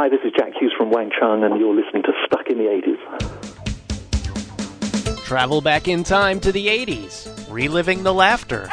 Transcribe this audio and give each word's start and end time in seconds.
Hi, 0.00 0.08
this 0.08 0.20
is 0.24 0.30
Jack 0.38 0.52
Hues 0.60 0.72
from 0.78 0.92
Wang 0.92 1.10
Chung, 1.18 1.42
and 1.42 1.58
you're 1.58 1.74
listening 1.74 2.04
to 2.04 2.12
Stuck 2.24 2.46
in 2.46 2.58
the 2.58 2.66
80s. 2.66 3.00
Travel 5.24 5.60
back 5.60 5.88
in 5.88 6.04
time 6.04 6.38
to 6.38 6.52
the 6.52 6.68
80s, 6.68 7.28
reliving 7.50 8.04
the 8.04 8.14
laughter, 8.14 8.68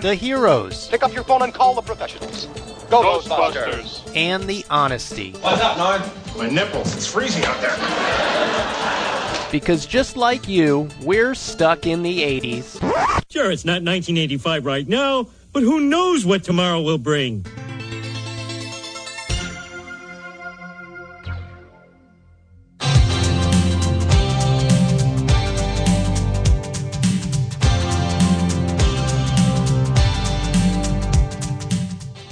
the 0.00 0.16
heroes, 0.18 0.88
Pick 0.88 1.02
up 1.02 1.12
your 1.12 1.24
phone 1.24 1.42
and 1.42 1.52
call 1.52 1.74
the 1.74 1.82
professionals. 1.82 2.46
Go 2.88 3.20
Ghostbusters. 3.20 4.10
and 4.16 4.44
the 4.44 4.64
honesty. 4.70 5.32
What's 5.32 5.60
up, 5.60 5.76
Nard? 5.76 6.00
My 6.38 6.48
nipples. 6.48 6.96
It's 6.96 7.06
freezing 7.06 7.44
out 7.44 7.60
there. 7.60 7.76
Because 9.52 9.84
just 9.84 10.16
like 10.16 10.48
you, 10.48 10.88
we're 11.02 11.34
stuck 11.34 11.84
in 11.86 12.02
the 12.02 12.20
80s. 12.22 12.80
Sure, 13.30 13.50
it's 13.50 13.66
not 13.66 13.82
1985 13.82 14.64
right 14.64 14.88
now, 14.88 15.26
but 15.52 15.62
who 15.62 15.80
knows 15.80 16.24
what 16.24 16.42
tomorrow 16.42 16.80
will 16.80 16.98
bring? 16.98 17.44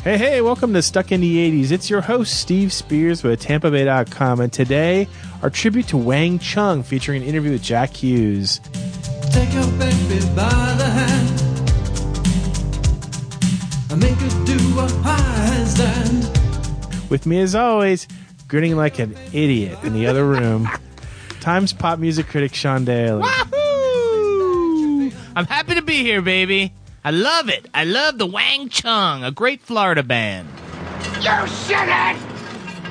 Hey, 0.03 0.17
hey, 0.17 0.41
welcome 0.41 0.73
to 0.73 0.81
Stuck 0.81 1.13
in 1.13 1.21
the 1.21 1.63
80s. 1.63 1.71
It's 1.71 1.91
your 1.91 2.01
host, 2.01 2.41
Steve 2.41 2.73
Spears 2.73 3.23
with 3.23 3.43
TampaBay.com, 3.43 4.41
and 4.41 4.51
today, 4.51 5.07
our 5.43 5.51
tribute 5.51 5.89
to 5.89 5.99
Wang 5.99 6.39
Chung 6.39 6.83
featuring 6.83 7.23
an 7.23 7.29
interview 7.29 7.53
with 7.53 7.63
Jack 7.63 7.91
Hues. 7.91 8.61
Take 9.31 9.53
your 9.53 9.67
baby 9.73 10.21
by 10.35 10.75
the 10.79 10.89
hand 10.91 11.40
With 17.09 17.27
me, 17.27 17.41
as 17.41 17.55
always, 17.55 18.07
grinning 18.49 18.77
like 18.77 18.99
an 18.99 19.17
idiot 19.33 19.79
in 19.83 19.93
the 19.95 20.07
other 20.07 20.25
room, 20.25 20.69
Times 21.41 21.73
pop 21.73 21.99
music 21.99 22.27
critic 22.27 22.55
Sean 22.55 22.85
Daly. 22.85 23.23
Wahoo! 23.23 25.11
I'm 25.35 25.47
happy 25.47 25.75
to 25.75 25.83
be 25.83 26.03
here, 26.03 26.21
baby. 26.21 26.73
I 27.03 27.13
love 27.13 27.49
it. 27.49 27.67
I 27.73 27.85
love 27.85 28.19
the 28.19 28.27
Wang 28.27 28.69
Chung, 28.69 29.25
a 29.25 29.31
great 29.31 29.63
Florida 29.63 30.03
band. 30.03 30.49
You 31.17 31.31
shithead! 31.31 32.17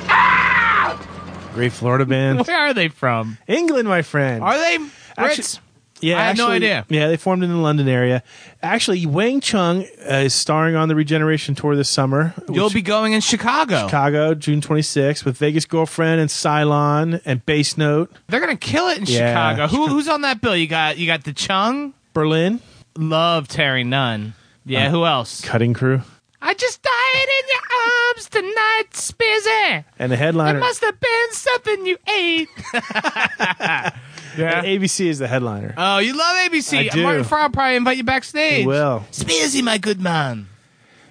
Ah! 0.10 1.00
Ow! 1.00 1.52
Great 1.54 1.72
Florida 1.72 2.06
band. 2.08 2.48
Where 2.48 2.58
are 2.58 2.74
they 2.74 2.88
from? 2.88 3.38
England, 3.48 3.88
my 3.88 4.02
friend. 4.02 4.44
Are 4.44 4.58
they 4.58 4.80
Actually- 5.16 5.44
Brits? 5.44 5.60
Yeah, 6.02 6.20
I 6.20 6.26
had 6.26 6.38
no 6.38 6.46
actually- 6.46 6.56
idea. 6.58 6.86
Yeah, 6.90 7.08
they 7.08 7.18
formed 7.18 7.44
in 7.44 7.50
the 7.50 7.56
London 7.58 7.88
area. 7.88 8.24
Actually, 8.64 9.06
Wang 9.06 9.42
Chung 9.42 9.86
uh, 10.10 10.14
is 10.16 10.34
starring 10.34 10.76
on 10.76 10.88
the 10.90 10.96
Regeneration 10.96 11.56
Tour 11.56 11.76
this 11.76 11.90
summer. 11.90 12.34
You'll 12.52 12.70
be 12.70 12.82
going 12.82 13.14
in 13.14 13.22
Chicago. 13.22 13.86
Chicago, 13.86 14.34
June 14.34 14.62
26th, 14.62 15.26
with 15.26 15.38
Vegas 15.38 15.66
Girlfriend 15.66 16.20
and 16.22 16.30
Cylon 16.30 17.22
and 17.26 17.46
Bass 17.46 17.78
Note. 17.78 18.12
They're 18.28 18.40
gonna 18.40 18.56
kill 18.56 18.88
it 18.90 18.98
in 19.00 19.06
Yeah. 19.06 19.30
Chicago. 19.54 19.68
Who, 19.68 19.88
who's 19.88 20.08
on 20.08 20.22
that 20.22 20.42
bill? 20.42 20.56
You 20.56 20.68
got 20.68 20.98
you 20.98 21.06
got 21.08 21.24
the 21.24 21.34
Chung. 21.34 21.94
Berlin, 22.14 22.60
Love 22.98 23.48
Terry 23.48 23.84
Nunn. 23.84 24.34
Yeah. 24.66 24.88
Uh, 24.88 24.92
who 24.92 25.06
else? 25.06 25.42
Cutting 25.42 25.74
Crew. 25.74 26.02
I 26.42 26.54
just 26.54 26.82
died 27.14 27.28
in 27.40 27.48
your 27.50 28.10
arms 28.10 28.30
tonight, 28.30 28.86
Spizzy. 28.92 29.84
And 30.00 30.12
the 30.12 30.16
It 30.16 30.20
headliner. 30.20 30.60
must 30.60 30.82
have 30.82 31.00
been 31.00 31.32
something 31.32 31.86
you 31.86 31.98
ate. 32.08 32.50
and 32.74 33.94
yeah. 34.38 34.64
ABC 34.64 35.06
is 35.08 35.20
the 35.20 35.28
headliner. 35.28 35.74
Oh, 35.78 35.98
you 36.00 36.18
love 36.18 36.38
ABC. 36.52 36.78
I 36.78 36.88
do. 36.90 37.04
Martin 37.04 37.24
Fry 37.24 37.44
will 37.44 37.50
probably 37.52 37.76
invite 37.76 37.98
you 37.98 38.04
backstage. 38.04 38.66
Will. 38.66 39.06
Spizzy, 39.12 39.64
my 39.64 39.78
good 39.78 40.00
man. 40.02 40.48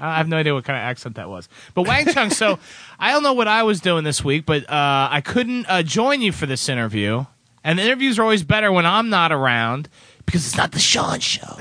I 0.00 0.18
have 0.18 0.28
no 0.28 0.36
idea 0.36 0.54
what 0.54 0.64
kind 0.64 0.76
of 0.76 0.82
accent 0.82 1.16
that 1.16 1.28
was. 1.28 1.48
But 1.74 1.82
Wang 1.82 2.06
Chung, 2.12 2.30
so 2.30 2.58
I 3.00 3.10
don't 3.10 3.24
know 3.24 3.32
what 3.32 3.48
I 3.48 3.64
was 3.64 3.80
doing 3.80 4.04
this 4.04 4.22
week, 4.22 4.46
but 4.46 4.62
uh, 4.70 5.08
I 5.10 5.20
couldn't 5.24 5.66
uh, 5.68 5.82
join 5.82 6.20
you 6.22 6.30
for 6.30 6.46
this 6.46 6.68
interview. 6.68 7.24
And 7.64 7.78
the 7.78 7.82
interviews 7.82 8.18
are 8.18 8.22
always 8.22 8.44
better 8.44 8.70
when 8.70 8.86
I'm 8.86 9.08
not 9.10 9.32
around 9.32 9.88
because 10.24 10.46
it's 10.46 10.56
not 10.56 10.70
the 10.70 10.78
Sean 10.78 11.18
show. 11.18 11.58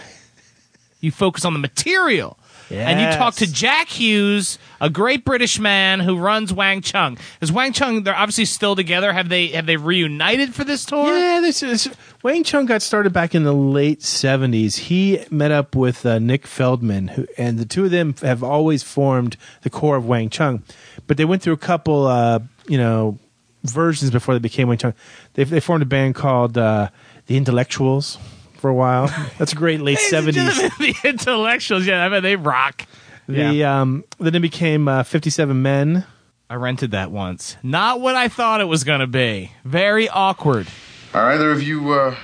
You 1.01 1.11
focus 1.11 1.45
on 1.45 1.53
the 1.53 1.59
material. 1.59 2.37
And 2.69 2.99
you 2.99 3.17
talk 3.17 3.35
to 3.35 3.51
Jack 3.51 3.87
Hues, 3.89 4.59
a 4.81 4.89
great 4.89 5.23
British 5.23 5.59
man 5.59 5.99
who 5.99 6.17
runs 6.17 6.51
Wang 6.51 6.81
Chung. 6.81 7.17
Is 7.41 7.51
Wang 7.51 7.73
Chung? 7.73 8.03
They're 8.03 8.15
obviously 8.15 8.45
still 8.45 8.75
together. 8.75 9.13
Have 9.13 9.29
they 9.29 9.47
have 9.47 9.65
they 9.65 9.77
reunited 9.77 10.53
for 10.53 10.63
this 10.63 10.85
tour? 10.85 11.17
Yeah, 11.17 11.39
this 11.41 11.63
is 11.63 11.89
Wang 12.23 12.43
Chung 12.43 12.65
got 12.65 12.81
started 12.81 13.13
back 13.13 13.33
in 13.33 13.43
the 13.43 13.53
late 13.53 14.03
seventies. 14.03 14.77
He 14.77 15.23
met 15.29 15.51
up 15.51 15.75
with 15.75 16.05
uh, 16.05 16.19
Nick 16.19 16.45
Feldman, 16.45 17.09
who, 17.09 17.27
and 17.37 17.57
the 17.57 17.65
two 17.65 17.85
of 17.85 17.91
them 17.91 18.15
have 18.21 18.43
always 18.43 18.83
formed 18.83 19.37
the 19.61 19.69
core 19.69 19.95
of 19.95 20.05
Wang 20.05 20.29
Chung. 20.29 20.63
But 21.07 21.17
they 21.17 21.25
went 21.25 21.41
through 21.41 21.53
a 21.53 21.57
couple, 21.57 22.07
uh, 22.07 22.39
you 22.67 22.77
know, 22.77 23.17
versions 23.63 24.11
before 24.11 24.33
they 24.33 24.39
became 24.39 24.67
Wang 24.67 24.77
Chung. 24.77 24.93
They 25.33 25.43
they 25.45 25.59
formed 25.59 25.83
a 25.83 25.87
band 25.87 26.15
called 26.15 26.57
uh, 26.57 26.89
the 27.27 27.37
Intellectuals 27.37 28.17
for 28.57 28.69
a 28.69 28.73
while. 28.73 29.07
That's 29.37 29.53
a 29.53 29.55
great 29.55 29.81
late 29.81 29.99
seventies. 29.99 30.57
the 30.79 30.95
intellectuals. 31.03 31.85
Yeah, 31.85 32.03
I 32.03 32.09
mean 32.09 32.23
they 32.23 32.35
rock. 32.35 32.85
The 33.27 33.63
um, 33.65 34.05
then 34.19 34.35
it 34.35 34.39
became 34.39 34.87
uh, 34.87 35.03
Fifty 35.03 35.29
Seven 35.29 35.61
Men. 35.61 36.05
I 36.49 36.55
rented 36.55 36.91
that 36.91 37.11
once. 37.11 37.57
Not 37.61 37.99
what 37.99 38.15
I 38.15 38.29
thought 38.29 38.61
it 38.61 38.65
was 38.65 38.85
going 38.85 39.01
to 39.01 39.07
be. 39.07 39.51
Very 39.65 40.07
awkward. 40.07 40.67
Are 41.13 41.31
either 41.33 41.51
of 41.51 41.61
you 41.61 41.91
uh, 41.91 42.15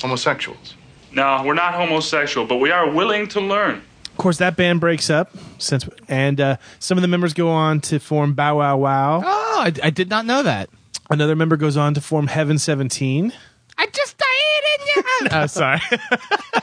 homosexuals? 0.00 0.74
No, 1.12 1.42
we're 1.44 1.54
not 1.54 1.74
homosexual, 1.74 2.46
but 2.46 2.56
we 2.56 2.70
are 2.70 2.90
willing 2.90 3.28
to 3.28 3.40
learn. 3.40 3.82
Of 4.06 4.16
course, 4.16 4.38
that 4.38 4.56
band 4.56 4.80
breaks 4.80 5.10
up 5.10 5.30
since, 5.58 5.88
and 6.08 6.40
uh, 6.40 6.56
some 6.80 6.98
of 6.98 7.02
the 7.02 7.08
members 7.08 7.34
go 7.34 7.50
on 7.50 7.80
to 7.82 7.98
form 7.98 8.34
Bow 8.34 8.58
Wow 8.58 8.78
Wow. 8.78 9.22
Oh, 9.24 9.60
I, 9.60 9.72
I 9.82 9.90
did 9.90 10.10
not 10.10 10.26
know 10.26 10.42
that. 10.42 10.68
Another 11.08 11.36
member 11.36 11.56
goes 11.56 11.76
on 11.76 11.94
to 11.94 12.00
form 12.00 12.26
Heaven 12.26 12.58
Seventeen. 12.58 13.32
I 13.78 13.86
just 13.86 14.18
died 14.18 14.26
in 14.78 14.86
your. 14.96 15.01
oh, 15.32 15.46
sorry. 15.46 15.80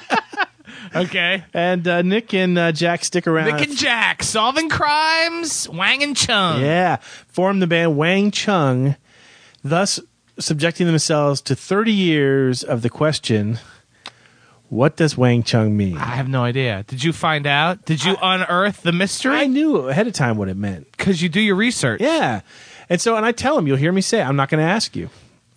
okay. 0.96 1.44
And 1.54 1.88
uh, 1.88 2.02
Nick 2.02 2.34
and 2.34 2.58
uh, 2.58 2.72
Jack 2.72 3.04
stick 3.04 3.28
around. 3.28 3.52
Nick 3.52 3.68
and 3.68 3.78
Jack 3.78 4.24
solving 4.24 4.70
crimes. 4.70 5.68
Wang 5.70 6.04
and 6.04 6.16
Chung. 6.16 6.62
yeah, 6.62 6.98
form 7.28 7.60
the 7.60 7.68
band 7.68 7.98
Wang 7.98 8.32
Chung, 8.32 8.96
thus 9.64 10.00
subjecting 10.38 10.88
themselves 10.88 11.42
to 11.42 11.56
30 11.56 11.92
years 11.92 12.64
of 12.64 12.82
the 12.82 12.90
question 12.90 13.60
what 14.70 14.96
does 14.96 15.18
Wang 15.18 15.42
Chung 15.44 15.76
mean? 15.76 15.98
I 15.98 16.16
have 16.16 16.30
no 16.30 16.44
idea. 16.44 16.84
Did 16.88 17.04
you 17.04 17.12
find 17.12 17.48
out? 17.48 17.86
Did 17.86 18.04
you 18.06 18.16
unearth 18.22 18.84
the 18.84 18.92
mystery? 18.92 19.36
I 19.36 19.48
knew 19.48 19.90
ahead 19.90 20.06
of 20.06 20.14
time 20.14 20.38
what 20.38 20.48
it 20.48 20.58
meant. 20.58 20.92
Because 20.92 21.22
you 21.22 21.28
do 21.28 21.42
your 21.42 21.56
research. 21.56 22.02
Yeah. 22.02 22.42
And 22.88 23.02
so, 23.02 23.16
and 23.16 23.26
I 23.26 23.32
tell 23.32 23.58
him, 23.58 23.66
you'll 23.66 23.78
hear 23.78 23.92
me 23.92 24.02
say, 24.02 24.22
I'm 24.22 24.36
not 24.36 24.50
going 24.50 24.64
to 24.64 24.70
ask 24.70 24.96
you. 24.96 25.10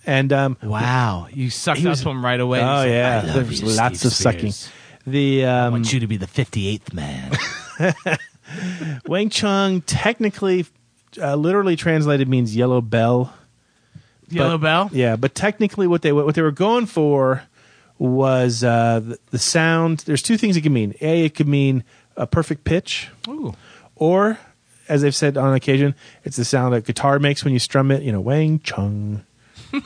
And 0.06 0.32
um, 0.32 0.56
Wow. 0.62 1.28
You 1.32 1.50
sucked 1.50 1.84
up 1.84 1.96
to 1.98 2.08
him 2.10 2.24
right 2.24 2.40
away. 2.40 2.60
Oh, 2.60 2.82
You 2.84 2.90
yeah. 2.92 3.22
I 3.24 3.38
There's 3.40 3.60
you, 3.60 3.68
lots 3.68 4.00
Steve 4.00 4.10
of 4.10 4.16
sucking. 4.16 4.52
Spears. 4.52 4.72
the 5.06 5.46
I 5.46 5.66
um, 5.66 5.72
want 5.74 5.92
you 5.92 6.00
to 6.00 6.06
be 6.06 6.16
the 6.16 6.26
58th 6.26 6.92
man. 6.92 7.32
Wang 9.06 9.30
Chung 9.30 9.80
technically, 9.82 10.66
uh, 11.20 11.34
literally 11.36 11.76
translated 11.76 12.28
means 12.28 12.54
yellow 12.54 12.80
bell. 12.80 13.32
Yellow 14.28 14.58
But- 14.58 14.62
Bell? 14.62 14.90
Yeah, 14.92 15.16
but 15.16 15.34
technically, 15.34 15.86
what 15.86 16.02
they 16.02 16.12
what 16.12 16.34
they 16.34 16.42
were 16.42 16.50
going 16.50 16.86
for 16.86 17.42
was 17.98 18.64
uh, 18.64 19.00
the, 19.00 19.18
the 19.30 19.38
sound. 19.38 19.98
There's 20.00 20.22
two 20.22 20.36
things 20.38 20.56
it 20.56 20.62
could 20.62 20.72
mean. 20.72 20.94
A, 21.02 21.24
it 21.26 21.34
could 21.34 21.48
mean 21.48 21.84
a 22.16 22.26
perfect 22.26 22.64
pitch, 22.64 23.08
Ooh. 23.28 23.52
or 23.94 24.38
as 24.88 25.02
they've 25.02 25.14
said 25.14 25.36
on 25.36 25.54
occasion, 25.54 25.94
it's 26.24 26.36
the 26.36 26.44
sound 26.46 26.72
that 26.74 26.84
guitar 26.84 27.18
makes 27.18 27.44
when 27.44 27.52
you 27.52 27.58
strum 27.58 27.90
it. 27.90 28.02
You 28.02 28.10
know, 28.12 28.20
Wang 28.20 28.58
Chung. 28.60 29.24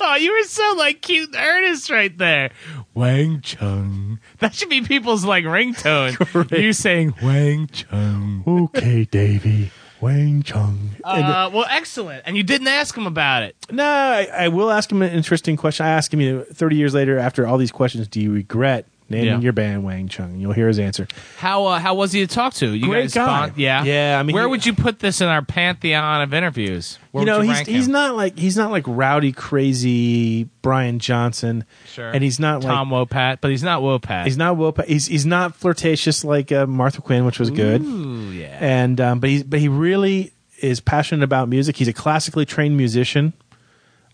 Oh, 0.00 0.14
you 0.14 0.32
were 0.32 0.44
so 0.44 0.74
like 0.76 1.02
cute 1.02 1.34
and 1.34 1.36
earnest 1.36 1.90
right 1.90 2.16
there. 2.16 2.50
Wang 2.94 3.40
Chung. 3.40 4.20
That 4.38 4.54
should 4.54 4.68
be 4.68 4.80
people's 4.82 5.24
like 5.24 5.44
ringtone. 5.44 6.50
you 6.58 6.72
saying 6.72 7.14
Wang 7.22 7.66
Chung. 7.68 8.44
Okay, 8.46 9.04
Davy. 9.04 9.70
Wang 10.00 10.42
Chung. 10.44 10.90
Uh, 11.02 11.50
well, 11.52 11.66
excellent. 11.68 12.22
And 12.26 12.36
you 12.36 12.44
didn't 12.44 12.68
ask 12.68 12.96
him 12.96 13.06
about 13.06 13.42
it. 13.42 13.56
no, 13.72 13.84
I, 13.84 14.28
I 14.32 14.48
will 14.48 14.70
ask 14.70 14.90
him 14.90 15.02
an 15.02 15.10
interesting 15.10 15.56
question. 15.56 15.84
I 15.86 15.90
ask 15.90 16.12
him, 16.12 16.20
you 16.20 16.36
know, 16.38 16.44
30 16.52 16.76
years 16.76 16.94
later, 16.94 17.18
after 17.18 17.46
all 17.46 17.58
these 17.58 17.72
questions, 17.72 18.06
do 18.06 18.20
you 18.20 18.32
regret 18.32 18.86
naming 19.08 19.26
Yeah. 19.26 19.38
your 19.40 19.52
band 19.52 19.84
Wang 19.84 20.08
Chung? 20.08 20.32
And 20.32 20.40
you'll 20.40 20.52
hear 20.52 20.68
his 20.68 20.78
answer. 20.78 21.06
How 21.38 21.64
uh, 21.66 21.78
how 21.78 21.94
was 21.94 22.12
he 22.12 22.20
to 22.20 22.26
talk 22.26 22.54
to? 22.54 22.68
You 22.74 22.86
Great 22.88 23.02
guys 23.04 23.14
guy. 23.14 23.26
bond- 23.26 23.52
yeah, 23.56 23.84
Yeah, 23.84 24.18
I 24.18 24.22
mean, 24.22 24.34
where 24.34 24.44
he- 24.44 24.50
would 24.50 24.66
you 24.66 24.72
put 24.74 24.98
this 24.98 25.20
in 25.20 25.28
our 25.28 25.42
pantheon 25.42 26.20
of 26.22 26.34
interviews? 26.34 26.98
Where 27.12 27.22
you 27.22 27.26
know, 27.26 27.38
would 27.38 27.44
you 27.44 27.48
he's 27.50 27.56
rank 27.58 27.68
he's 27.68 27.86
him? 27.86 27.92
not 27.92 28.16
like 28.16 28.38
he's 28.38 28.56
not 28.56 28.70
like 28.70 28.84
rowdy, 28.86 29.32
crazy 29.32 30.44
Brian 30.62 30.98
Johnson. 30.98 31.64
Sure. 31.86 32.10
And 32.10 32.22
he's 32.22 32.38
not 32.38 32.62
Tom 32.62 32.90
like 32.90 33.08
Wopat, 33.08 33.38
but 33.40 33.50
he's 33.50 33.62
not 33.62 33.82
Wopat. 33.82 34.24
he's 34.24 34.36
not 34.36 34.56
Will. 34.56 34.74
He's 34.86 35.06
he's 35.06 35.26
not 35.26 35.54
flirtatious 35.56 36.24
like 36.24 36.52
uh, 36.52 36.66
Martha 36.66 37.00
Quinn, 37.00 37.24
which 37.24 37.38
was 37.38 37.50
good. 37.50 37.82
Ooh, 37.82 38.30
yeah. 38.32 38.56
And 38.60 39.00
um, 39.00 39.20
but 39.20 39.30
he's 39.30 39.42
but 39.42 39.58
he 39.60 39.68
really 39.68 40.32
is 40.60 40.80
passionate 40.80 41.22
about 41.24 41.48
music. 41.48 41.76
He's 41.76 41.88
a 41.88 41.92
classically 41.92 42.44
trained 42.44 42.76
musician. 42.76 43.32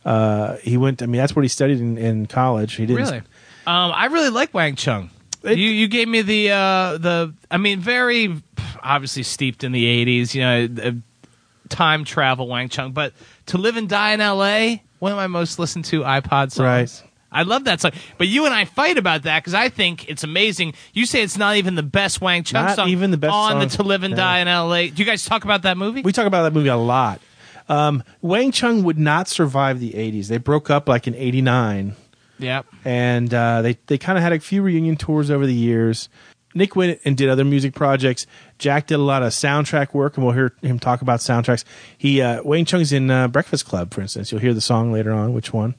Uh, 0.04 0.56
he 0.62 0.76
went. 0.76 1.02
I 1.02 1.06
mean, 1.06 1.18
that's 1.18 1.34
what 1.34 1.42
he 1.42 1.48
studied 1.48 1.80
in, 1.80 1.96
in 1.96 2.26
college. 2.26 2.74
He 2.74 2.84
didn't. 2.86 3.04
Really? 3.04 3.22
Um, 3.66 3.92
I 3.94 4.06
really 4.06 4.30
like 4.30 4.52
Wang 4.54 4.74
Chung. 4.76 5.10
It- 5.42 5.58
you 5.58 5.68
you 5.70 5.88
gave 5.88 6.08
me 6.08 6.22
the 6.22 6.50
uh, 6.50 6.98
the 6.98 7.34
I 7.50 7.56
mean 7.58 7.80
very 7.80 8.42
obviously 8.82 9.22
steeped 9.22 9.64
in 9.64 9.72
the 9.72 9.84
'80s. 9.84 10.34
You 10.34 10.40
know, 10.42 10.82
uh, 10.82 10.92
time 11.68 12.04
travel, 12.04 12.48
Wang 12.48 12.68
Chung. 12.68 12.92
But 12.92 13.12
to 13.46 13.58
live 13.58 13.76
and 13.76 13.88
die 13.88 14.12
in 14.12 14.20
L.A., 14.20 14.82
one 14.98 15.12
of 15.12 15.16
my 15.16 15.26
most 15.26 15.58
listened 15.58 15.84
to 15.86 16.00
iPod 16.02 16.52
songs. 16.52 16.58
Right. 16.60 17.10
I 17.32 17.42
love 17.42 17.64
that 17.64 17.80
song. 17.80 17.90
But 18.16 18.28
you 18.28 18.44
and 18.44 18.54
I 18.54 18.64
fight 18.64 18.96
about 18.96 19.22
that 19.24 19.40
because 19.42 19.54
I 19.54 19.68
think 19.68 20.08
it's 20.08 20.22
amazing. 20.22 20.74
You 20.92 21.04
say 21.04 21.22
it's 21.22 21.36
not 21.36 21.56
even 21.56 21.74
the 21.74 21.82
best 21.82 22.20
Wang 22.20 22.44
Chung 22.44 22.62
Not 22.64 22.76
song. 22.76 22.88
even 22.90 23.10
the 23.10 23.16
best 23.16 23.34
on 23.34 23.58
the. 23.58 23.66
To 23.66 23.82
Live 23.82 24.04
and. 24.04 24.14
Die 24.14 24.38
in 24.38 24.46
L.A. 24.46 24.88
Do 24.90 25.02
you 25.02 25.04
guys 25.04 25.24
talk 25.24 25.42
about 25.44 25.62
that 25.62 25.76
movie? 25.76 26.02
We 26.02 26.12
talk 26.12 26.26
about 26.26 26.44
that 26.44 26.52
movie 26.52 26.68
a 26.68 26.76
lot. 26.76 27.20
Um, 27.68 28.04
Wang 28.22 28.52
Chung 28.52 28.84
would 28.84 28.98
not 28.98 29.26
survive 29.26 29.80
the 29.80 29.92
80s. 29.92 30.28
They 30.28 30.36
broke 30.38 30.70
up 30.70 30.88
like 30.88 31.06
in 31.08 31.14
89. 31.14 31.96
Yep. 32.38 32.66
and 32.84 33.32
uh, 33.32 33.62
they 33.62 33.78
they 33.86 33.98
kind 33.98 34.18
of 34.18 34.22
had 34.24 34.32
a 34.32 34.40
few 34.40 34.62
reunion 34.62 34.96
tours 34.96 35.30
over 35.30 35.46
the 35.46 35.54
years. 35.54 36.08
Nick 36.56 36.76
went 36.76 37.00
and 37.04 37.16
did 37.16 37.28
other 37.28 37.44
music 37.44 37.74
projects. 37.74 38.26
Jack 38.58 38.86
did 38.86 38.94
a 38.94 38.98
lot 39.02 39.24
of 39.24 39.32
soundtrack 39.32 39.92
work, 39.92 40.16
and 40.16 40.24
we'll 40.24 40.34
hear 40.34 40.54
him 40.62 40.78
talk 40.78 41.02
about 41.02 41.18
soundtracks. 41.20 41.64
He 41.98 42.20
uh, 42.22 42.42
Wang 42.44 42.64
Chung's 42.64 42.92
in 42.92 43.10
uh, 43.10 43.26
Breakfast 43.28 43.66
Club, 43.66 43.92
for 43.92 44.00
instance. 44.00 44.30
You'll 44.30 44.40
hear 44.40 44.54
the 44.54 44.60
song 44.60 44.92
later 44.92 45.12
on, 45.12 45.32
which 45.34 45.52
one, 45.52 45.74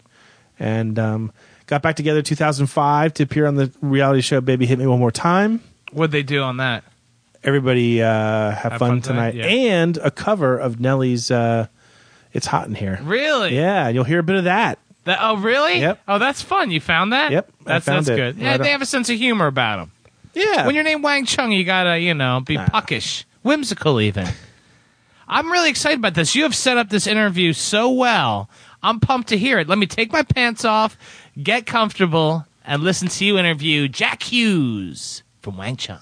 and 0.59 0.99
um, 0.99 1.31
got 1.67 1.81
back 1.81 1.95
together 1.95 2.21
2005 2.21 3.13
to 3.15 3.23
appear 3.23 3.45
on 3.47 3.55
the 3.55 3.71
reality 3.81 4.19
show 4.21 4.41
"Baby 4.41 4.65
Hit 4.65 4.77
Me 4.79 4.85
One 4.87 4.99
More 4.99 5.11
Time." 5.11 5.61
What'd 5.93 6.11
they 6.11 6.23
do 6.23 6.41
on 6.41 6.57
that? 6.57 6.83
Everybody 7.43 8.01
uh, 8.01 8.07
have, 8.51 8.71
Have 8.73 8.79
fun, 8.79 8.89
fun 8.89 9.01
tonight, 9.01 9.31
tonight? 9.31 9.49
Yeah. 9.49 9.73
and 9.81 9.97
a 9.97 10.11
cover 10.11 10.57
of 10.57 10.79
Nelly's 10.79 11.31
uh, 11.31 11.67
"It's 12.33 12.47
Hot 12.47 12.67
in 12.67 12.75
Here." 12.75 12.99
Really? 13.03 13.55
Yeah, 13.55 13.87
you'll 13.89 14.03
hear 14.03 14.19
a 14.19 14.23
bit 14.23 14.35
of 14.35 14.43
that. 14.45 14.79
That, 15.05 15.19
oh, 15.21 15.37
really? 15.37 15.79
Yep. 15.79 16.01
Oh, 16.07 16.17
that's 16.19 16.41
fun. 16.41 16.71
You 16.71 16.81
found 16.81 17.13
that? 17.13 17.31
Yep, 17.31 17.51
I 17.61 17.63
That's 17.69 17.85
found 17.85 18.05
that's 18.05 18.09
it. 18.09 18.15
good. 18.15 18.37
Yeah, 18.37 18.51
Right 18.51 18.57
they 18.57 18.67
on- 18.67 18.71
have 18.73 18.81
a 18.81 18.85
sense 18.87 19.09
of 19.09 19.17
humor 19.17 19.47
about 19.47 19.77
them. 19.77 19.91
Yeah, 20.33 20.65
When 20.65 20.75
you're 20.75 20.83
named 20.83 21.03
Wang 21.03 21.25
Chung, 21.25 21.51
you 21.53 21.63
gotta, 21.63 21.97
you 21.99 22.13
know, 22.13 22.41
be 22.41 22.57
puckish, 22.57 23.23
whimsical, 23.43 24.01
even. 24.01 24.27
I'm 25.27 25.51
really 25.51 25.69
excited 25.69 25.99
about 25.99 26.13
this. 26.13 26.35
You 26.35 26.43
have 26.43 26.55
set 26.55 26.77
up 26.77 26.89
this 26.89 27.07
interview 27.07 27.53
so 27.53 27.89
well. 27.89 28.49
I'm 28.83 28.99
pumped 28.99 29.29
to 29.29 29.37
hear 29.37 29.59
it. 29.59 29.67
Let 29.69 29.77
me 29.77 29.85
take 29.87 30.11
my 30.11 30.23
pants 30.23 30.65
off, 30.65 30.97
get 31.41 31.65
comfortable, 31.65 32.45
and 32.65 32.83
listen 32.83 33.07
to 33.07 33.25
you 33.25 33.37
interview 33.37 33.87
Jack 33.87 34.23
Hues 34.23 35.23
from 35.41 35.57
Wang 35.57 35.77
Chung. 35.77 35.99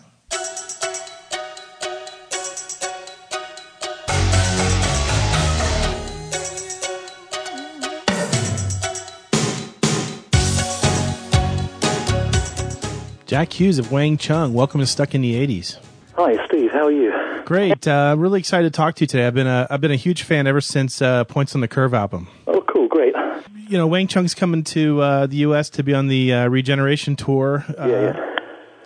Jack 13.33 13.53
Hues 13.53 13.79
of 13.79 13.91
Wang 13.91 14.15
Chung. 14.17 14.53
Welcome 14.53 14.79
to 14.79 14.85
Stuck 14.85 15.15
in 15.15 15.21
the 15.21 15.33
80s. 15.33 15.79
Hi, 16.17 16.45
Steve. 16.45 16.69
How 16.71 16.85
are 16.85 16.91
you? 16.91 17.11
Great. 17.45 17.87
Uh, 17.87 18.13
really 18.15 18.37
excited 18.37 18.71
to 18.71 18.77
talk 18.77 18.93
to 18.93 19.01
you 19.01 19.07
today. 19.07 19.25
I've 19.25 19.33
been 19.33 19.47
a, 19.47 19.65
I've 19.71 19.81
been 19.81 19.89
a 19.89 19.95
huge 19.95 20.21
fan 20.21 20.45
ever 20.45 20.61
since 20.61 21.01
uh, 21.01 21.23
Points 21.23 21.55
on 21.55 21.61
the 21.61 21.67
Curve 21.67 21.95
album. 21.95 22.27
Oh, 22.45 22.63
cool. 22.71 22.87
Great. 22.87 23.15
You 23.67 23.79
know, 23.79 23.87
Wang 23.87 24.05
Chung's 24.05 24.35
coming 24.35 24.63
to 24.65 25.01
uh, 25.01 25.25
the 25.25 25.37
U.S. 25.37 25.71
to 25.71 25.81
be 25.81 25.95
on 25.95 26.09
the 26.09 26.31
uh, 26.31 26.47
Regeneration 26.47 27.15
tour. 27.15 27.65
Uh, 27.69 27.87
Yeah, 27.87 28.01
yeah. 28.01 28.35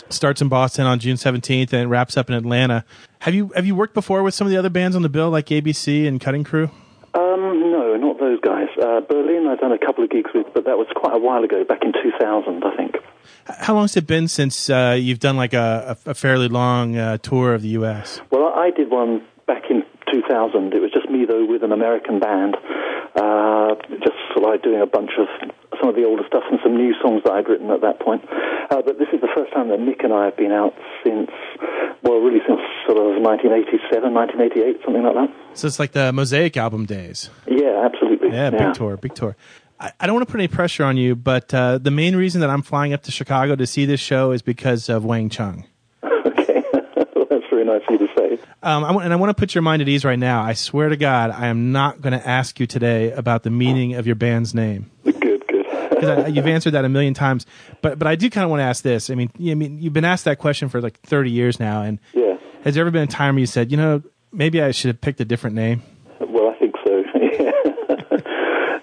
Starts 0.07 0.41
in 0.41 0.47
Boston 0.47 0.85
on 0.85 0.99
June 0.99 1.17
17th 1.17 1.73
and 1.73 1.91
wraps 1.91 2.15
up 2.15 2.29
in 2.29 2.35
Atlanta. 2.38 2.85
Have 3.19 3.35
you 3.35 3.51
have 3.53 3.65
you 3.65 3.75
worked 3.75 3.95
before 3.95 4.23
with 4.23 4.33
some 4.33 4.47
of 4.47 4.51
the 4.51 4.55
other 4.55 4.69
bands 4.69 4.95
on 4.95 5.01
the 5.01 5.09
bill, 5.09 5.29
like 5.29 5.47
ABC 5.47 6.07
and 6.07 6.21
Cutting 6.21 6.45
Crew? 6.45 6.71
Um, 7.13 7.69
no, 7.69 7.97
not 7.97 8.17
those 8.17 8.39
guys. 8.39 8.69
Uh, 8.81 9.01
Berlin, 9.01 9.47
I've 9.51 9.59
done 9.59 9.73
a 9.73 9.77
couple 9.77 10.05
of 10.05 10.09
gigs 10.09 10.29
with, 10.33 10.47
but 10.53 10.63
that 10.63 10.77
was 10.77 10.88
quite 10.95 11.15
a 11.15 11.19
while 11.19 11.44
ago, 11.44 11.65
back 11.65 11.83
in 11.83 11.91
2000, 11.91 12.63
I 12.63 12.77
think. 12.77 12.95
How 13.45 13.74
long's 13.74 13.95
it 13.95 14.07
been 14.07 14.27
since 14.27 14.69
uh, 14.69 14.97
you've 15.00 15.19
done 15.19 15.38
like 15.38 15.53
a, 15.53 15.97
a, 16.06 16.13
fairly 16.13 16.47
long 16.47 16.97
uh, 16.97 17.18
tour 17.18 17.53
of 17.53 17.62
the 17.62 17.69
U.S.? 17.79 18.21
Well, 18.31 18.53
I 18.53 18.71
did 18.71 18.89
one 18.89 19.25
back 19.47 19.63
in 19.69 19.83
2000. 20.12 20.74
It 20.74 20.81
was 20.81 20.91
just 20.91 21.09
me, 21.09 21.25
though, 21.25 21.45
with 21.45 21.63
an 21.63 21.71
American 21.71 22.19
band. 22.19 22.56
Uh, 23.15 23.75
just 24.03 24.18
sort 24.35 24.44
of 24.44 24.44
like 24.44 24.62
doing 24.62 24.81
a 24.81 24.85
bunch 24.85 25.12
of 25.18 25.27
some 25.79 25.89
of 25.89 25.95
the 25.95 26.03
older 26.03 26.24
stuff 26.27 26.44
and 26.51 26.59
some 26.63 26.75
new 26.75 26.94
songs 27.01 27.24
that 27.24 27.33
I'd 27.33 27.47
written 27.47 27.69
at 27.71 27.81
that 27.81 28.00
point. 28.00 28.24
Uh, 28.69 28.81
but 28.81 29.00
this 29.00 29.07
is 29.13 29.21
the 29.21 29.30
first 29.35 29.53
time 29.53 29.69
that 29.69 29.80
Nick 29.80 30.03
and 30.03 30.13
I 30.13 30.25
have 30.25 30.38
been 30.38 30.51
out 30.51 30.73
since, 31.03 31.31
well, 32.03 32.19
really 32.19 32.41
since 32.47 32.62
sort 32.85 32.97
of 32.97 33.21
1987, 33.21 34.13
1988, 34.13 34.81
something 34.83 35.03
like 35.03 35.15
that. 35.15 35.30
So 35.53 35.68
it's 35.68 35.80
like 35.80 35.91
the 35.94 36.12
Mosaic 36.13 36.57
album 36.57 36.85
days. 36.85 37.30
Yeah, 37.47 37.85
absolutely. 37.85 38.30
Yeah, 38.31 38.51
big 38.51 38.73
tour, 38.73 38.97
big 38.97 39.15
tour. 39.15 39.35
I, 39.79 39.91
I 40.00 40.07
don't 40.07 40.15
want 40.15 40.27
to 40.27 40.31
put 40.31 40.39
any 40.39 40.47
pressure 40.47 40.83
on 40.83 40.97
you, 40.97 41.15
but 41.15 41.53
uh, 41.53 41.77
the 41.77 41.91
main 41.91 42.15
reason 42.15 42.41
that 42.41 42.50
I'm 42.50 42.62
flying 42.62 42.94
up 42.94 43.03
to 43.03 43.12
Chicago 43.12 43.56
to 43.56 43.68
see 43.68 43.85
this 43.85 44.00
show 44.00 44.31
is 44.31 44.41
because 44.41 44.89
of 44.89 45.06
Wang 45.06 45.29
Chung. 45.29 45.65
Okay, 46.03 46.63
that's 46.74 47.45
very 47.50 47.65
nice 47.65 47.81
of 47.88 48.00
you 48.00 48.07
to 48.07 48.07
say. 48.18 48.39
Um, 48.63 48.83
I 48.83 48.91
want, 48.91 49.06
and 49.06 49.13
I 49.13 49.18
want 49.18 49.29
to 49.29 49.39
put 49.39 49.53
your 49.56 49.62
mind 49.62 49.81
at 49.81 49.88
ease 49.89 50.03
right 50.03 50.18
now. 50.19 50.41
I 50.41 50.53
swear 50.53 50.89
to 50.89 50.97
God, 50.97 51.31
I 51.31 51.47
am 51.47 51.71
not 51.71 52.01
going 52.01 52.19
to 52.19 52.27
ask 52.27 52.59
you 52.59 52.65
today 52.68 53.12
about 53.12 53.44
the 53.44 53.50
meaning 53.51 53.94
of 53.95 54.06
your 54.07 54.15
band's 54.15 54.53
name. 54.53 54.89
Good, 55.03 55.19
good. 55.21 55.44
Because 55.97 56.31
you've 56.31 56.45
answered 56.45 56.71
that 56.71 56.85
a 56.85 56.89
million 56.89 57.15
times, 57.15 57.47
but 57.81 57.97
but 57.97 58.07
I 58.07 58.15
do 58.15 58.30
kind 58.30 58.44
of 58.44 58.51
want 58.51 58.59
to 58.59 58.65
ask 58.65 58.83
this. 58.83 59.09
I 59.09 59.15
mean, 59.15 59.31
I 59.39 59.56
mean, 59.56 59.80
you've 59.81 59.94
been 59.94 60.06
asked 60.06 60.25
that 60.25 60.38
question 60.38 60.69
for 60.69 60.80
like 60.80 61.00
thirty 61.01 61.31
years 61.31 61.59
now, 61.59 61.81
and 61.81 61.97
Yeah. 62.13 62.38
has 62.63 62.75
there 62.75 62.81
ever 62.81 62.91
been 62.91 63.01
a 63.01 63.07
time 63.07 63.33
where 63.33 63.39
you 63.39 63.47
said, 63.47 63.71
you 63.71 63.77
know, 63.77 64.03
maybe 64.31 64.62
I 64.62 64.69
should 64.71 64.89
have 64.89 65.01
picked 65.01 65.19
a 65.21 65.25
different 65.25 65.56
name? 65.56 65.81
Well, 66.19 66.50
I 66.53 66.59
think 66.59 66.75
so. 66.85 67.03
Yeah. 67.15 67.51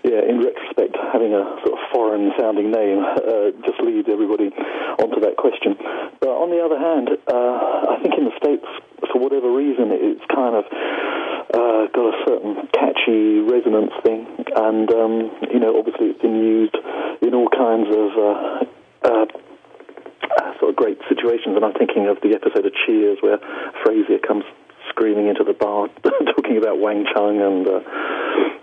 yeah. 0.02 0.28
In 0.28 0.38
retrospect, 0.42 0.96
having 1.14 1.30
a 1.30 1.46
sort 1.62 1.78
of 1.78 1.80
foreign-sounding 1.94 2.74
name 2.74 2.98
uh, 3.06 3.54
just 3.62 3.78
leads 3.78 4.10
everybody 4.10 4.50
onto 4.98 5.22
that 5.22 5.38
question. 5.38 5.78
But 6.18 6.34
on 6.34 6.50
the 6.50 6.58
other 6.58 6.74
hand, 6.74 7.06
uh, 7.30 7.94
I 7.94 8.02
think 8.02 8.18
in 8.18 8.26
the 8.26 8.34
states, 8.34 8.66
for 9.14 9.22
whatever 9.22 9.46
reason, 9.46 9.94
it's 9.94 10.26
kind 10.26 10.58
of 10.58 10.66
uh, 11.54 11.86
got 11.94 12.06
a 12.10 12.16
certain 12.26 12.66
catchy 12.74 13.46
resonance 13.46 13.94
thing, 14.02 14.26
and 14.58 14.90
um, 14.90 15.14
you 15.54 15.62
know, 15.62 15.78
obviously, 15.78 16.10
it's 16.10 16.20
been 16.20 16.42
used 16.42 16.74
in 17.22 17.30
all 17.34 17.48
kinds 17.48 17.88
of. 17.94 18.08
Uh, 18.18 18.64
uh, 19.04 19.26
sort 20.58 20.70
of 20.70 20.76
great 20.76 20.98
situations, 21.08 21.54
and 21.54 21.64
I'm 21.64 21.74
thinking 21.74 22.08
of 22.08 22.16
the 22.22 22.32
episode 22.32 22.64
of 22.64 22.72
Cheers 22.86 23.18
where 23.20 23.36
Frasier 23.84 24.16
comes 24.26 24.44
screaming 24.88 25.28
into 25.28 25.44
the 25.44 25.52
bar 25.52 25.88
talking 26.36 26.56
about 26.56 26.80
Wang 26.80 27.04
Chung, 27.12 27.40
and 27.40 27.68
uh, 27.68 27.80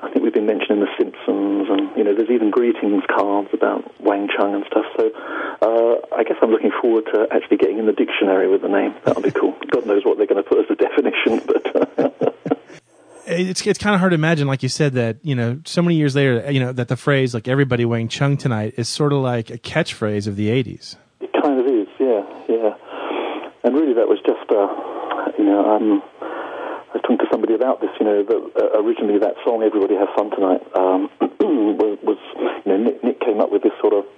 I 0.03 0.09
think 0.09 0.23
we've 0.23 0.33
been 0.33 0.47
mentioning 0.47 0.79
The 0.79 0.89
Simpsons, 0.97 1.67
and 1.69 1.95
you 1.95 2.03
know, 2.03 2.15
there's 2.15 2.29
even 2.29 2.49
greetings 2.49 3.03
cards 3.07 3.49
about 3.53 3.85
Wang 4.01 4.27
Chung 4.35 4.55
and 4.55 4.65
stuff. 4.65 4.85
So 4.97 5.11
uh, 5.61 6.15
I 6.15 6.23
guess 6.23 6.37
I'm 6.41 6.49
looking 6.49 6.71
forward 6.81 7.05
to 7.13 7.27
actually 7.31 7.57
getting 7.57 7.77
in 7.77 7.85
the 7.85 7.93
dictionary 7.93 8.49
with 8.49 8.61
the 8.61 8.67
name. 8.67 8.95
That'll 9.05 9.21
be 9.21 9.31
cool. 9.31 9.55
God 9.69 9.85
knows 9.85 10.03
what 10.03 10.17
they're 10.17 10.27
going 10.27 10.43
to 10.43 10.49
put 10.49 10.59
as 10.59 10.65
a 10.69 10.75
definition, 10.87 11.41
but. 11.45 12.27
It's 13.33 13.65
it's 13.65 13.79
kind 13.79 13.93
of 13.93 14.01
hard 14.01 14.11
to 14.11 14.15
imagine, 14.15 14.47
like 14.47 14.61
you 14.61 14.67
said, 14.67 14.93
that 14.93 15.17
you 15.21 15.35
know, 15.35 15.61
so 15.63 15.81
many 15.81 15.95
years 15.95 16.15
later, 16.15 16.51
you 16.51 16.59
know, 16.59 16.73
that 16.73 16.89
the 16.89 16.97
phrase 16.97 17.33
like 17.33 17.47
"everybody 17.47 17.85
Wang 17.85 18.09
Chung 18.09 18.35
tonight" 18.35 18.73
is 18.77 18.89
sort 18.89 19.13
of 19.13 19.19
like 19.19 19.49
a 19.49 19.57
catchphrase 19.57 20.27
of 20.27 20.35
the 20.35 20.49
'80s. 20.49 20.97
It 21.21 21.29
kind 21.41 21.57
of 21.59 21.65
is, 21.65 21.87
yeah, 21.97 22.23
yeah. 22.49 22.75
And 23.63 23.75
really, 23.75 23.93
that 23.93 24.09
was 24.09 24.19
just, 24.25 24.51
uh, 24.51 25.31
you 25.37 25.45
know, 25.45 25.63
um, 25.63 26.01
I 26.19 26.93
was 26.95 27.01
talking 27.03 27.19
to 27.19 27.27
somebody 27.31 27.50
about 27.61 27.79
this. 27.79 27.93
You 28.01 28.05
know, 28.09 28.25
uh, 28.25 28.81
originally 28.81 29.19
that 29.19 29.37
song 29.45 29.61
"Everybody 29.61 29.93
Have 29.93 30.09
Fun 30.17 30.33
Tonight" 30.33 30.65
um, 30.73 31.13
was, 31.77 31.99
was, 32.01 32.17
you 32.65 32.71
know, 32.73 32.77
Nick, 32.81 33.03
Nick 33.03 33.19
came 33.21 33.39
up 33.39 33.51
with 33.53 33.61
this 33.61 33.77
sort 33.77 33.93
of 33.93 34.09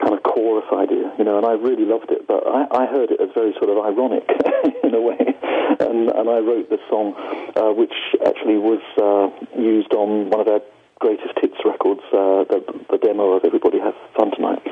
kind 0.00 0.16
of 0.16 0.22
chorus 0.24 0.64
idea, 0.72 1.12
you 1.20 1.24
know, 1.24 1.36
and 1.36 1.44
I 1.44 1.52
really 1.52 1.84
loved 1.84 2.08
it. 2.08 2.24
But 2.24 2.48
I, 2.48 2.64
I 2.72 2.86
heard 2.88 3.12
it 3.12 3.20
as 3.20 3.28
very 3.36 3.52
sort 3.60 3.68
of 3.68 3.76
ironic 3.84 4.24
in 4.84 4.96
a 4.96 5.02
way, 5.04 5.20
and 5.20 6.08
and 6.08 6.26
I 6.32 6.40
wrote 6.40 6.72
the 6.72 6.80
song, 6.88 7.12
uh, 7.60 7.76
which 7.76 7.92
actually 8.24 8.56
was 8.56 8.80
uh, 8.96 9.28
used 9.60 9.92
on 9.92 10.32
one 10.32 10.40
of 10.40 10.48
our 10.48 10.64
greatest 10.96 11.36
hits 11.36 11.60
records, 11.60 12.00
uh, 12.08 12.48
the, 12.48 12.64
the 12.88 12.96
demo 12.96 13.36
of 13.36 13.44
"Everybody 13.44 13.84
Have 13.84 13.94
Fun 14.16 14.32
Tonight." 14.32 14.64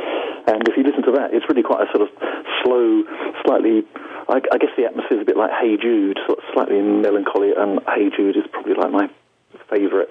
And 0.49 0.65
if 0.69 0.77
you 0.77 0.85
listen 0.85 1.05
to 1.05 1.13
that, 1.21 1.33
it's 1.33 1.45
really 1.49 1.63
quite 1.63 1.85
a 1.85 1.89
sort 1.93 2.09
of 2.09 2.11
slow, 2.65 3.05
slightly. 3.45 3.85
I, 4.29 4.41
I 4.53 4.59
guess 4.59 4.71
the 4.77 4.87
atmosphere 4.87 5.19
is 5.19 5.23
a 5.23 5.27
bit 5.27 5.37
like 5.37 5.51
"Hey 5.51 5.77
Jude," 5.77 6.19
sort 6.27 6.39
of 6.39 6.45
slightly 6.53 6.81
melancholy, 6.81 7.53
and 7.57 7.81
"Hey 7.87 8.11
Jude" 8.15 8.37
is 8.37 8.45
probably 8.53 8.75
like 8.75 8.91
my 8.91 9.11
favourite 9.71 10.09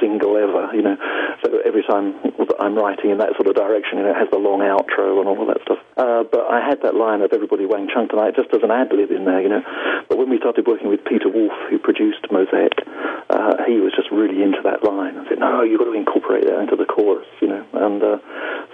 single 0.00 0.36
ever, 0.36 0.70
you 0.74 0.82
know. 0.82 0.96
So 1.42 1.60
every 1.64 1.82
time 1.82 2.14
I'm 2.60 2.74
writing 2.74 3.10
in 3.10 3.18
that 3.18 3.32
sort 3.36 3.48
of 3.48 3.54
direction, 3.56 3.98
you 3.98 4.04
know, 4.04 4.10
it 4.10 4.20
has 4.20 4.28
the 4.30 4.38
long 4.38 4.60
outro 4.60 5.20
and 5.20 5.28
all 5.28 5.40
of 5.40 5.48
that 5.48 5.62
stuff. 5.64 5.80
Uh, 5.96 6.24
but 6.28 6.44
I 6.50 6.60
had 6.60 6.82
that 6.82 6.94
line 6.94 7.22
of 7.22 7.32
everybody 7.32 7.64
Wang 7.64 7.88
Chung 7.92 8.08
tonight 8.08 8.36
just 8.36 8.52
as 8.52 8.62
an 8.62 8.70
ad 8.70 8.92
lib 8.92 9.10
in 9.10 9.24
there, 9.24 9.40
you 9.40 9.48
know. 9.48 9.62
But 10.08 10.18
when 10.18 10.30
we 10.30 10.38
started 10.38 10.66
working 10.66 10.88
with 10.88 11.04
Peter 11.04 11.28
Wolf, 11.28 11.52
who 11.70 11.78
produced 11.78 12.26
Mosaic, 12.30 12.84
uh, 13.30 13.64
he 13.66 13.80
was 13.80 13.92
just 13.96 14.10
really 14.10 14.42
into 14.42 14.60
that 14.64 14.84
line 14.84 15.16
and 15.16 15.26
said, 15.28 15.38
no, 15.38 15.62
you've 15.62 15.78
got 15.78 15.90
to 15.90 15.96
incorporate 15.96 16.44
that 16.46 16.60
into 16.60 16.76
the 16.76 16.86
chorus, 16.86 17.28
you 17.40 17.48
know. 17.48 17.64
And 17.72 18.02
uh, 18.02 18.18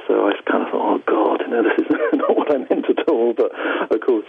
so 0.07 0.29
I 0.29 0.33
kind 0.51 0.63
of 0.65 0.71
thought, 0.71 0.85
oh, 0.85 1.03
God, 1.07 1.41
you 1.41 1.49
know, 1.49 1.63
this 1.63 1.87
is 1.87 1.93
not 2.15 2.37
what 2.37 2.51
I 2.51 2.59
meant 2.59 2.87
at 2.89 3.09
all. 3.09 3.33
But 3.33 3.53
of 3.91 4.01
course, 4.01 4.27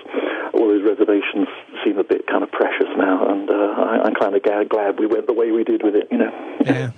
all 0.53 0.67
those 0.67 0.84
reservations 0.84 1.48
seem 1.84 1.98
a 1.98 2.03
bit 2.03 2.27
kind 2.27 2.44
of 2.44 2.51
precious 2.51 2.88
now, 2.98 3.27
and 3.27 3.50
uh, 3.50 3.53
I, 3.53 4.03
I'm 4.05 4.15
kind 4.15 4.36
of 4.36 4.44
glad, 4.44 4.70
glad 4.70 5.00
we 5.00 5.08
went 5.08 5.27
the 5.27 5.34
way 5.34 5.51
we 5.51 5.63
did 5.63 5.84
with 5.84 5.96
it, 5.96 6.08
you 6.12 6.17
know. 6.17 6.32
Yeah. 6.65 6.91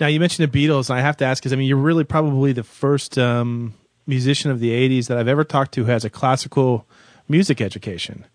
Now 0.00 0.08
you 0.08 0.18
mentioned 0.18 0.50
the 0.50 0.66
Beatles, 0.66 0.90
and 0.90 0.98
I 0.98 1.02
have 1.02 1.16
to 1.18 1.24
ask 1.24 1.42
because 1.42 1.52
I 1.52 1.56
mean 1.56 1.68
you're 1.68 1.76
really 1.76 2.04
probably 2.04 2.52
the 2.52 2.64
first 2.64 3.18
um, 3.18 3.74
musician 4.06 4.50
of 4.50 4.58
the 4.58 4.70
'80s 4.70 5.06
that 5.06 5.16
I've 5.18 5.28
ever 5.28 5.44
talked 5.44 5.72
to 5.74 5.84
who 5.84 5.90
has 5.90 6.04
a 6.04 6.10
classical 6.10 6.86
music 7.28 7.60
education. 7.60 8.26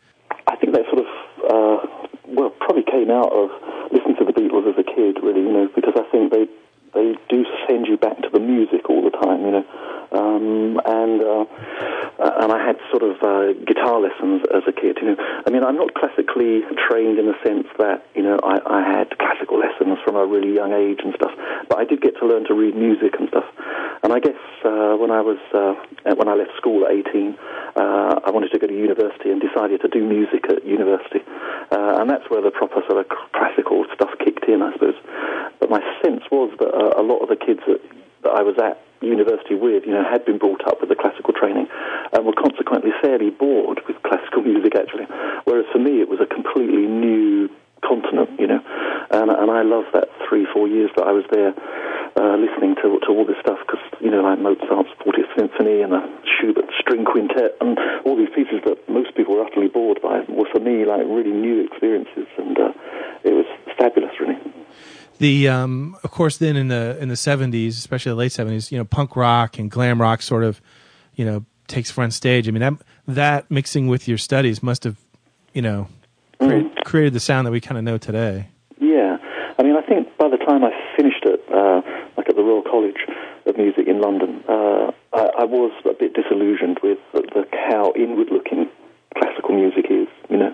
I 0.48 0.56
think 0.56 0.74
that 0.74 0.86
sort 0.86 1.00
of 1.00 1.08
uh, 1.44 2.08
well, 2.28 2.52
probably 2.52 2.84
came 2.84 3.12
out 3.12 3.34
of 3.34 3.50
listening 3.92 4.16
to 4.16 4.26
the 4.26 4.32
Beatles 4.32 4.70
as 4.70 4.80
a 4.80 4.84
kid, 4.84 5.18
really, 5.22 5.42
you 5.42 5.52
know, 5.52 5.70
because 5.76 5.94
I 5.98 6.10
think 6.12 6.32
they 6.32 6.48
they 6.94 7.16
do 7.30 7.44
send 7.78 7.88
you 7.88 7.98
back 7.98 8.18
to 8.24 8.30
the 8.34 8.40
music 8.40 8.90
all 8.90 9.04
the 9.04 9.14
time, 9.14 9.46
you 9.46 9.52
know. 9.52 9.66
Um, 10.10 10.80
and 10.86 11.22
uh, 11.22 11.46
and 12.42 12.50
I 12.52 12.66
had 12.66 12.80
sort 12.90 13.04
of 13.04 13.22
uh, 13.22 13.54
guitar 13.68 14.00
lessons 14.00 14.42
as 14.56 14.64
a 14.66 14.72
kid. 14.72 14.98
You 15.02 15.14
know, 15.14 15.18
I 15.46 15.50
mean, 15.52 15.64
I'm 15.64 15.76
not 15.76 15.94
classically 15.94 16.62
trained 16.90 17.20
in 17.20 17.28
the 17.28 17.38
sense 17.44 17.68
that 17.78 18.08
you 18.16 18.24
know 18.24 18.40
I, 18.42 18.58
I 18.66 18.82
had 18.82 19.18
classical 19.20 19.60
lessons 19.60 20.00
from 20.06 20.16
a 20.16 20.26
really 20.26 20.56
young 20.56 20.72
age 20.74 21.00
and 21.04 21.14
stuff. 21.14 21.36
But 21.70 21.78
I 21.78 21.84
did 21.84 22.02
get 22.02 22.18
to 22.18 22.26
learn 22.26 22.48
to 22.48 22.56
read 22.56 22.76
music 22.76 23.20
and 23.20 23.28
stuff. 23.30 23.46
And 24.02 24.14
I 24.14 24.20
guess 24.20 24.40
uh, 24.64 24.96
when 24.96 25.12
I 25.12 25.22
was 25.22 25.38
uh, 25.54 25.76
when 26.16 26.30
I 26.30 26.36
left 26.36 26.56
school 26.56 26.86
at 26.86 26.96
18, 26.96 27.38
uh, 27.76 28.24
I 28.24 28.32
wanted 28.32 28.52
to 28.56 28.60
go 28.60 28.68
to 28.68 28.74
university 28.74 29.30
and 29.30 29.42
decided 29.42 29.82
to 29.82 29.90
do 29.90 30.08
music 30.08 30.50
at 30.50 30.66
university. 30.66 31.20
Uh, 31.70 32.00
and 32.00 32.10
that's 32.10 32.30
where 32.30 32.42
the 32.42 32.52
proper 32.52 32.82
sort 32.88 33.04
of 33.04 33.12
classical 33.36 33.86
stuff 33.94 34.12
kicked 34.24 34.46
in, 34.48 34.64
I 34.64 34.72
suppose. 34.72 34.96
But 35.60 35.70
my 35.70 35.82
sense 36.02 36.24
was 36.32 36.54
that 36.60 36.70
uh, 36.70 37.02
a 37.02 37.04
lot 37.04 37.20
of 37.20 37.30
the 37.30 37.36
kids 37.36 37.62
that, 37.68 37.82
that 38.24 38.32
I 38.32 38.42
was 38.42 38.56
at 38.62 38.82
university 39.02 39.56
with, 39.56 39.86
you 39.86 39.94
know, 39.94 40.04
had 40.04 40.26
been 40.26 40.38
brought 40.38 40.66
up 40.66 40.82
with 40.82 40.90
the 40.90 40.96
classical 40.96 41.34
training 41.34 41.68
and 42.14 42.26
were 42.26 42.34
consequently 42.34 42.92
fairly 43.02 43.30
bored 43.30 43.82
with 43.88 44.02
classical 44.04 44.42
music, 44.50 44.76
actually. 44.76 45.06
Whereas 45.46 45.66
for 45.72 45.80
me, 45.80 46.02
it 46.02 46.10
was 46.10 46.20
a 46.20 46.26
completely 46.26 46.88
new 46.88 47.50
continent, 47.86 48.40
you 48.40 48.48
know. 48.48 48.62
And, 49.12 49.30
and 49.30 49.52
I 49.52 49.62
love 49.62 49.86
that 49.94 50.10
three, 50.28 50.48
four 50.52 50.68
years 50.68 50.90
that 50.98 51.06
I 51.06 51.12
was 51.12 51.26
there 51.32 51.54
uh, 52.18 52.36
listening 52.36 52.76
to, 52.82 53.00
to 53.06 53.10
all 53.14 53.26
this 53.26 53.38
stuff 53.42 53.60
because, 53.66 53.84
you 54.02 54.10
know, 54.10 54.22
like 54.22 54.40
Mozart's 54.40 54.90
40th 55.06 55.30
Symphony 55.38 55.82
and 55.82 55.94
the 55.94 56.02
Schubert 56.26 56.66
String 56.80 57.06
Quintet 57.06 57.54
and 57.62 57.78
all 58.06 58.18
these 58.18 58.34
pieces 58.34 58.66
that 58.66 58.82
most 58.90 59.14
people 59.16 59.38
were 59.38 59.46
utterly 59.46 59.68
bored 59.68 60.02
by 60.02 60.26
were 60.28 60.50
for 60.52 60.60
me 60.60 60.86
like 60.86 61.06
really 61.06 61.32
new 61.32 61.64
experiences 61.64 62.26
and 62.38 62.58
uh, 62.58 62.74
it 63.24 63.34
was 63.34 63.46
fabulous. 63.78 64.17
The 65.20 65.50
um, 65.50 65.98
of 66.04 66.12
course, 66.12 66.38
then 66.38 66.56
in 66.56 66.68
the 66.68 66.98
in 67.02 67.10
the 67.10 67.16
seventies, 67.16 67.78
especially 67.78 68.12
the 68.12 68.18
late 68.18 68.32
seventies, 68.32 68.72
you 68.72 68.78
know, 68.78 68.86
punk 68.86 69.16
rock 69.16 69.58
and 69.58 69.72
glam 69.72 70.00
rock 70.00 70.22
sort 70.22 70.44
of, 70.44 70.62
you 71.16 71.26
know, 71.26 71.44
takes 71.68 71.90
front 71.90 72.14
stage. 72.14 72.48
I 72.48 72.52
mean, 72.52 72.62
that 72.62 72.74
that 73.08 73.50
mixing 73.50 73.88
with 73.88 74.08
your 74.08 74.20
studies 74.20 74.62
must 74.62 74.84
have, 74.84 74.98
you 75.54 75.62
know, 75.62 75.88
created, 76.40 76.86
created 76.86 77.14
the 77.14 77.20
sound 77.20 77.48
that 77.48 77.52
we 77.52 77.60
kind 77.60 77.78
of 77.80 77.84
know 77.84 77.98
today. 77.98 78.50
Yeah, 78.80 79.18
I 79.58 79.64
mean, 79.64 79.76
I 79.76 79.82
think 79.82 80.16
by 80.20 80.30
the 80.30 80.38
time 80.38 80.64
I 80.64 80.70
finished 80.96 81.26
it, 81.26 81.42
uh, 81.52 81.82
like 82.16 82.30
at 82.30 82.36
the 82.36 82.44
Royal 82.44 82.62
College 82.62 83.02
of 83.48 83.58
Music 83.58 83.88
in 83.88 84.00
London, 84.00 84.44
uh, 84.48 84.92
I, 85.14 85.42
I 85.42 85.44
was 85.46 85.72
a 85.86 85.94
bit 85.98 86.14
disillusioned 86.14 86.80
with 86.84 87.00
the, 87.14 87.22
the 87.34 87.44
how 87.52 87.92
inward-looking 87.96 88.70
classical 89.18 89.56
music 89.56 89.86
is, 89.90 90.08
you 90.30 90.38
know, 90.38 90.54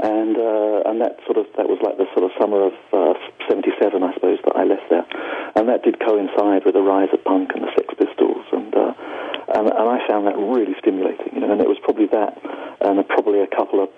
and 0.00 0.36
uh, 0.36 0.90
and 0.90 1.00
that 1.00 1.20
sort 1.26 1.38
of 1.38 1.46
that 1.56 1.68
was 1.68 1.78
like 1.80 1.96
the 1.96 2.06
sort 2.12 2.24
of 2.24 2.32
summer 2.40 2.66
of 2.66 2.72
'77, 3.48 4.02
I 4.02 4.14
suppose, 4.14 4.38
that 4.44 4.56
I 4.56 4.64
left 4.64 4.88
there, 4.90 5.06
and 5.56 5.68
that 5.68 5.82
did 5.82 6.00
coincide 6.00 6.64
with 6.64 6.74
the 6.74 6.82
rise 6.82 7.08
of 7.12 7.22
punk 7.24 7.52
and 7.54 7.64
the 7.64 7.72
Sex 7.76 7.88
Pistols, 7.98 8.46
and 8.52 8.74
uh, 8.74 8.92
and, 9.54 9.70
and 9.70 9.86
I 9.88 10.00
found 10.08 10.26
that 10.26 10.36
really 10.36 10.74
stimulating, 10.78 11.34
you 11.34 11.40
know, 11.40 11.52
and 11.52 11.60
it 11.60 11.68
was 11.68 11.78
probably 11.82 12.06
that, 12.12 12.40
and 12.80 13.06
probably 13.08 13.40
a 13.40 13.46
couple 13.46 13.82
of 13.82 13.90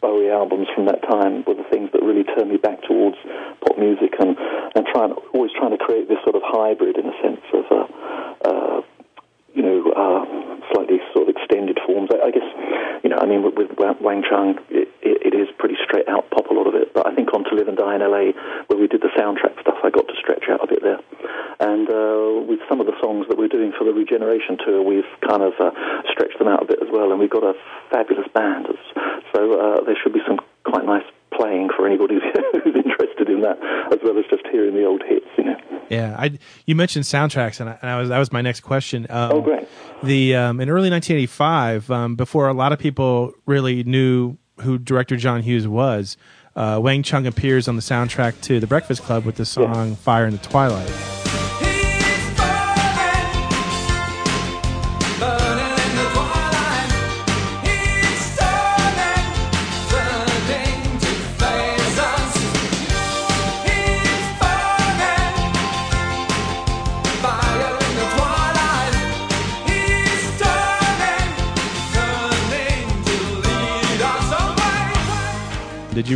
Bowie 0.00 0.30
albums 0.30 0.66
from 0.74 0.86
that 0.86 1.02
time 1.02 1.44
were 1.46 1.54
the 1.54 1.66
things 1.70 1.90
that 1.92 2.02
really 2.02 2.24
turned 2.24 2.50
me 2.50 2.56
back 2.56 2.82
towards 2.82 3.16
pop 3.60 3.78
music 3.78 4.14
and 4.18 4.36
and 4.74 4.86
trying 4.90 5.12
always 5.34 5.52
trying 5.52 5.70
to 5.70 5.78
create 5.78 6.08
this 6.08 6.18
sort 6.24 6.34
of 6.34 6.42
hybrid 6.44 6.96
in 6.96 7.06
a 7.06 7.16
sense 7.22 7.44
of 7.52 7.64
uh, 7.70 7.86
uh, 8.44 8.80
you 9.54 9.62
know 9.62 9.92
uh, 9.92 10.24
slightly 10.72 10.98
sort 11.12 11.28
of 11.28 11.36
extended 11.36 11.78
forms. 11.86 12.10
I, 12.10 12.26
I 12.26 12.30
guess 12.30 12.48
you 13.04 13.10
know 13.10 13.18
I 13.18 13.26
mean 13.26 13.42
with, 13.42 13.54
with 13.54 13.78
Wang 13.78 14.24
Chung 14.28 14.58
it, 14.70 14.88
it, 15.02 15.32
it 15.32 15.34
is 15.36 15.48
pretty 15.58 15.76
straight 15.94 16.08
out 16.08 16.28
pop 16.30 16.50
a 16.50 16.54
lot 16.54 16.66
of 16.66 16.74
it, 16.74 16.92
but 16.92 17.06
I 17.06 17.14
think 17.14 17.32
on 17.32 17.44
To 17.44 17.54
Live 17.54 17.68
and 17.68 17.78
Die 17.78 17.94
in 17.94 18.02
LA 18.02 18.34
where 18.66 18.78
we 18.78 18.88
did 18.90 19.00
the 19.00 19.14
soundtrack 19.14 19.54
stuff, 19.62 19.78
I 19.84 19.90
got 19.90 20.08
to 20.10 20.16
stretch 20.18 20.50
out 20.50 20.58
a 20.58 20.66
bit 20.66 20.82
there. 20.82 20.98
And 21.60 21.86
uh, 21.86 22.42
with 22.50 22.58
some 22.68 22.80
of 22.80 22.86
the 22.86 22.98
songs 23.00 23.26
that 23.30 23.38
we're 23.38 23.52
doing 23.52 23.70
for 23.78 23.84
the 23.84 23.94
Regeneration 23.94 24.58
tour, 24.58 24.82
we've 24.82 25.06
kind 25.22 25.42
of 25.42 25.54
uh, 25.62 25.70
stretched 26.10 26.38
them 26.38 26.48
out 26.48 26.62
a 26.62 26.66
bit 26.66 26.82
as 26.82 26.90
well, 26.90 27.12
and 27.14 27.20
we've 27.20 27.30
got 27.30 27.44
a 27.44 27.54
fabulous 27.90 28.26
band. 28.34 28.66
So 29.30 29.54
uh, 29.54 29.84
there 29.86 29.94
should 30.02 30.12
be 30.12 30.22
some 30.26 30.40
quite 30.64 30.84
nice 30.84 31.06
playing 31.30 31.70
for 31.76 31.86
anybody 31.86 32.18
who's 32.64 32.74
interested 32.74 33.30
in 33.30 33.42
that, 33.42 33.58
as 33.94 33.98
well 34.02 34.18
as 34.18 34.24
just 34.30 34.42
hearing 34.50 34.74
the 34.74 34.84
old 34.84 35.02
hits, 35.06 35.26
you 35.38 35.44
know. 35.44 35.56
Yeah, 35.90 36.16
I 36.18 36.38
you 36.66 36.74
mentioned 36.74 37.04
soundtracks, 37.04 37.60
and 37.60 37.68
I, 37.68 37.78
and 37.82 37.90
I 37.90 38.00
was 38.00 38.08
that 38.08 38.18
was 38.18 38.32
my 38.32 38.40
next 38.40 38.60
question. 38.60 39.06
Um, 39.10 39.32
oh, 39.32 39.40
great! 39.42 39.68
The 40.02 40.34
um, 40.34 40.60
in 40.60 40.70
early 40.70 40.90
1985, 40.90 41.90
um, 41.90 42.16
before 42.16 42.48
a 42.48 42.54
lot 42.54 42.72
of 42.72 42.78
people 42.78 43.32
really 43.46 43.84
knew 43.84 44.38
who 44.64 44.78
director 44.78 45.16
John 45.16 45.42
Hughes 45.42 45.66
was, 45.68 46.16
uh, 46.56 46.78
Wang 46.82 47.02
Chung 47.02 47.26
appears 47.26 47.68
on 47.68 47.76
the 47.76 47.82
soundtrack 47.82 48.40
to 48.42 48.60
The 48.60 48.66
Breakfast 48.66 49.02
Club 49.02 49.24
with 49.24 49.36
the 49.36 49.44
song 49.46 49.90
Yeah. 49.90 49.94
"Fire 49.94 50.26
in 50.26 50.32
the 50.32 50.38
Twilight." 50.38 51.23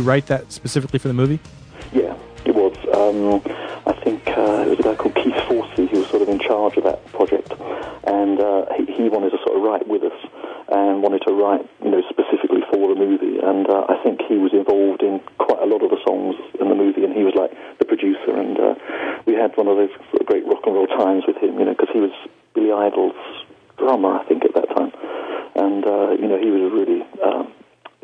Write 0.09 0.25
that 0.25 0.51
specifically 0.51 0.97
for 0.97 1.07
the 1.07 1.13
movie? 1.13 1.39
Yeah, 1.93 2.17
it 2.43 2.55
was. 2.55 2.73
Um, 2.97 3.45
I 3.85 3.93
think 4.01 4.25
uh, 4.27 4.65
it 4.65 4.69
was 4.73 4.79
a 4.79 4.83
guy 4.89 4.95
called 4.95 5.13
Keith 5.13 5.37
Forsey 5.45 5.85
who 5.85 5.99
was 6.01 6.09
sort 6.09 6.23
of 6.23 6.29
in 6.29 6.39
charge 6.39 6.77
of 6.77 6.83
that 6.83 7.05
project, 7.13 7.53
and 8.09 8.41
uh, 8.41 8.65
he, 8.73 8.89
he 8.89 9.05
wanted 9.05 9.29
to 9.29 9.39
sort 9.45 9.55
of 9.55 9.61
write 9.61 9.87
with 9.87 10.01
us 10.01 10.17
and 10.73 11.03
wanted 11.05 11.21
to 11.29 11.31
write, 11.31 11.61
you 11.85 11.91
know, 11.93 12.01
specifically 12.09 12.65
for 12.73 12.89
the 12.89 12.97
movie. 12.97 13.37
And 13.37 13.69
uh, 13.69 13.85
I 13.85 14.01
think 14.01 14.21
he 14.25 14.41
was 14.41 14.49
involved 14.51 15.05
in 15.05 15.21
quite 15.37 15.61
a 15.61 15.69
lot 15.69 15.85
of 15.85 15.93
the 15.93 16.01
songs 16.01 16.35
in 16.59 16.69
the 16.69 16.75
movie, 16.75 17.05
and 17.05 17.13
he 17.13 17.21
was 17.21 17.37
like 17.37 17.53
the 17.77 17.85
producer. 17.85 18.33
And 18.33 18.57
uh, 18.57 18.73
we 19.29 19.37
had 19.37 19.53
one 19.61 19.69
of 19.69 19.77
those 19.77 19.93
sort 20.09 20.21
of 20.21 20.25
great 20.25 20.45
rock 20.49 20.65
and 20.65 20.73
roll 20.73 20.89
times 20.89 21.29
with 21.29 21.37
him, 21.37 21.61
you 21.61 21.65
know, 21.69 21.77
because 21.77 21.93
he 21.93 22.01
was 22.01 22.13
Billy 22.57 22.73
Idol's 22.73 23.17
drummer, 23.77 24.17
I 24.17 24.25
think, 24.25 24.41
at 24.41 24.57
that 24.57 24.73
time. 24.73 24.89
And 25.53 25.85
uh, 25.85 26.17
you 26.17 26.25
know, 26.25 26.41
he 26.41 26.49
was 26.49 26.65
a 26.65 26.69
really. 26.73 27.05
Um, 27.21 27.53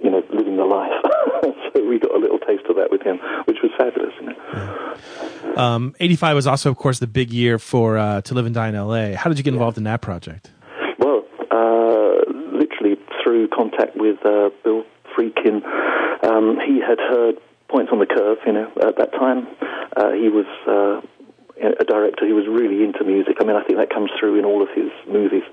you 0.06 0.12
know, 0.12 0.24
living 0.32 0.56
the 0.56 0.64
life. 0.64 0.92
so 1.74 1.84
we 1.84 1.98
got 1.98 2.14
a 2.14 2.20
little 2.20 2.38
taste 2.38 2.66
of 2.70 2.76
that 2.76 2.92
with 2.92 3.02
him, 3.02 3.18
which 3.46 3.58
was 3.64 3.72
fabulous. 3.76 4.14
You 4.22 4.28
know. 4.28 5.58
Um, 5.58 5.96
85 6.00 6.36
was 6.36 6.48
also, 6.48 6.70
of 6.70 6.78
course, 6.78 7.00
the 7.00 7.08
big 7.08 7.34
year 7.34 7.58
for 7.58 7.98
uh, 7.98 8.22
To 8.22 8.34
Live 8.36 8.46
and 8.46 8.54
Die 8.54 8.70
in 8.70 8.76
L.A. 8.76 9.14
How 9.14 9.30
did 9.30 9.40
you 9.40 9.44
get 9.44 9.54
involved 9.54 9.78
in 9.80 9.84
that 9.86 10.02
project? 10.02 10.52
Well, 11.00 11.24
uh, 11.50 12.32
literally 12.54 12.98
through 13.24 13.48
contact 13.48 13.98
with 13.98 14.24
uh, 14.24 14.50
Bill 14.64 14.84
Friedkin, 15.18 15.66
um, 16.24 16.60
he 16.66 16.80
had 16.80 17.00
heard 17.00 17.36
Points 17.68 17.92
on 17.92 17.98
the 17.98 18.06
Curve. 18.06 18.38
You 18.46 18.54
know, 18.54 18.72
at 18.86 18.98
that 18.98 19.12
time, 19.14 19.48
uh, 19.98 20.12
he 20.12 20.30
was 20.30 20.46
uh, 20.68 21.02
a 21.66 21.84
director 21.84 22.28
who 22.28 22.36
was 22.36 22.48
really 22.48 22.84
into 22.84 23.04
music. 23.04 23.38
I 23.40 23.44
mean, 23.44 23.56
I 23.56 23.64
think 23.64 23.80
that 23.80 23.90
comes 23.90 24.12
through 24.20 24.38
in 24.40 24.46
all 24.46 24.62
of 24.62 24.70
his 24.70 24.92
movies. 25.08 25.44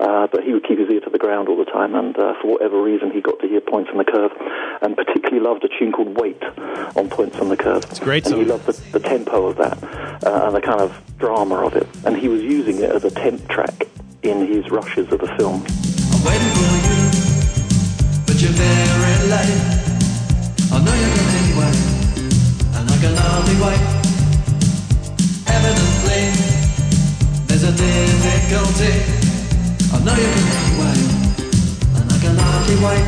Uh, 0.00 0.26
but 0.32 0.42
he 0.42 0.52
would 0.52 0.64
keep 0.66 0.78
his 0.78 0.88
ear 0.88 1.00
to 1.00 1.10
the 1.10 1.18
ground 1.18 1.48
all 1.48 1.58
the 1.58 1.70
time, 1.70 1.94
and 1.94 2.16
uh, 2.16 2.32
for 2.40 2.52
whatever 2.52 2.80
reason, 2.82 3.10
he 3.10 3.20
got 3.20 3.38
to 3.38 3.46
hear 3.46 3.60
Points 3.60 3.90
on 3.90 3.98
the 3.98 4.04
Curve, 4.04 4.32
and 4.80 4.96
particularly 4.96 5.40
loved 5.40 5.62
a 5.62 5.68
tune 5.68 5.92
called 5.92 6.16
Wait 6.16 6.42
on 6.96 7.10
Points 7.10 7.36
on 7.36 7.50
the 7.50 7.56
Curve. 7.56 7.84
It's 7.84 8.00
a 8.00 8.04
great 8.04 8.26
And 8.26 8.36
he 8.36 8.44
loved 8.46 8.64
the, 8.64 8.72
the 8.92 9.00
tempo 9.00 9.46
of 9.46 9.58
that 9.58 9.76
uh, 10.24 10.46
and 10.46 10.56
the 10.56 10.62
kind 10.62 10.80
of 10.80 10.96
drama 11.18 11.56
of 11.56 11.76
it, 11.76 11.86
and 12.06 12.16
he 12.16 12.28
was 12.28 12.42
using 12.42 12.78
it 12.78 12.90
as 12.90 13.04
a 13.04 13.10
temp 13.10 13.46
track 13.48 13.88
in 14.22 14.46
his 14.46 14.70
rushes 14.70 15.12
of 15.12 15.20
the 15.20 15.28
film. 15.36 15.66
I'm 16.12 16.24
waiting 16.24 16.52
for 16.56 16.72
you, 16.80 18.24
but 18.26 18.40
you're 18.40 18.56
very 18.56 19.28
late. 19.28 19.80
I 20.72 20.80
know 20.82 20.94
you're 20.96 21.14
coming 21.14 21.36
anyway, 21.44 21.72
and 22.74 22.90
I 22.90 22.96
can 23.00 23.16
hardly 23.16 23.60
wait. 23.60 23.99
A 27.70 27.76
difficulty. 27.76 28.94
I 29.92 29.98
know 30.02 30.14
you're 30.14 30.32
coming 30.34 30.58
anyway, 30.58 30.96
and 31.96 32.06
I 32.10 32.18
can 32.18 32.36
hardly 32.36 32.76
wait. 32.86 33.06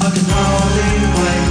I 0.00 0.08
can 0.14 0.24
hardly 0.28 0.84
wait. 1.20 1.44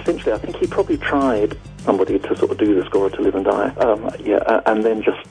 Essentially, 0.00 0.32
I 0.32 0.38
think 0.38 0.56
he 0.56 0.66
probably 0.66 0.98
tried 0.98 1.56
somebody 1.84 2.18
to 2.18 2.36
sort 2.36 2.50
of 2.50 2.58
do 2.58 2.74
the 2.74 2.84
score 2.84 3.10
to 3.10 3.22
Live 3.22 3.34
and 3.34 3.44
Die, 3.44 3.68
um, 3.76 4.10
yeah, 4.20 4.36
uh, 4.36 4.60
and 4.66 4.84
then 4.84 5.02
just 5.02 5.26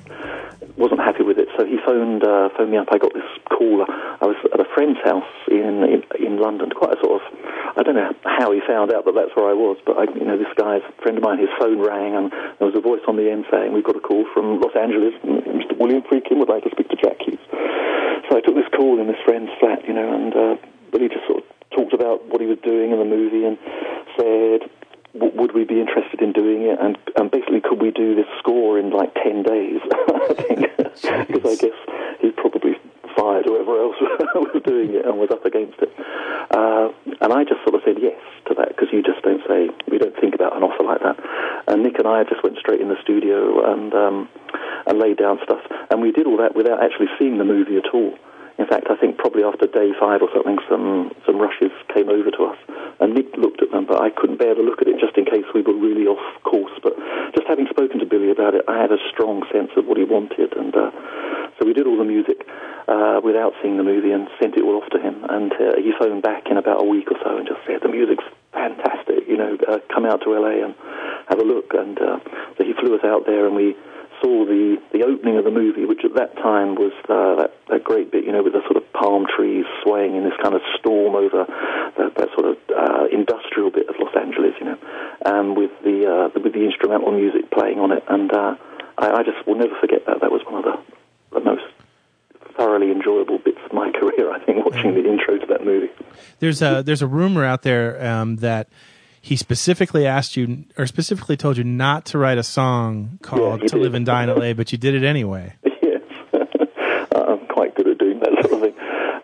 wasn't 0.78 1.00
happy 1.00 1.24
with 1.24 1.38
it. 1.38 1.50
So 1.58 1.66
he 1.66 1.78
phoned 1.86 2.24
uh, 2.24 2.50
phoned 2.58 2.72
me 2.72 2.78
up. 2.78 2.90
I 2.92 2.98
got 2.98 3.14
this 3.14 3.28
call. 3.50 3.86
I 3.86 4.26
was 4.26 4.38
at 4.54 4.60
a 4.60 4.66
friend's 4.74 5.00
house 5.06 5.30
in, 5.48 5.84
in 5.86 6.02
in 6.18 6.42
London. 6.42 6.72
Quite 6.72 6.98
a 6.98 7.00
sort 7.02 7.22
of 7.22 7.24
I 7.78 7.84
don't 7.84 7.96
know 7.96 8.14
how 8.26 8.52
he 8.52 8.62
found 8.66 8.92
out 8.94 9.06
that 9.06 9.14
that's 9.14 9.34
where 9.36 9.50
I 9.50 9.54
was, 9.54 9.78
but 9.86 9.98
I, 9.98 10.06
you 10.14 10.26
know 10.26 10.38
this 10.38 10.52
guy's 10.58 10.82
friend 11.02 11.18
of 11.18 11.24
mine. 11.24 11.38
His 11.40 11.54
phone 11.60 11.80
rang, 11.80 12.16
and 12.16 12.32
there 12.58 12.68
was 12.68 12.76
a 12.76 12.82
voice 12.82 13.06
on 13.08 13.18
the 13.18 13.30
end 13.30 13.46
saying, 13.52 13.74
"We've 13.74 13.86
got 13.86 13.96
a 13.96 14.04
call 14.04 14.26
from 14.34 14.62
Los 14.62 14.76
Angeles, 14.76 15.14
Mr. 15.24 15.78
William 15.78 16.02
Friedkin 16.04 16.38
would 16.38 16.50
like 16.50 16.64
to 16.64 16.72
speak 16.72 16.90
to 16.90 16.98
Jack 16.98 17.22
Hues. 17.22 17.42
So 18.30 18.38
I 18.38 18.42
took 18.42 18.56
this 18.56 18.70
call 18.74 19.00
in 19.00 19.08
this 19.08 19.20
friend's 19.26 19.52
flat, 19.60 19.86
you 19.88 19.94
know, 19.94 20.10
and 20.10 20.34
uh, 20.34 20.56
Billy 20.92 21.10
just 21.10 21.26
sort 21.28 21.44
of 21.44 21.46
talked 21.76 21.94
about 21.94 22.26
what 22.30 22.42
he 22.42 22.48
was 22.48 22.58
doing 22.64 22.92
in 22.92 23.00
the 23.00 23.06
movie 23.06 23.46
and 23.46 23.58
said, 24.18 24.70
w- 25.14 25.34
would 25.36 25.54
we 25.54 25.64
be 25.64 25.80
interested 25.80 26.22
in 26.22 26.34
doing 26.34 26.64
it? 26.64 26.80
And, 26.80 26.98
and 27.16 27.32
basically, 27.32 27.62
could 27.62 27.82
we 27.82 27.92
do 27.92 28.16
this 28.16 28.28
score 28.40 28.80
in 28.80 28.92
like 28.92 29.14
10 29.16 29.44
days? 29.44 29.82
I 29.92 30.34
think, 30.34 30.60
because 30.78 31.46
I 31.46 31.56
guess 31.56 31.78
he 32.22 32.32
probably 32.32 32.76
fired 33.16 33.46
whoever 33.46 33.78
else 33.80 33.96
was 34.36 34.62
doing 34.66 34.94
it 34.96 35.06
and 35.06 35.18
was 35.18 35.30
up 35.32 35.46
against 35.46 35.80
it. 35.80 35.92
Uh, 36.50 36.90
and 37.22 37.34
I 37.34 37.44
just 37.44 37.62
sort 37.64 37.76
of 37.76 37.82
said 37.86 37.98
yes 38.02 38.20
to 38.48 38.54
that 38.56 38.70
because 38.70 38.90
you 38.92 39.02
just 39.02 39.22
don't 39.22 39.42
say, 39.48 39.70
we 39.90 39.98
don't 39.98 40.16
think 40.20 40.36
about 40.36 40.58
an 40.58 40.64
offer 40.64 40.84
like 40.84 41.02
that. 41.02 41.18
And 41.68 41.84
Nick 41.84 42.00
and 42.00 42.08
I 42.08 42.24
just 42.24 42.44
went 42.44 42.58
straight 42.58 42.82
in 42.82 42.90
the 42.90 43.00
studio 43.02 43.64
and, 43.72 43.94
um, 43.94 44.30
and 44.88 45.00
laid 45.00 45.18
down 45.18 45.40
stuff. 45.44 45.62
And 45.90 46.02
we 46.02 46.12
did 46.12 46.26
all 46.26 46.38
that 46.38 46.56
without 46.56 46.84
actually 46.84 47.08
seeing 47.20 47.38
the 47.38 47.46
movie 47.46 47.78
at 47.78 47.94
all. 47.94 48.18
In 48.60 48.68
fact, 48.68 48.88
I 48.90 48.96
think 48.96 49.18
probably 49.18 49.44
after 49.44 49.66
day 49.66 49.92
five 50.00 50.22
or 50.22 50.30
something, 50.34 50.60
some 50.70 51.12
some 51.26 51.42
rushes 51.42 51.72
came 51.94 52.10
over 52.10 52.30
to 52.30 52.42
us, 52.54 52.58
and 53.00 53.14
Nick 53.14 53.34
looked 53.38 53.62
at 53.62 53.72
them, 53.72 53.86
but 53.86 54.02
I 54.02 54.10
couldn't 54.10 54.38
bear 54.38 54.54
to 54.54 54.62
look 54.62 54.82
at 54.82 54.88
it 54.88 55.00
just 55.00 55.18
in 55.18 55.26
case 55.26 55.46
we 55.54 55.62
were 55.62 55.74
really 55.74 56.06
off 56.06 56.22
course. 56.44 56.74
But 56.82 56.94
just 57.34 57.48
having 57.48 57.68
spoken 57.70 58.00
to 58.00 58.06
Billy 58.06 58.30
about 58.30 58.54
it, 58.54 58.66
I 58.68 58.78
had 58.78 58.92
a 58.92 59.02
strong 59.10 59.42
sense 59.52 59.72
of 59.76 59.86
what 59.86 59.98
he 59.98 60.04
wanted, 60.06 60.54
and 60.54 60.76
uh, 60.76 60.92
so 61.58 61.66
we 61.66 61.74
did 61.74 61.88
all 61.88 61.98
the 61.98 62.06
music 62.06 62.46
uh, 62.88 63.22
without 63.24 63.54
seeing 63.62 63.78
the 63.78 63.84
movie 63.84 64.12
and 64.12 64.28
sent 64.40 64.56
it 64.56 64.64
all 64.64 64.82
off 64.82 64.90
to 64.92 65.00
him. 65.00 65.24
And 65.30 65.52
uh, 65.54 65.78
he 65.78 65.94
phoned 65.98 66.22
back 66.22 66.48
in 66.50 66.58
about 66.58 66.82
a 66.82 66.86
week 66.86 67.10
or 67.12 67.18
so 67.24 67.38
and 67.38 67.48
just 67.48 67.62
said 67.66 67.82
the 67.82 67.90
music's 67.90 68.26
fantastic. 68.52 69.28
You 69.28 69.38
know, 69.38 69.58
uh, 69.68 69.80
come 69.94 70.06
out 70.06 70.22
to 70.24 70.34
LA 70.34 70.66
and 70.66 70.76
have 71.30 71.40
a 71.40 71.44
look. 71.44 71.74
And 71.74 71.98
uh, 72.00 72.20
so 72.58 72.64
he 72.64 72.74
flew 72.74 72.96
us 72.96 73.04
out 73.04 73.26
there, 73.26 73.48
and 73.48 73.56
we 73.56 73.76
saw 74.24 74.46
the, 74.46 74.80
the 74.94 75.04
opening 75.04 75.38
of 75.38 75.44
the 75.44 75.52
movie, 75.52 75.84
which 75.84 76.06
at 76.06 76.16
that 76.16 76.36
time 76.38 76.76
was 76.76 76.94
uh, 77.12 77.44
that, 77.44 77.52
that 77.68 77.84
great 77.84 78.12
bit, 78.12 78.24
you 78.24 78.32
know, 78.32 78.42
with 78.42 78.54
the 78.54 78.64
sort 78.64 78.78
of 78.78 78.88
palm 78.94 79.28
trees 79.28 79.66
swaying 79.84 80.16
in 80.16 80.24
this 80.24 80.34
kind 80.42 80.56
of 80.56 80.62
storm 80.80 81.14
over 81.16 81.44
that, 81.98 82.16
that 82.16 82.30
sort 82.32 82.48
of 82.48 82.58
uh, 82.72 83.06
industrial 83.12 83.70
bit 83.70 83.90
of 83.90 83.96
Los 84.00 84.16
Angeles, 84.16 84.56
you 84.60 84.66
know, 84.66 84.78
and 85.26 85.58
with 85.58 85.72
the, 85.84 86.08
uh, 86.08 86.28
the 86.32 86.40
with 86.40 86.54
the 86.54 86.64
instrumental 86.64 87.12
music 87.12 87.52
playing 87.52 87.80
on 87.80 87.92
it, 87.92 88.04
and 88.08 88.32
uh, 88.32 88.56
I, 88.98 89.20
I 89.20 89.24
just 89.24 89.46
will 89.46 89.56
never 89.60 89.76
forget 89.80 90.06
that. 90.08 90.22
That 90.22 90.32
was 90.32 90.42
one 90.48 90.64
of 90.64 90.66
the, 90.66 91.40
the 91.40 91.44
most 91.44 91.68
thoroughly 92.56 92.92
enjoyable 92.92 93.40
bits 93.40 93.60
of 93.66 93.74
my 93.74 93.92
career, 94.00 94.32
I 94.32 94.40
think, 94.40 94.64
watching 94.66 94.94
the 94.94 95.04
intro 95.04 95.38
to 95.38 95.46
that 95.48 95.66
movie. 95.66 95.92
There's 96.40 96.62
a 96.62 96.82
there's 96.82 97.02
a 97.02 97.08
rumor 97.08 97.44
out 97.44 97.64
there 97.64 98.00
um, 98.06 98.38
that 98.38 98.70
he 99.24 99.38
specifically 99.38 100.06
asked 100.06 100.36
you 100.36 100.66
or 100.78 100.86
specifically 100.86 101.38
told 101.38 101.56
you 101.56 101.64
not 101.64 102.04
to 102.04 102.18
write 102.18 102.38
a 102.38 102.44
song 102.44 103.20
called 103.22 103.62
he 103.62 103.68
"To 103.70 103.78
Live 103.78 103.94
and 103.94 104.06
Die 104.06 104.24
in 104.24 104.30
LA," 104.30 104.52
but 104.60 104.74
you 104.74 104.78
did 104.78 104.94
it 104.96 105.04
anyway. 105.06 105.54
yes, 105.82 106.02
I'm 107.16 107.48
quite 107.48 107.74
good 107.74 107.88
at 107.88 107.98
doing 107.98 108.20
that 108.20 108.32
sort 108.44 108.54
of 108.54 108.60
thing. 108.60 108.76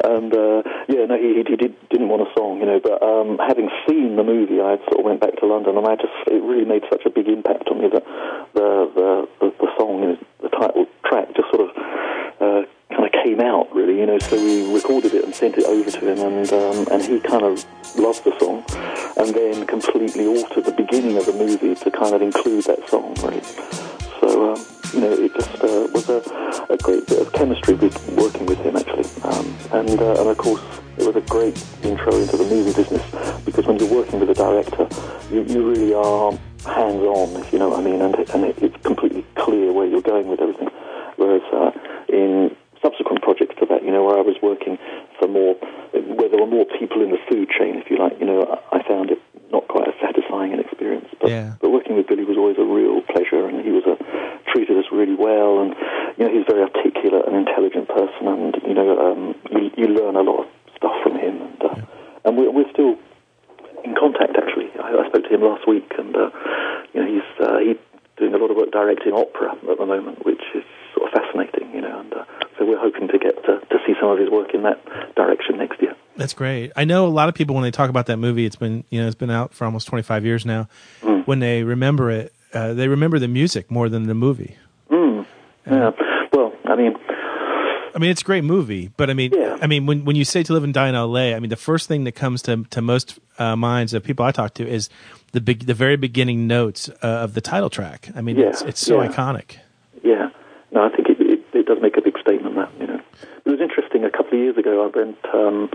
And 0.01 0.33
uh, 0.33 0.63
yeah, 0.87 1.03
no, 1.05 1.17
he, 1.19 1.43
he 1.45 1.55
did, 1.57 1.75
didn't 1.89 2.07
want 2.07 2.21
a 2.21 2.31
song, 2.33 2.59
you 2.59 2.65
know. 2.65 2.79
But 2.79 3.03
um, 3.03 3.37
having 3.45 3.69
seen 3.89 4.15
the 4.15 4.23
movie, 4.23 4.61
I 4.61 4.77
sort 4.87 4.99
of 4.99 5.03
went 5.03 5.19
back 5.19 5.35
to 5.41 5.45
London, 5.45 5.77
and 5.77 5.85
I 5.85 5.97
just 5.97 6.15
it 6.27 6.41
really 6.43 6.63
made 6.63 6.83
such 6.89 7.03
a 7.05 7.09
big 7.09 7.27
impact 7.27 7.67
on 7.67 7.81
me 7.81 7.89
that 7.91 8.05
the 8.55 8.89
the 8.95 9.27
the, 9.41 9.53
the 9.59 9.67
song, 9.77 10.17
the 10.41 10.49
title 10.49 10.87
track, 11.03 11.27
just 11.35 11.51
sort 11.51 11.69
of 11.69 11.75
uh, 12.39 12.63
kind 12.95 13.03
of 13.03 13.11
came 13.11 13.41
out, 13.41 13.67
really, 13.75 13.99
you 13.99 14.05
know. 14.05 14.17
So 14.19 14.39
we 14.39 14.73
recorded 14.73 15.13
it 15.13 15.25
and 15.25 15.35
sent 15.35 15.57
it 15.57 15.65
over 15.65 15.91
to 15.91 15.99
him, 15.99 16.19
and 16.19 16.53
um, 16.53 16.87
and 16.89 17.03
he 17.03 17.19
kind 17.19 17.43
of 17.43 17.65
loved 17.99 18.23
the 18.23 18.31
song, 18.39 18.63
and 19.19 19.35
then 19.35 19.67
completely 19.67 20.25
alter 20.25 20.61
the 20.61 20.71
beginning 20.71 21.17
of 21.17 21.25
the 21.25 21.33
movie 21.33 21.75
to 21.75 21.91
kind 21.91 22.15
of 22.15 22.21
include 22.21 22.63
that 22.65 22.87
song, 22.89 23.13
really. 23.21 23.41
So, 24.21 24.53
um, 24.53 24.65
you 24.93 25.01
know, 25.01 25.11
it 25.11 25.33
just 25.33 25.55
uh, 25.63 25.87
was 25.93 26.09
a, 26.09 26.19
a 26.69 26.77
great 26.77 27.05
bit 27.07 27.21
of 27.21 27.33
chemistry 27.33 27.75
working 27.75 28.45
with 28.45 28.59
him, 28.59 28.75
actually. 28.75 29.05
Um, 29.23 29.55
and, 29.71 29.99
uh, 29.99 30.21
and 30.21 30.29
of 30.29 30.37
course, 30.37 30.61
it 30.97 31.05
was 31.05 31.15
a 31.15 31.21
great 31.21 31.57
intro 31.83 32.15
into 32.15 32.37
the 32.37 32.45
movie 32.45 32.73
business 32.73 33.03
because 33.45 33.65
when 33.67 33.77
you're 33.77 33.93
working 33.93 34.19
with 34.19 34.29
a 34.29 34.33
director, 34.33 34.87
you, 35.31 35.43
you 35.43 35.69
really 35.69 35.93
are 35.93 36.31
hands-on, 36.65 37.41
if 37.41 37.53
you 37.53 37.59
know 37.59 37.69
what 37.69 37.79
I 37.79 37.83
mean, 37.83 38.01
and, 38.01 38.15
and 38.15 38.45
it, 38.45 38.61
it's 38.61 38.77
completely 38.83 39.25
clear 39.35 39.71
where 39.71 39.85
you're 39.85 40.01
going 40.01 40.27
with 40.27 40.41
everything. 40.41 40.69
Whereas 41.17 41.43
uh, 41.53 41.71
in 42.07 42.55
subsequent 42.81 43.21
projects 43.21 43.55
to 43.59 43.65
that, 43.67 43.83
you 43.83 43.91
know, 43.91 44.03
where 44.05 44.17
I 44.17 44.21
was 44.21 44.37
working 44.41 44.77
for 45.19 45.27
more, 45.27 45.55
where 45.93 46.29
there 46.29 46.39
were 46.39 46.47
more 46.47 46.65
people 46.79 47.01
in 47.01 47.11
the 47.11 47.19
food 47.29 47.49
chain, 47.49 47.75
if 47.75 47.89
you 47.89 47.97
like, 47.97 48.19
you 48.19 48.25
know, 48.25 48.59
I 48.71 48.83
found 48.87 49.11
it 49.11 49.19
not 49.51 49.67
quite 49.67 49.87
as 49.87 49.93
satisfying 50.01 50.53
an 50.53 50.59
experience. 50.59 51.07
But, 51.29 51.35
Yeah. 51.35 51.53
but 51.61 51.69
working 51.69 51.95
with 51.95 52.07
Billy 52.07 52.25
was 52.25 52.37
always 52.37 52.57
a 52.57 52.65
real 52.65 53.01
pleasure, 53.05 53.45
and 53.45 53.61
he 53.61 53.69
was 53.69 53.85
a, 53.85 53.95
treated 54.49 54.77
us 54.77 54.89
really 54.91 55.13
well, 55.13 55.61
and 55.61 55.75
you 56.17 56.25
know, 56.25 56.31
he's 56.33 56.41
a 56.41 56.51
very 56.51 56.63
articulate 56.65 57.27
and 57.29 57.35
intelligent 57.37 57.87
person, 57.87 58.25
and 58.25 58.57
you 58.65 58.73
know, 58.73 58.97
um, 58.97 59.35
you, 59.51 59.69
you 59.77 59.87
learn 59.93 60.15
a 60.15 60.25
lot 60.25 60.41
of 60.41 60.47
stuff 60.75 60.97
from 61.03 61.13
him, 61.21 61.37
and 61.41 61.61
uh, 61.61 61.75
and 62.25 62.37
we're, 62.37 62.49
we're 62.49 62.69
still 62.73 62.97
in 63.85 63.93
contact. 63.93 64.33
Actually, 64.41 64.73
I, 64.81 65.05
I 65.05 65.07
spoke 65.07 65.23
to 65.23 65.33
him 65.33 65.45
last 65.45 65.67
week, 65.67 65.91
and 65.97 66.15
uh, 66.17 66.29
you 66.93 66.97
know, 67.01 67.07
he's 67.07 67.29
uh, 67.45 67.57
he's 67.59 67.77
doing 68.17 68.33
a 68.33 68.37
lot 68.37 68.49
of 68.49 68.57
work 68.57 68.71
directing 68.71 69.13
opera 69.13 69.53
at 69.53 69.77
the 69.77 69.85
moment, 69.85 70.25
which 70.25 70.41
is 70.55 70.63
sort 70.93 71.07
of 71.07 71.13
fascinating, 71.13 71.71
you 71.73 71.81
know, 71.81 71.99
and 71.99 72.13
uh, 72.13 72.25
so 72.57 72.65
we're 72.65 72.79
hoping 72.79 73.07
to 73.07 73.17
get 73.17 73.35
to, 73.45 73.59
to 73.69 73.77
see 73.87 73.93
some 73.99 74.09
of 74.09 74.19
his 74.19 74.29
work 74.29 74.53
in 74.53 74.63
that 74.63 74.83
direction 75.15 75.57
next 75.57 75.81
year. 75.81 75.95
That's 76.17 76.33
great. 76.33 76.73
I 76.75 76.83
know 76.83 77.07
a 77.07 77.07
lot 77.07 77.29
of 77.29 77.35
people 77.35 77.55
when 77.55 77.63
they 77.63 77.71
talk 77.71 77.89
about 77.89 78.07
that 78.07 78.17
movie, 78.17 78.45
it's 78.45 78.57
been 78.57 78.83
you 78.89 79.01
know 79.01 79.07
it's 79.07 79.15
been 79.15 79.31
out 79.31 79.53
for 79.53 79.63
almost 79.63 79.87
25 79.87 80.25
years 80.25 80.45
now. 80.45 80.67
When 81.29 81.39
they 81.39 81.61
remember 81.61 82.09
it, 82.09 82.33
uh, 82.53 82.73
they 82.73 82.87
remember 82.87 83.19
the 83.19 83.27
music 83.27 83.69
more 83.69 83.87
than 83.87 84.07
the 84.07 84.15
movie. 84.15 84.57
Mm. 84.89 85.27
Yeah. 85.67 85.91
Well, 86.33 86.53
I 86.65 86.75
mean, 86.75 86.95
I 87.93 87.99
mean, 87.99 88.09
it's 88.09 88.21
a 88.21 88.25
great 88.25 88.43
movie, 88.43 88.89
but 88.97 89.11
I 89.11 89.13
mean, 89.13 89.31
I 89.61 89.67
mean, 89.67 89.85
when 89.85 90.05
when 90.05 90.15
you 90.15 90.25
say 90.25 90.41
to 90.41 90.53
live 90.53 90.63
and 90.63 90.73
die 90.73 90.89
in 90.89 90.95
L.A., 90.95 91.35
I 91.35 91.39
mean, 91.39 91.51
the 91.51 91.55
first 91.69 91.87
thing 91.87 92.03
that 92.05 92.13
comes 92.13 92.41
to 92.47 92.63
to 92.71 92.81
most 92.81 93.19
uh, 93.37 93.55
minds 93.55 93.93
of 93.93 94.03
people 94.03 94.25
I 94.25 94.31
talk 94.31 94.55
to 94.55 94.67
is 94.67 94.89
the 95.33 95.39
big, 95.39 95.67
the 95.67 95.75
very 95.75 95.97
beginning 95.97 96.47
notes 96.47 96.89
uh, 97.03 97.25
of 97.25 97.35
the 97.35 97.41
title 97.41 97.69
track. 97.69 98.09
I 98.15 98.21
mean, 98.21 98.35
Yeah, 98.37 98.49
it's 98.49 98.61
it's 98.63 98.81
so 98.81 98.99
yeah. 98.99 99.09
iconic. 99.09 99.57
Yeah, 100.03 100.29
no, 100.71 100.81
I 100.81 100.89
think 100.89 101.09
it, 101.09 101.21
it, 101.21 101.41
it 101.53 101.65
does 101.67 101.77
make 101.79 101.95
a 101.95 102.01
big 102.01 102.17
statement. 102.17 102.55
That 102.55 102.71
you 102.79 102.87
know, 102.87 103.01
it 103.45 103.49
was 103.51 103.61
interesting. 103.61 104.03
A 104.03 104.09
couple 104.09 104.33
of 104.33 104.39
years 104.39 104.57
ago, 104.57 104.73
I 104.85 104.97
went. 104.97 105.17
Um, 105.31 105.69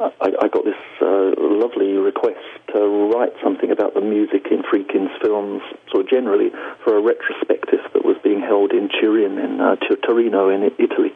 I, 0.00 0.30
I 0.42 0.48
got 0.48 0.64
this 0.64 0.78
uh, 1.02 1.34
lovely 1.38 1.98
request 1.98 2.44
to 2.72 3.10
write 3.10 3.32
something 3.42 3.70
about 3.70 3.94
the 3.94 4.00
music 4.00 4.46
in 4.50 4.62
Friedkin's 4.62 5.10
films, 5.22 5.62
sort 5.90 6.04
of 6.04 6.10
generally, 6.10 6.50
for 6.84 6.96
a 6.96 7.02
retrospective 7.02 7.80
that 7.92 8.04
was 8.04 8.16
being 8.22 8.40
held 8.40 8.72
in 8.72 8.88
Turin, 8.88 9.38
in 9.38 9.60
uh, 9.60 9.76
Torino, 10.06 10.50
in 10.50 10.70
Italy. 10.78 11.12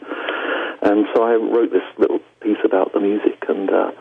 And 0.82 1.06
so 1.14 1.22
I 1.22 1.34
wrote 1.34 1.70
this 1.70 1.86
little 1.98 2.18
piece 2.40 2.58
about 2.64 2.92
the 2.92 3.00
music, 3.00 3.44
and 3.48 3.70
uh, 3.70 3.92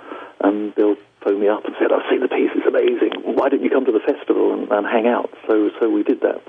and 0.42 0.74
Bill 0.74 0.96
phoned 1.24 1.40
me 1.40 1.48
up 1.48 1.64
and 1.66 1.76
said, 1.78 1.92
"I've 1.92 2.10
seen 2.10 2.22
the 2.22 2.28
piece; 2.28 2.50
it's 2.56 2.66
amazing. 2.66 3.22
Why 3.38 3.50
don't 3.50 3.62
you 3.62 3.70
come 3.70 3.86
to 3.86 3.92
the 3.92 4.02
festival 4.02 4.54
and, 4.54 4.72
and 4.72 4.88
hang 4.88 5.06
out?" 5.06 5.30
So 5.48 5.70
so 5.80 5.90
we 5.90 6.02
did 6.02 6.22
that. 6.22 6.42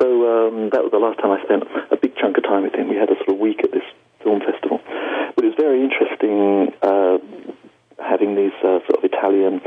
So 0.00 0.48
um, 0.48 0.70
that 0.72 0.80
was 0.80 0.92
the 0.92 0.98
last 0.98 1.20
time 1.20 1.30
I 1.30 1.42
spent 1.44 1.64
a 1.92 1.96
big 1.96 2.16
chunk 2.16 2.38
of 2.38 2.44
time 2.44 2.62
with 2.62 2.74
him. 2.74 2.88
We 2.88 2.96
had 2.96 3.10
a 3.10 3.16
sort 3.20 3.36
of 3.36 3.38
week 3.38 3.60
at 3.64 3.72
this 3.72 3.84
film 4.24 4.40
festival, 4.40 4.80
but 5.36 5.44
it 5.44 5.48
was 5.52 5.60
very 5.60 5.84
interesting 5.84 6.72
uh, 6.80 7.20
having 8.08 8.34
these 8.34 8.54
uh, 8.62 8.80
sort 8.86 9.02
of 9.02 9.04
Italian 9.04 9.60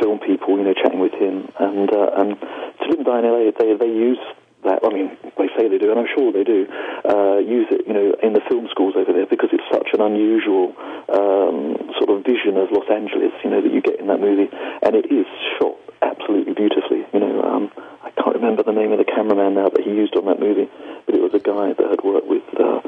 film 0.00 0.18
people, 0.18 0.58
you 0.58 0.64
know, 0.64 0.74
chatting 0.74 1.00
with 1.00 1.14
him, 1.14 1.48
and 1.58 1.88
uh, 1.92 2.10
and 2.18 2.40
to 2.40 2.84
live 2.88 2.98
and 2.98 3.06
die 3.06 3.18
in 3.20 3.24
LA, 3.24 3.50
they 3.56 3.74
they 3.76 3.92
use 3.92 4.20
that. 4.64 4.80
I 4.84 4.88
mean, 4.92 5.16
they 5.38 5.48
say 5.56 5.68
they 5.68 5.78
do, 5.78 5.90
and 5.90 6.00
I'm 6.00 6.10
sure 6.14 6.32
they 6.32 6.44
do. 6.44 6.66
Uh, 7.04 7.38
use 7.38 7.68
it, 7.70 7.86
you 7.86 7.94
know, 7.94 8.14
in 8.22 8.32
the 8.32 8.42
film 8.48 8.68
schools 8.70 8.94
over 8.96 9.12
there 9.12 9.26
because 9.26 9.50
it's 9.52 9.64
such 9.72 9.88
an 9.92 10.00
unusual 10.00 10.74
um, 11.08 11.76
sort 11.98 12.10
of 12.10 12.24
vision 12.24 12.56
of 12.56 12.70
Los 12.70 12.88
Angeles, 12.90 13.32
you 13.44 13.50
know, 13.50 13.60
that 13.60 13.72
you 13.72 13.80
get 13.80 14.00
in 14.00 14.06
that 14.08 14.20
movie, 14.20 14.48
and 14.82 14.94
it 14.94 15.10
is 15.10 15.26
shot 15.58 15.76
absolutely 16.02 16.54
beautifully. 16.54 17.04
You 17.12 17.20
know, 17.20 17.42
um, 17.42 17.70
I 18.02 18.10
can't 18.10 18.36
remember 18.36 18.62
the 18.62 18.72
name 18.72 18.92
of 18.92 18.98
the 18.98 19.08
cameraman 19.08 19.54
now 19.54 19.68
that 19.68 19.82
he 19.82 19.90
used 19.90 20.16
on 20.16 20.26
that 20.26 20.40
movie, 20.40 20.68
but 21.06 21.14
it 21.14 21.22
was 21.22 21.34
a 21.34 21.42
guy 21.42 21.72
that 21.72 21.88
had 21.90 22.02
worked 22.04 22.28
with, 22.28 22.44
uh, 22.56 22.80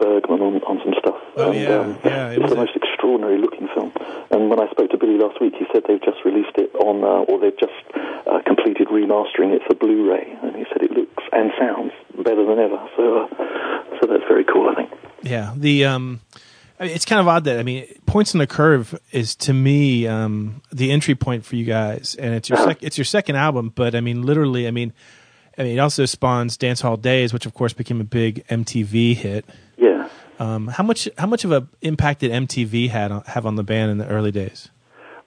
Bergman 0.00 0.40
on, 0.40 0.54
on 0.64 0.80
some 0.82 0.94
stuff. 0.98 1.20
Oh, 1.36 1.52
and, 1.52 1.60
yeah, 1.60 1.78
um, 1.78 1.98
yeah, 2.04 2.30
it 2.30 2.34
it's 2.34 2.42
was 2.42 2.50
the 2.50 2.56
most 2.56 2.74
extraordinary 2.74 3.38
looking 3.38 3.68
film. 3.74 3.92
And 4.30 4.48
when 4.50 4.58
I 4.60 4.70
spoke 4.70 4.90
to 4.90 4.98
Billy 4.98 5.18
last 5.18 5.40
week, 5.40 5.54
he 5.58 5.66
said 5.72 5.84
they've 5.86 6.02
just 6.02 6.24
released 6.24 6.56
it 6.56 6.74
on, 6.74 7.04
uh, 7.04 7.28
or 7.30 7.38
they've 7.38 7.58
just 7.58 7.76
uh, 7.94 8.40
completed 8.46 8.88
remastering 8.88 9.52
it 9.54 9.62
for 9.68 9.74
Blu-ray, 9.76 10.38
and 10.42 10.56
he 10.56 10.64
said 10.72 10.82
it 10.82 10.90
looks 10.90 11.22
and 11.32 11.52
sounds 11.58 11.92
better 12.16 12.44
than 12.46 12.58
ever. 12.58 12.80
So, 12.96 13.24
uh, 13.24 13.28
so 14.00 14.06
that's 14.08 14.24
very 14.28 14.44
cool, 14.44 14.68
I 14.68 14.74
think. 14.74 14.90
Yeah, 15.22 15.52
the 15.56 15.84
um, 15.84 16.20
it's 16.78 17.04
kind 17.04 17.20
of 17.20 17.28
odd 17.28 17.44
that 17.44 17.58
I 17.58 17.62
mean, 17.62 17.86
Points 18.06 18.34
on 18.34 18.38
the 18.38 18.46
Curve 18.46 18.98
is 19.12 19.36
to 19.36 19.52
me 19.52 20.06
um 20.06 20.62
the 20.72 20.90
entry 20.90 21.14
point 21.14 21.44
for 21.44 21.56
you 21.56 21.64
guys, 21.66 22.16
and 22.18 22.34
it's 22.34 22.48
your 22.48 22.58
Uh-huh. 22.58 22.68
sec- 22.70 22.82
it's 22.82 22.96
your 22.96 23.04
second 23.04 23.36
album, 23.36 23.70
but 23.74 23.94
I 23.94 24.00
mean, 24.00 24.22
literally, 24.22 24.66
I 24.66 24.70
mean, 24.70 24.92
I 25.60 25.62
mean, 25.62 25.76
it 25.76 25.78
also 25.78 26.06
spawns 26.06 26.56
Dance 26.56 26.80
Hall 26.80 26.96
Days, 26.96 27.34
which 27.34 27.44
of 27.44 27.52
course 27.52 27.74
became 27.74 28.00
a 28.00 28.04
big 28.04 28.46
MTV 28.48 29.14
hit. 29.14 29.44
Yeah. 29.76 30.08
Um, 30.38 30.68
how 30.68 30.82
much 30.82 31.06
how 31.18 31.26
much 31.26 31.44
of 31.44 31.52
an 31.52 31.68
impact 31.82 32.20
did 32.20 32.32
MTV 32.32 32.88
had 32.88 33.12
on, 33.12 33.22
have 33.24 33.44
on 33.44 33.56
the 33.56 33.62
band 33.62 33.90
in 33.90 33.98
the 33.98 34.06
early 34.06 34.30
days? 34.30 34.70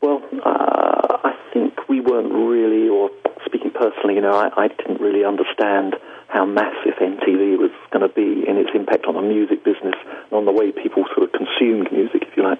Well, 0.02 0.24
uh, 0.44 1.18
I 1.24 1.34
think 1.54 1.88
we 1.88 2.00
weren't 2.02 2.34
really, 2.34 2.90
or 2.90 3.12
speaking 3.46 3.70
personally, 3.70 4.16
you 4.16 4.22
know, 4.22 4.34
I, 4.34 4.50
I 4.58 4.68
didn't 4.70 5.00
really 5.00 5.24
understand 5.24 5.98
how 6.34 6.50
massive 6.50 6.98
MTV 6.98 7.62
was 7.62 7.70
going 7.94 8.02
to 8.02 8.10
be 8.10 8.50
in 8.50 8.58
its 8.58 8.74
impact 8.74 9.06
on 9.06 9.14
the 9.14 9.22
music 9.22 9.64
business 9.64 9.94
and 9.94 10.34
on 10.34 10.46
the 10.50 10.52
way 10.52 10.74
people 10.74 11.06
sort 11.14 11.30
of 11.30 11.32
consumed 11.32 11.94
music, 11.94 12.26
if 12.26 12.34
you 12.36 12.42
like. 12.42 12.58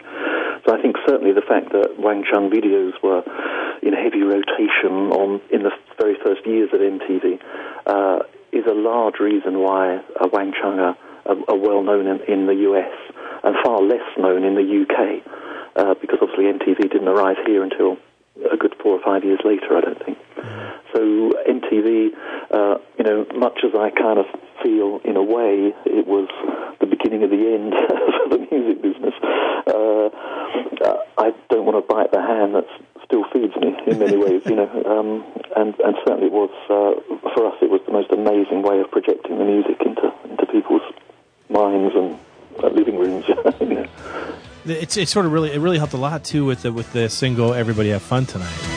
So 0.62 0.78
I 0.78 0.80
think 0.80 0.96
certainly 1.10 1.34
the 1.34 1.42
fact 1.42 1.74
that 1.74 1.98
Wang 1.98 2.24
Chung 2.30 2.54
videos 2.54 2.94
were 3.02 3.26
in 3.82 3.98
heavy 3.98 4.22
rotation 4.22 5.10
on 5.10 5.42
in 5.50 5.66
the 5.66 5.74
very 5.98 6.14
first 6.22 6.46
years 6.46 6.70
of 6.70 6.86
MTV 6.86 7.42
uh, 7.90 8.20
is 8.54 8.64
a 8.70 8.78
large 8.78 9.18
reason 9.20 9.58
why 9.58 9.98
uh, 10.22 10.30
Wang 10.32 10.54
Chung 10.54 10.78
are, 10.78 10.96
are, 11.26 11.58
well 11.58 11.82
known 11.82 12.06
in, 12.06 12.22
in 12.30 12.46
the 12.46 12.70
US 12.70 12.94
and 13.44 13.58
far 13.66 13.82
less 13.82 14.06
known 14.22 14.46
in 14.46 14.54
the 14.54 14.86
UK 14.86 15.26
uh, 15.76 15.96
because 16.00 16.20
obviously 16.22 16.46
MTV 16.46 16.94
didn't 16.94 17.10
arrive 17.10 17.38
here 17.46 17.64
until 17.64 17.98
a 18.52 18.58
good 18.58 18.76
four 18.82 18.98
or 18.98 19.04
five 19.04 19.24
years 19.24 19.40
later, 19.46 19.78
I 19.78 19.82
don't 19.82 20.06
think. 20.06 20.18
So 20.94 21.32
MTV, 21.48 22.10
uh, 22.52 22.78
you 22.98 23.04
know, 23.04 23.26
much 23.36 23.60
as 23.64 23.74
I 23.76 23.90
kind 23.90 24.20
of 24.20 24.26
feel 24.62 25.00
in 25.04 25.16
a 25.16 25.24
way 25.24 25.74
it 25.86 26.08
was 26.08 26.30
the 26.80 26.86
beginning 26.86 27.24
of 27.24 27.30
the 27.30 27.38
end 27.38 27.74
for 27.88 28.38
the 28.38 28.48
music 28.52 28.82
business, 28.82 29.14
uh, 29.68 30.10
I 31.18 31.34
don't 31.50 31.66
want 31.66 31.78
to 31.78 31.94
bite 31.94 32.12
the 32.12 32.22
hand 32.22 32.56
that 32.56 32.68
still 33.06 33.24
feeds 33.32 33.56
me 33.56 33.76
in 33.88 34.00
many 34.00 34.18
ways, 34.18 34.42
you 34.46 34.56
know. 34.56 34.70
Um, 34.94 35.24
and, 35.56 35.74
and 35.80 35.96
certainly 36.06 36.28
it 36.28 36.32
was, 36.32 36.52
uh, 36.70 37.00
for 37.34 37.48
us, 37.48 37.56
it 37.62 37.70
was 37.70 37.82
the 37.86 37.94
most 37.94 38.12
amazing 38.12 38.62
way 38.62 38.80
of 38.80 38.92
projecting 38.92 39.38
the 39.38 39.46
music 39.46 39.82
into, 39.82 40.14
into 40.30 40.46
people's 40.48 40.82
minds 41.50 41.96
and 41.96 42.20
uh, 42.64 42.68
living 42.68 42.98
rooms, 42.98 43.26
you 43.28 43.36
know. 43.66 43.88
It's 44.66 44.96
it 44.98 45.10
sort 45.10 45.26
of 45.26 45.32
really 45.32 45.52
it 45.52 45.60
really 45.60 45.78
helped 45.78 45.94
a 45.94 45.98
lot 45.98 46.24
too 46.24 46.46
with 46.46 46.62
the 46.62 46.72
with 46.72 46.92
the 46.94 47.10
single 47.10 47.54
"Everybody 47.54 47.90
Have 47.90 48.02
Fun 48.02 48.26
Tonight." 48.26 48.73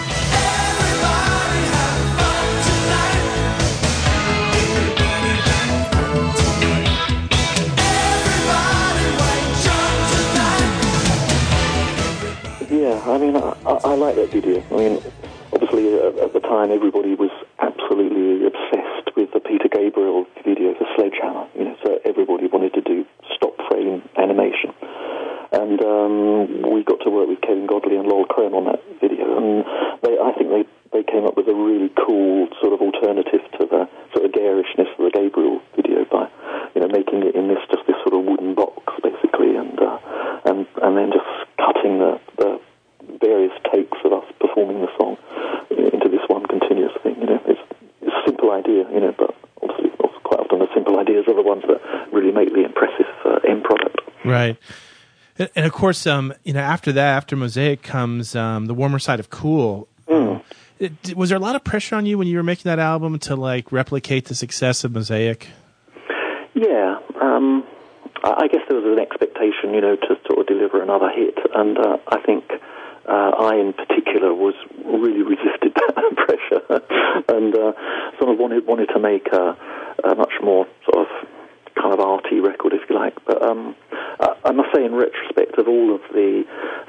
Course, 55.87 56.05
um, 56.05 56.35
you 56.43 56.53
know, 56.53 56.59
after 56.59 56.91
that, 56.91 57.17
after 57.17 57.37
Mosaic 57.37 57.81
comes 57.81 58.35
um, 58.35 58.67
the 58.67 58.75
warmer 58.75 58.99
side 58.99 59.21
of 59.21 59.31
Cool. 59.31 59.87
It- 60.81 61.15
was 61.15 61.29
there 61.29 61.39
a 61.39 61.41
lot 61.41 61.55
of 61.55 61.63
pressure 61.63 61.95
on 61.95 62.07
you 62.07 62.19
when 62.19 62.27
you 62.27 62.37
were 62.37 62.43
making 62.43 62.65
that 62.69 62.81
album 62.81 63.21
to 63.21 63.37
like 63.37 63.71
replicate 63.71 64.25
the 64.25 64.35
success 64.35 64.83
of 64.83 64.93
Mosaic? 64.93 65.47
Yeah, 66.55 66.99
um, 67.23 67.65
I 68.25 68.31
I 68.43 68.49
guess 68.49 68.63
there 68.69 68.81
was 68.81 68.99
an 68.99 68.99
expectation, 68.99 69.75
you 69.75 69.81
know, 69.81 69.95
to 69.95 70.19
sort 70.27 70.41
of 70.41 70.47
deliver 70.49 70.83
another 70.83 71.09
hit, 71.09 71.39
and 71.55 71.79
uh, 71.79 71.99
I 72.09 72.21
think 72.27 72.45
uh, 73.09 73.31
I, 73.49 73.55
in 73.55 73.73
particular, 73.73 74.35
was 74.35 74.55
really 74.85 75.23
resisted 75.35 75.73
that 75.77 76.17
pressure, 76.17 76.83
and 77.29 77.55
uh, 77.55 77.73
sort 78.19 78.33
of 78.33 78.39
wanted 78.41 78.67
wanted 78.67 78.89
to 78.89 78.99
make 78.99 79.29
a, 79.33 79.57
a 80.03 80.15
much 80.17 80.35
more 80.43 80.67
sort 80.91 81.07
of 81.07 81.29
kind 81.81 81.93
of 81.95 82.01
arty 82.01 82.41
record, 82.41 82.73
if 82.73 82.89
you 82.89 82.97
like. 82.97 83.15
But 83.27 83.43
um, 83.43 83.77
I, 83.93 84.35
I 84.47 84.53
must 84.53 84.75
say, 84.75 84.85
in 84.85 84.95
retrospect, 84.95 85.59
of 85.59 85.69
all 85.69 85.95
of 85.95 86.01
the 86.13 86.45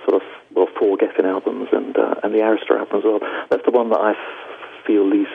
sort 0.07 0.21
of 0.21 0.27
well, 0.55 0.67
four 0.79 0.97
Geffen 0.97 1.25
albums 1.25 1.67
and 1.71 1.95
uh, 1.97 2.15
and 2.23 2.33
the 2.33 2.39
Arista 2.39 2.79
album 2.79 2.97
as 2.97 3.03
well, 3.03 3.19
that's 3.49 3.65
the 3.65 3.71
one 3.71 3.89
that 3.89 3.99
I 3.99 4.11
f- 4.11 4.85
feel 4.87 5.07
least. 5.07 5.31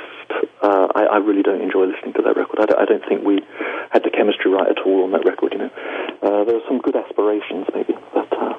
Uh, 0.62 0.88
I, 0.96 1.02
I 1.04 1.16
really 1.18 1.42
don't 1.42 1.60
enjoy 1.60 1.84
listening 1.84 2.14
to 2.14 2.22
that 2.22 2.36
record. 2.36 2.58
I 2.60 2.66
don't, 2.66 2.80
I 2.80 2.84
don't 2.86 3.04
think 3.06 3.22
we 3.22 3.44
had 3.92 4.02
the 4.02 4.10
chemistry 4.10 4.50
right 4.50 4.66
at 4.70 4.80
all 4.86 5.04
on 5.04 5.12
that 5.12 5.26
record. 5.28 5.52
You 5.52 5.68
know, 5.68 5.72
uh, 6.24 6.44
there 6.48 6.56
were 6.56 6.66
some 6.66 6.80
good 6.80 6.96
aspirations 6.96 7.68
maybe, 7.74 7.92
but 8.14 8.32
uh, 8.32 8.56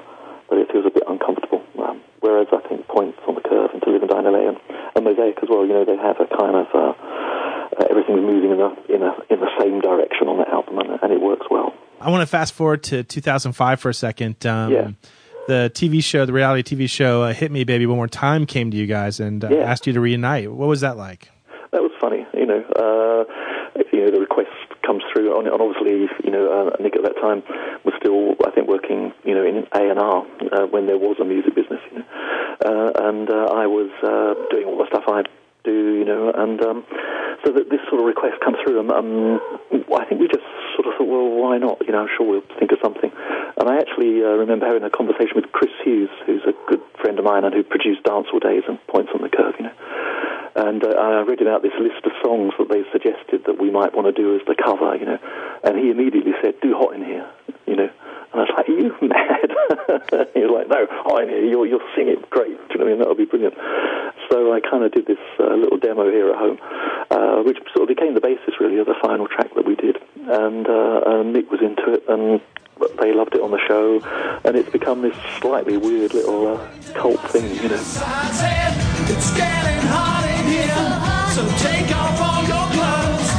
but 0.48 0.58
it 0.58 0.70
feels 0.70 0.86
a 0.86 0.94
bit 0.94 1.02
uncomfortable. 1.08 1.60
Um, 1.82 2.00
whereas 2.20 2.46
I 2.52 2.62
think 2.68 2.86
Points 2.86 3.18
on 3.26 3.34
the 3.34 3.42
Curve 3.42 3.70
and 3.74 3.82
To 3.82 3.90
Live 3.90 4.02
and 4.02 4.10
Die 4.10 4.18
in 4.20 4.24
LA 4.24 4.48
and, 4.54 4.58
and 4.94 5.04
Mosaic 5.04 5.36
as 5.42 5.48
well, 5.50 5.66
you 5.66 5.74
know, 5.74 5.84
they 5.84 5.96
have 5.98 6.16
a 6.22 6.28
kind 6.30 6.54
of 6.54 6.68
uh, 6.72 6.94
uh, 7.74 7.86
everything's 7.90 8.22
moving 8.22 8.50
in 8.54 8.58
the 8.62 8.70
in 8.94 9.02
a 9.02 9.12
in 9.34 9.40
the 9.40 9.50
same 9.58 9.80
direction 9.80 10.28
on 10.28 10.38
that 10.38 10.48
album, 10.48 10.78
and, 10.78 10.94
and 11.02 11.12
it 11.12 11.20
works 11.20 11.46
well. 11.50 11.74
I 12.00 12.10
want 12.10 12.22
to 12.22 12.23
fast 12.34 12.52
forward 12.52 12.82
to 12.82 13.04
2005 13.04 13.78
for 13.78 13.90
a 13.90 13.94
second. 13.94 14.44
Um, 14.44 14.72
Yeah. 14.72 14.88
The 15.46 15.70
TV 15.74 16.00
show, 16.02 16.24
the 16.24 16.32
reality 16.32 16.62
TV 16.74 16.86
show, 16.88 17.22
uh, 17.22 17.32
"Hit 17.34 17.52
Me, 17.52 17.62
Baby, 17.64 17.84
One 17.86 17.98
More 17.98 18.08
Time" 18.08 18.44
came 18.46 18.70
to 18.72 18.76
you 18.76 18.86
guys 18.86 19.20
and 19.20 19.44
uh, 19.44 19.48
Yeah. 19.50 19.70
asked 19.70 19.86
you 19.86 19.92
to 19.92 20.00
reunite. 20.00 20.50
What 20.50 20.68
was 20.68 20.80
that 20.80 20.96
like? 20.96 21.28
That 21.70 21.82
was 21.82 21.92
funny, 22.00 22.26
you 22.32 22.46
know. 22.46 22.62
Uh, 22.74 23.24
you 23.92 24.00
know, 24.04 24.10
the 24.10 24.20
request 24.20 24.48
comes 24.82 25.02
through, 25.12 25.38
and 25.38 25.46
obviously, 25.48 26.08
you 26.24 26.30
know, 26.34 26.44
uh, 26.56 26.82
Nick 26.82 26.96
at 26.96 27.02
that 27.04 27.16
time 27.20 27.42
was 27.84 27.94
still, 28.00 28.34
I 28.46 28.50
think, 28.52 28.66
working, 28.68 29.12
you 29.22 29.34
know, 29.36 29.44
in 29.44 29.66
A 29.80 29.82
and 29.90 29.98
R 30.00 30.26
uh, 30.52 30.66
when 30.74 30.86
there 30.86 30.98
was 30.98 31.16
a 31.20 31.24
music 31.24 31.54
business, 31.54 31.80
you 31.92 31.98
know, 31.98 32.04
uh, 32.66 33.08
and 33.08 33.30
uh, 33.30 33.62
I 33.62 33.66
was 33.66 33.90
uh, 34.02 34.34
doing 34.50 34.64
all 34.66 34.78
the 34.78 34.86
stuff 34.88 35.04
I 35.06 35.22
do, 35.64 35.76
you 36.00 36.04
know, 36.04 36.30
and 36.34 36.60
um, 36.64 36.84
so 37.44 37.52
that 37.52 37.68
this 37.70 37.80
sort 37.88 38.00
of 38.00 38.06
request 38.06 38.40
comes 38.44 38.56
through, 38.64 38.80
and 38.80 38.90
um, 38.90 39.40
I 40.00 40.04
think 40.06 40.20
we 40.22 40.28
just 40.28 40.44
sort 40.76 40.86
of 40.88 40.94
thought, 40.96 41.08
well, 41.08 41.28
why 41.42 41.58
not? 41.58 41.78
You 41.86 41.92
know, 41.92 41.93
I'm 42.04 42.12
sure 42.16 42.28
we'll 42.28 42.58
think 42.60 42.70
of 42.72 42.78
something. 42.84 43.10
And 43.56 43.64
I 43.64 43.80
actually 43.80 44.20
uh, 44.20 44.36
remember 44.36 44.66
having 44.66 44.84
a 44.84 44.90
conversation 44.90 45.40
with 45.40 45.48
Chris 45.52 45.72
Hughes, 45.82 46.12
who's 46.26 46.44
a 46.44 46.52
good 46.68 46.84
friend 47.00 47.18
of 47.18 47.24
mine 47.24 47.44
and 47.44 47.54
who 47.54 47.64
produced 47.64 48.04
Dance 48.04 48.28
Hall 48.28 48.40
Days 48.40 48.62
and 48.68 48.76
Points 48.88 49.10
on 49.14 49.22
the 49.22 49.32
Curve, 49.32 49.54
you 49.58 49.64
know. 49.64 49.76
And 50.54 50.84
uh, 50.84 50.92
I 50.92 51.22
read 51.22 51.40
him 51.40 51.48
out 51.48 51.62
this 51.62 51.74
list 51.80 52.04
of 52.04 52.12
songs 52.22 52.52
that 52.58 52.68
they 52.68 52.84
suggested 52.92 53.48
that 53.48 53.58
we 53.58 53.70
might 53.70 53.96
want 53.96 54.06
to 54.06 54.12
do 54.12 54.36
as 54.36 54.42
the 54.46 54.54
cover, 54.54 54.94
you 54.94 55.06
know. 55.06 55.18
And 55.64 55.78
he 55.78 55.90
immediately 55.90 56.32
said, 56.42 56.60
"Do 56.60 56.76
Hot 56.76 56.94
in 56.94 57.04
Here," 57.04 57.26
you 57.66 57.74
know. 57.74 57.90
And 57.90 58.36
I 58.36 58.44
was 58.44 58.52
like, 58.54 58.68
"Are 58.68 58.78
you 58.78 58.94
mad?" 59.02 59.50
he 60.34 60.46
was 60.46 60.52
like, 60.54 60.68
"No, 60.68 60.86
Hot 61.08 61.24
in 61.24 61.28
Here. 61.30 61.44
You'll 61.44 61.66
you'll 61.66 61.88
sing 61.96 62.06
it 62.06 62.30
great. 62.30 62.54
Do 62.68 62.78
you 62.78 62.78
know 62.78 62.84
what 62.84 62.86
I 62.86 62.90
mean? 62.92 62.98
That'll 62.98 63.18
be 63.18 63.24
brilliant." 63.24 63.54
So 64.30 64.54
I 64.54 64.60
kind 64.60 64.84
of 64.84 64.92
did 64.92 65.06
this 65.06 65.18
uh, 65.40 65.54
little 65.58 65.78
demo 65.78 66.06
here 66.06 66.30
at 66.30 66.38
home, 66.38 66.58
uh, 67.10 67.42
which 67.42 67.58
sort 67.74 67.90
of 67.90 67.96
became 67.96 68.14
the 68.14 68.22
basis 68.22 68.54
really 68.60 68.78
of 68.78 68.86
the 68.86 68.94
final 69.02 69.26
track 69.26 69.54
that 69.56 69.66
we 69.66 69.74
did. 69.74 69.98
And, 70.26 70.66
uh, 70.66 71.00
and 71.06 71.32
Nick 71.32 71.50
was 71.50 71.60
into 71.60 71.92
it, 71.94 72.04
and 72.08 72.40
they 72.98 73.12
loved 73.12 73.34
it 73.34 73.40
on 73.42 73.50
the 73.50 73.60
show, 73.68 74.00
and 74.44 74.56
it's 74.56 74.70
become 74.70 75.02
this 75.02 75.14
slightly 75.40 75.76
weird 75.76 76.14
little 76.14 76.56
uh, 76.56 76.68
cult 76.94 77.20
thing, 77.30 77.44
you 77.62 77.68
know. 77.68 77.74
It's 77.76 77.94
getting 79.36 79.80
hot 79.88 80.24
in 80.24 80.46
here, 80.48 80.74
so 81.34 81.42
take 81.62 81.94
off 81.94 82.20
all 82.20 82.42
your 82.42 82.66
clothes. 82.72 83.30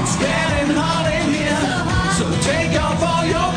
It's 0.00 0.16
getting 0.16 0.74
hot 0.74 1.06
in 1.12 1.26
here, 1.34 1.60
so 2.16 2.24
take 2.48 2.72
off 2.80 3.02
all 3.02 3.24
your 3.26 3.52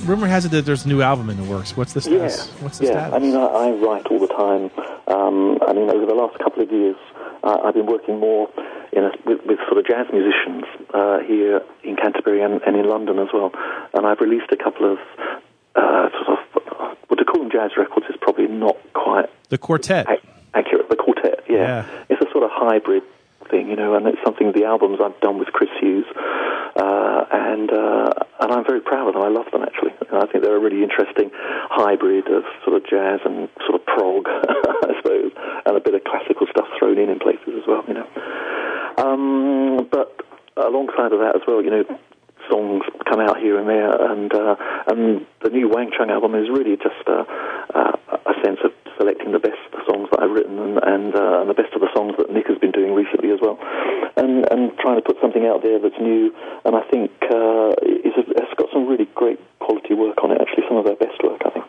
clothes. 0.00 0.08
Rumor 0.08 0.26
has 0.28 0.44
it 0.46 0.50
that 0.52 0.64
there's 0.64 0.84
a 0.86 0.88
new 0.88 1.02
album 1.02 1.28
in 1.28 1.36
the 1.36 1.44
works. 1.44 1.76
What's 1.76 1.92
the 1.92 2.00
status? 2.00 2.46
Yeah, 2.48 2.62
What's 2.64 2.78
the 2.78 2.86
yeah. 2.86 2.92
status? 2.92 3.14
I 3.14 3.18
mean, 3.18 3.36
I, 3.36 3.44
I 3.44 3.70
write 3.72 4.06
all 4.06 4.18
the 4.20 4.28
time. 4.28 4.70
Um, 5.06 5.58
I 5.66 5.72
mean, 5.72 5.88
over 5.90 6.04
the 6.06 6.14
last 6.14 6.38
couple 6.38 6.62
of 6.62 6.70
years, 6.72 6.96
uh, 7.44 7.58
I've 7.64 7.74
been 7.74 7.86
working 7.86 8.18
more 8.18 8.48
in 8.92 9.04
a, 9.04 9.10
with, 9.24 9.40
with 9.46 9.58
sort 9.68 9.78
of 9.78 9.86
jazz 9.86 10.06
musicians 10.12 10.64
uh, 10.92 11.18
here 11.20 11.62
in 11.84 11.96
Canterbury 11.96 12.42
and, 12.42 12.60
and 12.66 12.76
in 12.76 12.88
London 12.88 13.18
as 13.18 13.28
well. 13.32 13.52
And 13.94 14.06
I've 14.06 14.20
released 14.20 14.50
a 14.52 14.56
couple 14.56 14.92
of 14.92 14.98
uh, 15.76 16.08
sort 16.10 16.38
of 16.38 16.96
what 17.08 17.16
to 17.18 17.24
call 17.24 17.42
them 17.42 17.50
jazz 17.50 17.72
records 17.76 18.06
is 18.08 18.16
probably 18.20 18.48
not 18.48 18.76
quite 18.94 19.26
the 19.48 19.58
quartet. 19.58 20.08
ac- 20.10 20.22
accurate. 20.54 20.88
The 20.88 20.96
quartet, 20.96 21.44
yeah. 21.48 21.56
Yeah. 21.56 22.04
It's 22.08 22.20
a 22.22 22.30
sort 22.32 22.44
of 22.44 22.50
hybrid 22.52 23.02
thing, 23.50 23.68
you 23.68 23.76
know, 23.76 23.94
and 23.94 24.06
it's 24.08 24.18
something 24.24 24.50
the 24.52 24.64
albums 24.64 24.98
I've 25.00 25.20
done 25.20 25.38
with 25.38 25.48
Chris 25.52 25.70
Hughes, 25.78 26.06
uh, 26.74 27.24
and 27.30 27.70
uh, 27.70 28.12
and 28.40 28.52
I'm 28.52 28.64
very 28.64 28.80
proud 28.80 29.08
of 29.08 29.14
them. 29.14 29.22
I 29.22 29.28
love 29.28 29.46
them 29.52 29.62
actually. 29.62 29.92
I 30.22 30.26
think 30.26 30.44
they're 30.44 30.56
a 30.56 30.60
really 30.60 30.82
interesting 30.82 31.30
hybrid 31.34 32.28
of 32.28 32.44
sort 32.64 32.76
of 32.76 32.88
jazz 32.88 33.20
and 33.24 33.48
sort 33.66 33.80
of 33.80 33.86
prog, 33.86 34.26
I 34.28 34.92
suppose, 35.02 35.32
and 35.66 35.76
a 35.76 35.80
bit 35.80 35.94
of 35.94 36.04
classical 36.04 36.46
stuff 36.50 36.66
thrown 36.78 36.98
in 36.98 37.10
in 37.10 37.18
places 37.18 37.54
as 37.56 37.66
well, 37.66 37.84
you 37.88 37.94
know. 37.94 38.08
Um, 38.98 39.88
but 39.90 40.16
alongside 40.56 41.12
of 41.12 41.20
that 41.20 41.36
as 41.36 41.42
well, 41.46 41.62
you 41.62 41.70
know, 41.70 41.84
songs 42.50 42.82
come 43.08 43.20
out 43.20 43.38
here 43.38 43.58
and 43.58 43.68
there, 43.68 43.90
and 43.90 44.32
uh, 44.32 44.56
and 44.88 45.26
the 45.42 45.50
new 45.50 45.68
Wang 45.68 45.90
Chung 45.96 46.10
album 46.10 46.34
is 46.34 46.48
really 46.48 46.76
just 46.76 47.02
a, 47.06 47.26
a, 47.74 47.80
a 48.26 48.34
sense 48.44 48.58
of 48.64 48.72
selecting 48.98 49.32
the 49.32 49.38
best 49.38 49.60
songs 49.88 50.08
that 50.10 50.22
I've 50.22 50.30
written 50.30 50.58
and, 50.58 50.78
and 50.82 51.14
uh, 51.14 51.40
and 51.42 51.50
the 51.50 51.54
best 51.54 51.74
of 51.74 51.80
the 51.80 51.92
songs 51.94 52.14
that 52.18 52.30
Nick 52.30 52.46
has 52.48 52.58
been 52.58 52.72
doing 52.72 52.94
recently 52.94 53.30
as 53.30 53.40
well, 53.40 53.58
and 54.16 54.46
and 54.50 54.72
trying 54.78 54.96
to 54.96 55.04
put 55.04 55.16
something 55.20 55.44
out 55.46 55.62
there 55.62 55.78
that's 55.78 55.98
new, 56.00 56.32
and 56.64 56.74
I 56.74 56.82
think 56.90 57.10
uh, 57.28 57.74
it's, 57.82 58.16
it's 58.16 58.54
got 58.56 58.70
some 58.72 58.86
really 58.88 59.08
great 59.14 59.40
quality 59.66 59.94
work 59.94 60.22
on 60.22 60.30
it. 60.30 60.38
Actually, 60.40 60.64
some 60.68 60.78
of 60.78 60.84
their 60.86 60.96
best 60.96 61.18
work, 61.22 61.42
I 61.44 61.50
think. 61.50 61.64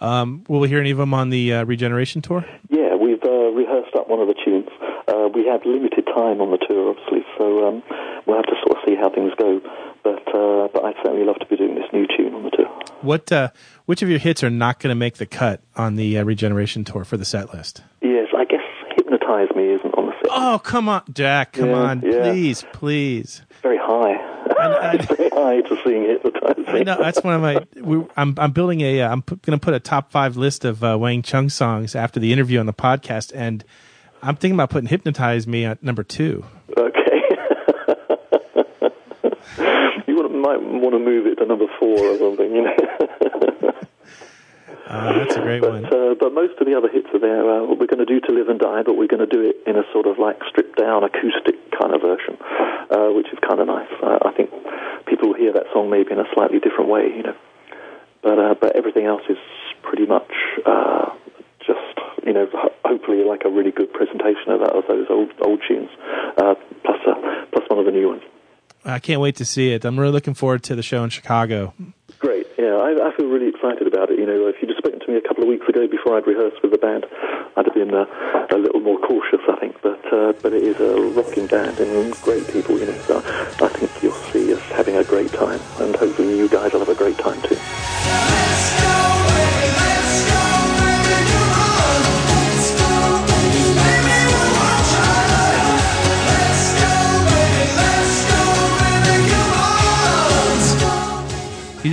Um, 0.00 0.44
will 0.48 0.60
we 0.60 0.68
hear 0.68 0.80
any 0.80 0.90
of 0.90 0.98
them 0.98 1.12
on 1.14 1.30
the 1.30 1.52
uh, 1.54 1.64
Regeneration 1.64 2.20
tour? 2.22 2.44
Yeah, 2.68 2.96
we've 2.96 3.22
uh, 3.24 3.50
rehearsed 3.52 3.94
up 3.94 4.08
one 4.08 4.20
of 4.20 4.28
the 4.28 4.34
tunes. 4.44 4.68
Uh, 5.08 5.28
we 5.34 5.46
have 5.46 5.64
limited 5.64 6.04
time 6.06 6.40
on 6.40 6.50
the 6.50 6.58
tour, 6.58 6.90
obviously, 6.90 7.24
so 7.38 7.68
um, 7.68 7.82
we'll 8.26 8.36
have 8.36 8.44
to 8.46 8.56
sort 8.66 8.76
of 8.76 8.84
see 8.88 8.94
how 8.96 9.08
things 9.10 9.32
go. 9.38 9.60
But 10.04 10.22
uh, 10.34 10.68
but 10.72 10.84
I'd 10.84 10.96
certainly 11.02 11.24
love 11.24 11.36
to 11.40 11.46
be 11.46 11.56
doing 11.56 11.74
this 11.74 11.84
new 11.92 12.06
tune 12.06 12.34
on 12.34 12.42
the 12.44 12.50
tour. 12.50 12.66
What? 13.00 13.30
Uh, 13.32 13.48
which 13.86 14.02
of 14.02 14.08
your 14.10 14.18
hits 14.18 14.44
are 14.44 14.50
not 14.50 14.80
going 14.80 14.90
to 14.90 14.94
make 14.98 15.14
the 15.16 15.26
cut 15.26 15.60
on 15.76 15.96
the 15.96 16.18
uh, 16.18 16.24
Regeneration 16.24 16.84
tour 16.84 17.04
for 17.04 17.16
the 17.16 17.24
set 17.24 17.52
list? 17.54 17.82
Yes, 18.02 18.28
I 18.36 18.44
guess 18.44 18.60
"Hypnotize 18.96 19.48
Me" 19.56 19.72
isn't 19.72 19.94
on 19.94 20.06
the 20.06 20.12
set. 20.20 20.30
Oh, 20.30 20.60
come 20.62 20.88
on, 20.88 21.02
Jack! 21.12 21.52
Come 21.54 21.70
Yeah, 21.70 21.74
on, 21.76 22.02
yeah. 22.02 22.22
please, 22.30 22.64
please. 22.72 23.42
It's 23.50 23.60
very 23.62 23.78
high. 23.80 24.16
it's 24.94 25.06
very 25.06 25.30
high 25.30 25.60
to 25.62 25.74
"Hypnotize 25.76 25.86
Me." 25.86 26.35
I 26.76 26.82
know 26.82 26.96
that's 26.98 27.22
one 27.22 27.34
of 27.34 27.40
my. 27.40 27.64
We, 27.80 28.04
I'm 28.16 28.34
I'm 28.38 28.50
building 28.50 28.80
a. 28.80 29.02
Uh, 29.02 29.12
I'm 29.12 29.20
going 29.20 29.58
to 29.58 29.58
put 29.58 29.74
a 29.74 29.80
top 29.80 30.10
five 30.10 30.36
list 30.36 30.64
of 30.64 30.82
uh, 30.82 30.96
Wang 30.98 31.22
Chung 31.22 31.48
songs 31.48 31.94
after 31.94 32.18
the 32.18 32.32
interview 32.32 32.58
on 32.58 32.66
the 32.66 32.72
podcast, 32.72 33.32
and 33.34 33.64
I'm 34.20 34.34
thinking 34.34 34.56
about 34.56 34.70
putting 34.70 34.88
"Hypnotize 34.88 35.46
Me" 35.46 35.64
at 35.64 35.82
number 35.84 36.02
two. 36.02 36.44
Okay. 36.76 36.98
you 40.08 40.16
want, 40.16 40.34
might 40.34 40.60
want 40.60 40.92
to 40.94 40.98
move 40.98 41.26
it 41.26 41.36
to 41.36 41.46
number 41.46 41.66
four 41.78 41.98
or 41.98 42.18
something, 42.18 42.52
you 42.52 42.62
know. 42.62 42.76
Uh, 44.86 45.18
that's 45.18 45.34
a 45.34 45.40
great 45.40 45.60
but, 45.60 45.70
one. 45.72 45.84
Uh, 45.84 46.14
but 46.14 46.32
most 46.32 46.54
of 46.60 46.66
the 46.66 46.72
other 46.72 46.88
hits 46.88 47.08
are 47.12 47.18
there. 47.18 47.42
Uh, 47.42 47.74
we're 47.74 47.90
going 47.90 47.98
to 47.98 48.06
do 48.06 48.20
"To 48.20 48.32
Live 48.32 48.48
and 48.48 48.60
Die," 48.60 48.82
but 48.84 48.94
we're 48.94 49.08
going 49.08 49.18
to 49.18 49.26
do 49.26 49.42
it 49.42 49.56
in 49.66 49.76
a 49.76 49.82
sort 49.92 50.06
of 50.06 50.16
like 50.18 50.38
stripped 50.48 50.78
down 50.78 51.02
acoustic 51.02 51.58
kind 51.74 51.92
of 51.92 52.02
version, 52.02 52.38
uh, 52.94 53.10
which 53.10 53.26
is 53.32 53.38
kind 53.42 53.58
of 53.58 53.66
nice. 53.66 53.90
I 54.00 54.30
think 54.30 54.50
will 55.26 55.34
hear 55.34 55.52
that 55.52 55.66
song 55.72 55.90
maybe 55.90 56.12
in 56.12 56.18
a 56.18 56.28
slightly 56.34 56.58
different 56.58 56.88
way, 56.90 57.08
you 57.16 57.22
know. 57.22 57.36
But 58.22 58.38
uh, 58.38 58.54
but 58.60 58.76
everything 58.76 59.06
else 59.06 59.22
is 59.28 59.38
pretty 59.82 60.06
much 60.06 60.30
uh, 60.64 61.10
just 61.60 61.80
you 62.24 62.32
know 62.32 62.46
hopefully 62.84 63.24
like 63.24 63.42
a 63.44 63.50
really 63.50 63.70
good 63.70 63.92
presentation 63.92 64.50
of, 64.50 64.60
that, 64.60 64.72
of 64.74 64.84
those 64.88 65.06
old 65.10 65.30
old 65.40 65.60
tunes, 65.66 65.90
uh, 66.38 66.54
plus 66.84 67.00
uh, 67.06 67.14
plus 67.52 67.68
one 67.68 67.78
of 67.78 67.84
the 67.84 67.92
new 67.92 68.08
ones. 68.08 68.22
I 68.84 69.00
can't 69.00 69.20
wait 69.20 69.36
to 69.36 69.44
see 69.44 69.72
it. 69.72 69.84
I'm 69.84 69.98
really 69.98 70.12
looking 70.12 70.34
forward 70.34 70.62
to 70.64 70.76
the 70.76 70.82
show 70.82 71.02
in 71.02 71.10
Chicago. 71.10 71.74
Great, 72.20 72.46
yeah, 72.56 72.76
I, 72.76 73.08
I 73.08 73.16
feel 73.16 73.26
really 73.26 73.48
excited 73.48 73.86
about 73.86 74.10
it. 74.10 74.15
You 74.26 74.32
know, 74.32 74.46
if 74.48 74.56
you'd 74.60 74.76
spoken 74.76 74.98
to 74.98 75.06
me 75.06 75.18
a 75.18 75.20
couple 75.22 75.44
of 75.44 75.48
weeks 75.48 75.68
ago 75.68 75.86
before 75.86 76.18
I'd 76.18 76.26
rehearsed 76.26 76.58
with 76.60 76.72
the 76.72 76.82
band, 76.82 77.06
I'd 77.54 77.64
have 77.64 77.74
been 77.74 77.94
uh, 77.94 78.10
a 78.50 78.58
little 78.58 78.80
more 78.80 78.98
cautious, 78.98 79.38
I 79.46 79.54
think. 79.62 79.80
But 79.86 80.02
uh, 80.12 80.32
but 80.42 80.52
it 80.52 80.66
is 80.66 80.74
a 80.82 80.98
rocking 81.14 81.46
band 81.46 81.78
and 81.78 82.10
great 82.22 82.50
people, 82.50 82.76
you 82.76 82.86
know. 82.86 82.98
So 83.06 83.22
I 83.22 83.70
think 83.78 83.92
you'll 84.02 84.18
see 84.32 84.52
us 84.52 84.62
having 84.74 84.96
a 84.96 85.04
great 85.04 85.30
time, 85.30 85.62
and 85.78 85.94
hopefully 85.94 86.36
you 86.36 86.48
guys 86.48 86.72
will 86.72 86.80
have 86.80 86.88
a 86.88 86.98
great 86.98 87.18
time 87.18 87.40
too. 87.42 87.65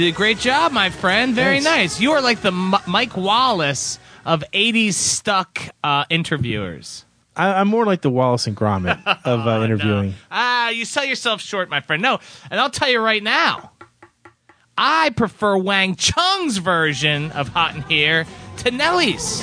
Did 0.03 0.13
a 0.13 0.17
great 0.17 0.37
job, 0.37 0.73
my 0.73 0.89
friend. 0.89 1.33
Very 1.33 1.61
Thanks. 1.61 1.93
nice. 1.95 2.01
You 2.01 2.11
are 2.11 2.21
like 2.21 2.41
the 2.41 2.51
M- 2.51 2.75
Mike 2.87 3.15
Wallace 3.15 3.99
of 4.25 4.43
80s 4.53 4.95
stuck 4.95 5.61
uh, 5.83 6.03
interviewers. 6.09 7.05
I, 7.37 7.53
I'm 7.53 7.69
more 7.69 7.85
like 7.85 8.01
the 8.01 8.09
Wallace 8.09 8.45
and 8.45 8.55
Gromit 8.55 9.01
of 9.25 9.47
uh, 9.47 9.63
interviewing. 9.63 10.13
Ah, 10.29 10.69
you 10.69 10.83
sell 10.83 11.05
yourself 11.05 11.41
short, 11.41 11.69
my 11.69 11.79
friend. 11.79 12.01
No, 12.01 12.19
and 12.51 12.59
I'll 12.59 12.69
tell 12.69 12.89
you 12.89 12.99
right 12.99 13.23
now, 13.23 13.71
I 14.77 15.11
prefer 15.11 15.55
Wang 15.57 15.95
Chung's 15.95 16.57
version 16.57 17.31
of 17.31 17.47
Hot 17.49 17.75
in 17.75 17.83
Here 17.83 18.25
to 18.57 18.71
Nelly's. 18.71 19.41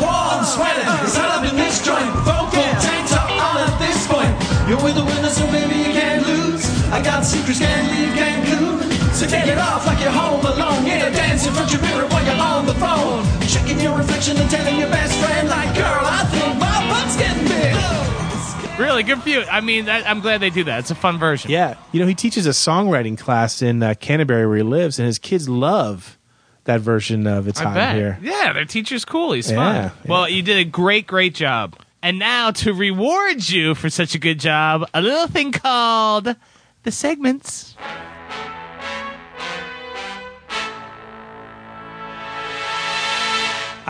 Warm 0.00 0.44
sweating, 0.44 0.84
it's 1.04 1.16
hot 1.16 1.44
up 1.44 1.50
in 1.52 1.56
this 1.56 1.84
joint. 1.84 2.08
Vocal 2.24 2.62
tank 2.80 3.08
top 3.10 3.28
on 3.30 3.58
at 3.58 3.78
this 3.78 4.06
point. 4.06 4.32
You're 4.68 4.82
with 4.82 4.94
the 4.94 5.04
winner, 5.04 5.28
so 5.28 5.44
baby 5.52 5.76
you 5.76 5.92
can't 5.92 6.26
lose. 6.26 6.64
I 6.90 7.02
got 7.02 7.24
secrets, 7.24 7.58
can't 7.58 7.90
leave 7.92 8.14
Cancun. 8.16 8.87
So 9.18 9.26
take 9.26 9.48
it 9.48 9.58
off 9.58 9.84
like 9.84 10.00
you're 10.00 10.10
home 10.12 10.44
alone. 10.46 10.86
Yeah, 10.86 11.10
dance 11.10 11.44
in 11.46 11.52
front 11.52 11.72
your 11.72 11.82
mirror 11.82 12.06
while 12.06 12.24
you're 12.24 12.40
on 12.40 12.66
the 12.66 12.74
phone. 12.74 13.24
Checking 13.48 13.80
your 13.80 13.96
reflection 13.98 14.36
and 14.36 14.48
telling 14.48 14.78
your 14.78 14.88
best 14.90 15.18
friend, 15.18 15.48
like, 15.48 15.74
girl, 15.74 16.02
I 16.04 16.24
think 16.30 16.56
my 16.60 16.88
butt's 16.88 17.16
getting 17.16 17.48
big. 17.48 18.78
Really 18.78 19.02
good 19.02 19.20
for 19.20 19.28
you. 19.28 19.40
I 19.42 19.60
mean, 19.60 19.86
that, 19.86 20.08
I'm 20.08 20.20
glad 20.20 20.40
they 20.40 20.50
do 20.50 20.62
that. 20.64 20.78
It's 20.78 20.92
a 20.92 20.94
fun 20.94 21.18
version. 21.18 21.50
Yeah, 21.50 21.74
you 21.90 21.98
know 21.98 22.06
he 22.06 22.14
teaches 22.14 22.46
a 22.46 22.50
songwriting 22.50 23.18
class 23.18 23.60
in 23.60 23.82
uh, 23.82 23.94
Canterbury 23.98 24.46
where 24.46 24.58
he 24.58 24.62
lives, 24.62 25.00
and 25.00 25.06
his 25.06 25.18
kids 25.18 25.48
love 25.48 26.16
that 26.62 26.80
version 26.80 27.26
of 27.26 27.48
"It's 27.48 27.58
I 27.60 27.64
Hot 27.64 27.74
bet. 27.74 27.96
Here." 27.96 28.18
Yeah, 28.22 28.52
their 28.52 28.66
teacher's 28.66 29.04
cool. 29.04 29.32
He's 29.32 29.50
Yeah, 29.50 29.56
fun. 29.56 29.74
yeah. 29.74 29.90
Well, 30.06 30.28
you 30.28 30.42
did 30.42 30.58
a 30.58 30.64
great, 30.64 31.08
great 31.08 31.34
job. 31.34 31.74
And 32.04 32.20
now 32.20 32.52
to 32.52 32.72
reward 32.72 33.48
you 33.48 33.74
for 33.74 33.90
such 33.90 34.14
a 34.14 34.18
good 34.20 34.38
job, 34.38 34.88
a 34.94 35.02
little 35.02 35.26
thing 35.26 35.50
called 35.50 36.36
the 36.84 36.92
segments. 36.92 37.74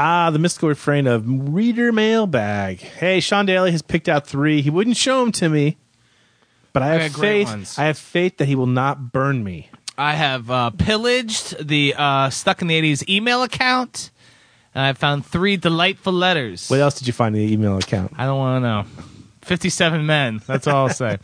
Ah, 0.01 0.31
the 0.31 0.39
mystical 0.39 0.69
refrain 0.69 1.09
of 1.09 1.25
reader 1.27 1.91
mailbag. 1.91 2.79
Hey, 2.79 3.19
Sean 3.19 3.47
Daly 3.47 3.73
has 3.73 3.83
picked 3.83 4.09
out 4.09 4.25
three. 4.29 4.63
He 4.63 4.71
wouldn't 4.71 4.97
show 4.97 5.21
them 5.21 5.33
to 5.33 5.49
me, 5.49 5.77
but 6.73 6.85
I 6.85 6.95
I 6.95 6.99
have 6.99 7.15
faith. 7.17 7.49
ones. 7.49 7.77
I 7.77 7.85
have 7.87 7.99
faith 7.99 8.37
that 8.37 8.47
he 8.47 8.55
will 8.55 8.67
not 8.67 9.11
burn 9.13 9.43
me. 9.43 9.71
I 9.99 10.15
have 10.15 10.49
uh, 10.53 10.71
pillaged 10.71 11.67
the 11.67 11.95
uh, 11.99 12.31
Stuck 12.31 12.63
in 12.63 12.69
the 12.69 12.81
80s 12.81 13.09
email 13.09 13.43
account, 13.43 14.13
and 14.73 14.85
I 14.85 14.93
found 14.93 15.27
three 15.27 15.57
delightful 15.57 16.13
letters. 16.13 16.69
What 16.69 16.79
else 16.79 16.97
did 16.97 17.09
you 17.09 17.13
find 17.13 17.35
in 17.35 17.45
the 17.45 17.53
email 17.53 17.77
account? 17.77 18.13
I 18.17 18.25
don't 18.27 18.39
want 18.39 18.63
to 18.63 18.69
know. 18.69 18.85
57 19.43 20.07
men. 20.07 20.41
That's 20.47 20.69
all 20.69 20.87
I'll 20.87 20.95
say. 20.95 21.19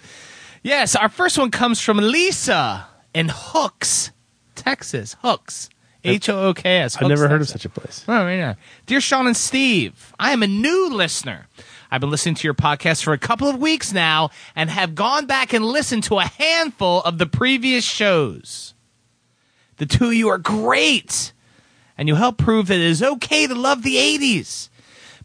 yes, 0.65 0.97
our 0.97 1.09
first 1.09 1.39
one 1.39 1.53
comes 1.53 1.81
from 1.81 1.99
Lisa 1.99 2.89
in 3.15 3.29
Hooks, 3.33 4.11
Texas. 4.57 5.15
Hooks. 5.23 5.71
H 6.05 6.29
O 6.29 6.49
O 6.49 6.55
K 6.55 6.79
S. 6.79 6.97
I've 6.97 7.09
never 7.09 7.29
heard 7.29 7.41
of 7.41 7.49
such 7.49 7.65
a 7.65 7.69
place. 7.69 8.05
Oh, 8.07 8.25
now. 8.25 8.57
Dear 8.87 9.01
Sean 9.01 9.27
and 9.27 9.37
Steve, 9.37 10.13
I 10.19 10.33
am 10.33 10.43
a 10.43 10.47
new 10.47 10.91
listener. 10.91 11.47
I've 11.91 12.01
been 12.01 12.11
listening 12.11 12.35
to 12.37 12.47
your 12.47 12.55
podcast 12.55 13.03
for 13.03 13.13
a 13.13 13.19
couple 13.19 13.49
of 13.49 13.59
weeks 13.59 13.93
now 13.93 14.31
and 14.55 14.69
have 14.69 14.95
gone 14.95 15.27
back 15.27 15.53
and 15.53 15.65
listened 15.65 16.03
to 16.05 16.19
a 16.19 16.25
handful 16.25 17.01
of 17.03 17.19
the 17.19 17.27
previous 17.27 17.85
shows. 17.85 18.75
The 19.77 19.87
two 19.87 20.07
of 20.07 20.15
you 20.15 20.29
are 20.29 20.39
great, 20.39 21.33
and 21.97 22.09
you 22.09 22.17
help 22.17 22.39
prove 22.39 22.67
that 22.69 22.75
it 22.75 22.81
is 22.81 23.03
okay 23.03 23.47
to 23.47 23.55
love 23.55 23.83
the 23.83 23.97
80s. 23.97 24.69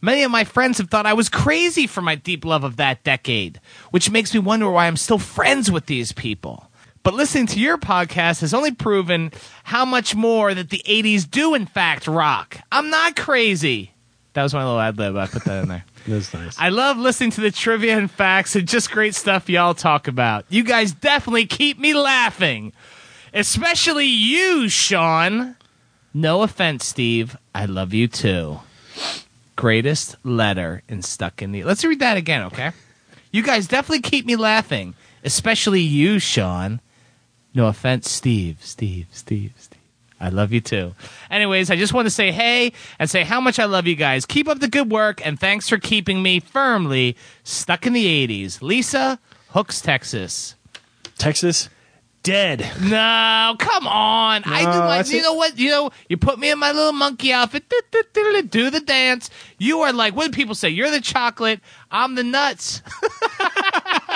Many 0.02 0.24
of 0.24 0.32
my 0.32 0.44
friends 0.44 0.78
have 0.78 0.90
thought 0.90 1.06
I 1.06 1.14
was 1.14 1.28
crazy 1.28 1.86
for 1.86 2.02
my 2.02 2.16
deep 2.16 2.46
love 2.46 2.64
of 2.64 2.78
that 2.78 3.04
decade, 3.04 3.60
which 3.92 4.10
makes 4.10 4.34
me 4.34 4.40
wonder 4.40 4.70
why 4.70 4.88
I'm 4.88 4.96
still 4.96 5.20
friends 5.20 5.70
with 5.70 5.88
these 5.88 6.14
people. 6.14 6.69
But 7.04 7.14
listening 7.14 7.48
to 7.48 7.60
your 7.60 7.78
podcast 7.78 8.42
has 8.42 8.54
only 8.54 8.72
proven 8.72 9.32
how 9.64 9.86
much 9.86 10.16
more 10.16 10.54
that 10.54 10.70
the 10.70 10.84
80s 10.86 11.30
do, 11.30 11.54
in 11.54 11.66
fact, 11.66 12.08
rock. 12.08 12.58
I'm 12.72 12.90
not 12.90 13.16
crazy. 13.16 13.94
That 14.34 14.44
was 14.44 14.54
my 14.54 14.64
little 14.64 14.80
ad 14.80 14.98
lib. 14.98 15.16
I 15.16 15.28
put 15.28 15.44
that 15.46 15.64
in 15.64 15.70
there. 15.70 15.86
That's 16.08 16.34
nice. 16.34 16.60
I 16.60 16.70
love 16.70 16.98
listening 16.98 17.32
to 17.32 17.42
the 17.42 17.52
trivia 17.52 17.98
and 17.98 18.10
facts 18.10 18.56
and 18.56 18.68
just 18.68 18.92
great 18.92 19.16
stuff 19.16 19.50
y'all 19.50 19.74
talk 19.74 20.08
about. 20.08 20.46
You 20.50 20.64
guys 20.64 20.92
definitely 20.92 21.46
keep 21.46 21.80
me 21.80 21.94
laughing. 21.94 22.74
Especially 23.34 24.06
you, 24.06 24.70
Sean. 24.70 25.56
No 26.14 26.42
offense, 26.42 26.86
Steve. 26.86 27.38
I 27.54 27.66
love 27.66 27.94
you 27.94 28.08
too. 28.08 28.60
Greatest 29.56 30.16
letter 30.24 30.84
in 30.88 31.02
Stuck 31.02 31.42
in 31.42 31.52
the. 31.52 31.64
Let's 31.64 31.84
read 31.84 32.00
that 32.00 32.18
again, 32.18 32.44
okay? 32.44 32.72
You 33.32 33.44
guys 33.44 33.68
definitely 33.68 34.02
keep 34.02 34.26
me 34.26 34.36
laughing. 34.36 34.96
Especially 35.24 35.82
you, 35.82 36.18
Sean. 36.20 36.82
No 37.54 37.68
offense, 37.68 38.10
Steve. 38.10 38.58
Steve, 38.62 39.08
Steve, 39.12 39.54
Steve. 39.58 39.80
I 40.20 40.30
love 40.30 40.52
you 40.52 40.60
too. 40.60 40.94
Anyways, 41.32 41.72
I 41.72 41.78
just 41.78 41.94
want 41.94 42.06
to 42.06 42.12
say 42.12 42.32
hey 42.32 42.74
and 43.00 43.10
say 43.10 43.24
how 43.24 43.40
much 43.40 43.58
I 43.58 43.66
love 43.66 43.88
you 43.88 43.96
guys. 43.96 44.26
Keep 44.26 44.50
up 44.50 44.60
the 44.60 44.68
good 44.68 44.92
work 44.92 45.26
and 45.26 45.40
thanks 45.40 45.70
for 45.70 45.78
keeping 45.78 46.22
me 46.22 46.42
firmly 46.42 47.16
stuck 47.44 47.88
in 47.88 47.94
the 47.94 48.28
80s. 48.28 48.62
Lisa, 48.62 49.20
Hooks, 49.50 49.80
Texas. 49.82 50.56
Texas, 51.18 51.70
dead. 52.22 52.70
No, 52.82 53.56
come 53.58 53.88
on. 53.88 54.44
I 54.46 54.62
do 54.62 54.80
my, 54.80 55.04
you 55.04 55.20
it. 55.20 55.24
know 55.24 55.34
what? 55.34 55.58
You 55.58 55.70
know, 55.70 55.92
you 56.10 56.18
put 56.18 56.38
me 56.38 56.52
in 56.52 56.60
my 56.60 56.72
little 56.72 56.94
monkey 56.94 57.32
outfit, 57.32 57.68
do, 57.70 57.82
do, 57.92 58.04
do, 58.14 58.34
do, 58.34 58.42
do 58.44 58.70
the 58.70 58.82
dance. 58.82 59.30
You 59.58 59.80
are 59.80 59.94
like, 59.94 60.16
what 60.16 60.26
do 60.26 60.36
people 60.36 60.56
say? 60.56 60.70
You're 60.70 60.92
the 60.92 61.02
chocolate. 61.02 61.62
I'm 61.90 62.16
the 62.16 62.24
nuts. 62.24 62.82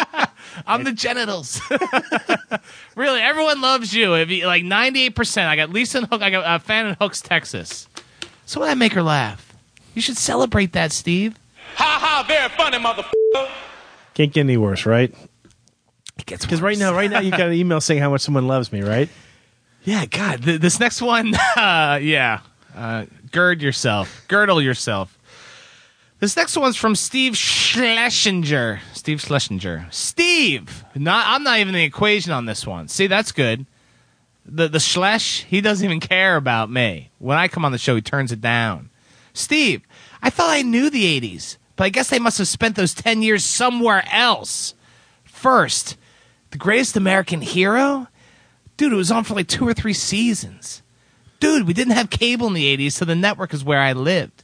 I'm 0.65 0.83
the 0.83 0.91
genitals. 0.91 1.61
really, 2.95 3.21
everyone 3.21 3.61
loves 3.61 3.93
you. 3.93 4.15
If 4.15 4.29
you 4.29 4.45
like 4.47 4.63
98%, 4.63 5.45
I 5.45 5.55
got 5.55 5.69
Lisa 5.69 5.99
and 5.99 6.07
Hook, 6.07 6.21
I 6.21 6.29
got 6.29 6.43
a 6.45 6.59
fan 6.63 6.87
in 6.87 6.95
Hooks, 6.95 7.21
Texas. 7.21 7.87
So 8.45 8.59
when 8.59 8.69
I 8.69 8.73
make 8.75 8.93
her 8.93 9.03
laugh, 9.03 9.53
you 9.93 10.01
should 10.01 10.17
celebrate 10.17 10.73
that, 10.73 10.91
Steve. 10.91 11.35
Ha 11.75 11.97
ha, 12.01 12.23
very 12.27 12.49
funny, 12.49 12.77
motherfucker. 12.77 13.49
Can't 14.13 14.31
get 14.31 14.41
any 14.41 14.57
worse, 14.57 14.85
right? 14.85 15.13
It 16.19 16.25
gets 16.25 16.45
Because 16.45 16.61
right 16.61 16.77
now, 16.77 16.93
right 16.93 17.09
now, 17.09 17.19
you 17.19 17.31
got 17.31 17.41
an 17.47 17.53
email 17.53 17.81
saying 17.81 17.99
how 17.99 18.09
much 18.11 18.21
someone 18.21 18.47
loves 18.47 18.71
me, 18.71 18.81
right? 18.81 19.09
Yeah, 19.83 20.05
God, 20.05 20.43
th- 20.43 20.61
this 20.61 20.79
next 20.79 21.01
one, 21.01 21.33
uh, 21.57 21.99
yeah. 22.01 22.39
Uh, 22.75 23.05
gird 23.31 23.61
yourself, 23.61 24.23
girdle 24.27 24.61
yourself. 24.61 25.17
This 26.23 26.37
next 26.37 26.55
one's 26.55 26.77
from 26.77 26.95
Steve 26.95 27.35
Schlesinger. 27.35 28.79
Steve 28.93 29.19
Schlesinger. 29.19 29.87
Steve! 29.91 30.85
Not, 30.95 31.25
I'm 31.27 31.43
not 31.43 31.59
even 31.59 31.73
the 31.73 31.83
equation 31.83 32.31
on 32.31 32.45
this 32.45 32.65
one. 32.65 32.87
See, 32.87 33.07
that's 33.07 33.33
good. 33.33 33.65
The, 34.45 34.69
the 34.69 34.77
Schlesh, 34.77 35.43
he 35.43 35.59
doesn't 35.59 35.83
even 35.83 35.99
care 35.99 36.37
about 36.37 36.71
me. 36.71 37.11
When 37.19 37.37
I 37.37 37.49
come 37.49 37.65
on 37.65 37.73
the 37.73 37.77
show, 37.77 37.95
he 37.95 38.01
turns 38.01 38.31
it 38.31 38.39
down. 38.39 38.89
Steve, 39.33 39.81
I 40.21 40.29
thought 40.29 40.49
I 40.49 40.61
knew 40.61 40.89
the 40.89 41.19
80s, 41.19 41.57
but 41.75 41.83
I 41.83 41.89
guess 41.89 42.09
they 42.09 42.19
must 42.19 42.37
have 42.37 42.47
spent 42.47 42.77
those 42.77 42.93
10 42.93 43.21
years 43.21 43.43
somewhere 43.43 44.05
else. 44.09 44.75
First, 45.25 45.97
The 46.51 46.57
Greatest 46.57 46.95
American 46.95 47.41
Hero? 47.41 48.07
Dude, 48.77 48.93
it 48.93 48.95
was 48.95 49.11
on 49.11 49.25
for 49.25 49.33
like 49.33 49.49
two 49.49 49.67
or 49.67 49.73
three 49.73 49.91
seasons. 49.91 50.83
Dude, 51.41 51.67
we 51.67 51.73
didn't 51.73 51.97
have 51.97 52.09
cable 52.09 52.47
in 52.47 52.53
the 52.53 52.77
80s, 52.77 52.93
so 52.93 53.03
the 53.03 53.13
network 53.13 53.53
is 53.53 53.65
where 53.65 53.81
I 53.81 53.91
lived. 53.91 54.42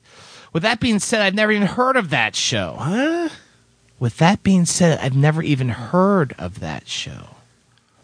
With 0.51 0.63
that 0.63 0.79
being 0.79 0.99
said, 0.99 1.21
I've 1.21 1.35
never 1.35 1.51
even 1.51 1.67
heard 1.67 1.95
of 1.95 2.09
that 2.09 2.35
show. 2.35 2.75
What? 2.77 3.31
With 3.99 4.17
that 4.17 4.43
being 4.43 4.65
said, 4.65 4.99
I've 4.99 5.15
never 5.15 5.43
even 5.43 5.69
heard 5.69 6.33
of 6.39 6.59
that 6.61 6.87
show. 6.87 7.35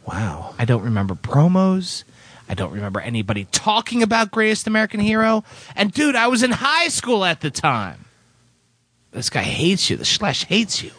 Wow. 0.05 0.53
I 0.59 0.65
don't 0.65 0.83
remember 0.83 1.15
promos. 1.15 2.03
I 2.47 2.53
don't 2.53 2.71
remember 2.71 2.99
anybody 2.99 3.47
talking 3.51 4.03
about 4.03 4.29
Greatest 4.29 4.67
American 4.67 4.99
Hero. 4.99 5.43
And 5.75 5.91
dude, 5.91 6.15
I 6.15 6.27
was 6.27 6.43
in 6.43 6.51
high 6.51 6.89
school 6.89 7.25
at 7.25 7.41
the 7.41 7.49
time. 7.49 8.05
This 9.11 9.29
guy 9.29 9.41
hates 9.43 9.89
you. 9.89 9.97
The 9.97 10.03
Schlesh 10.03 10.45
hates 10.45 10.83
you. 10.83 10.91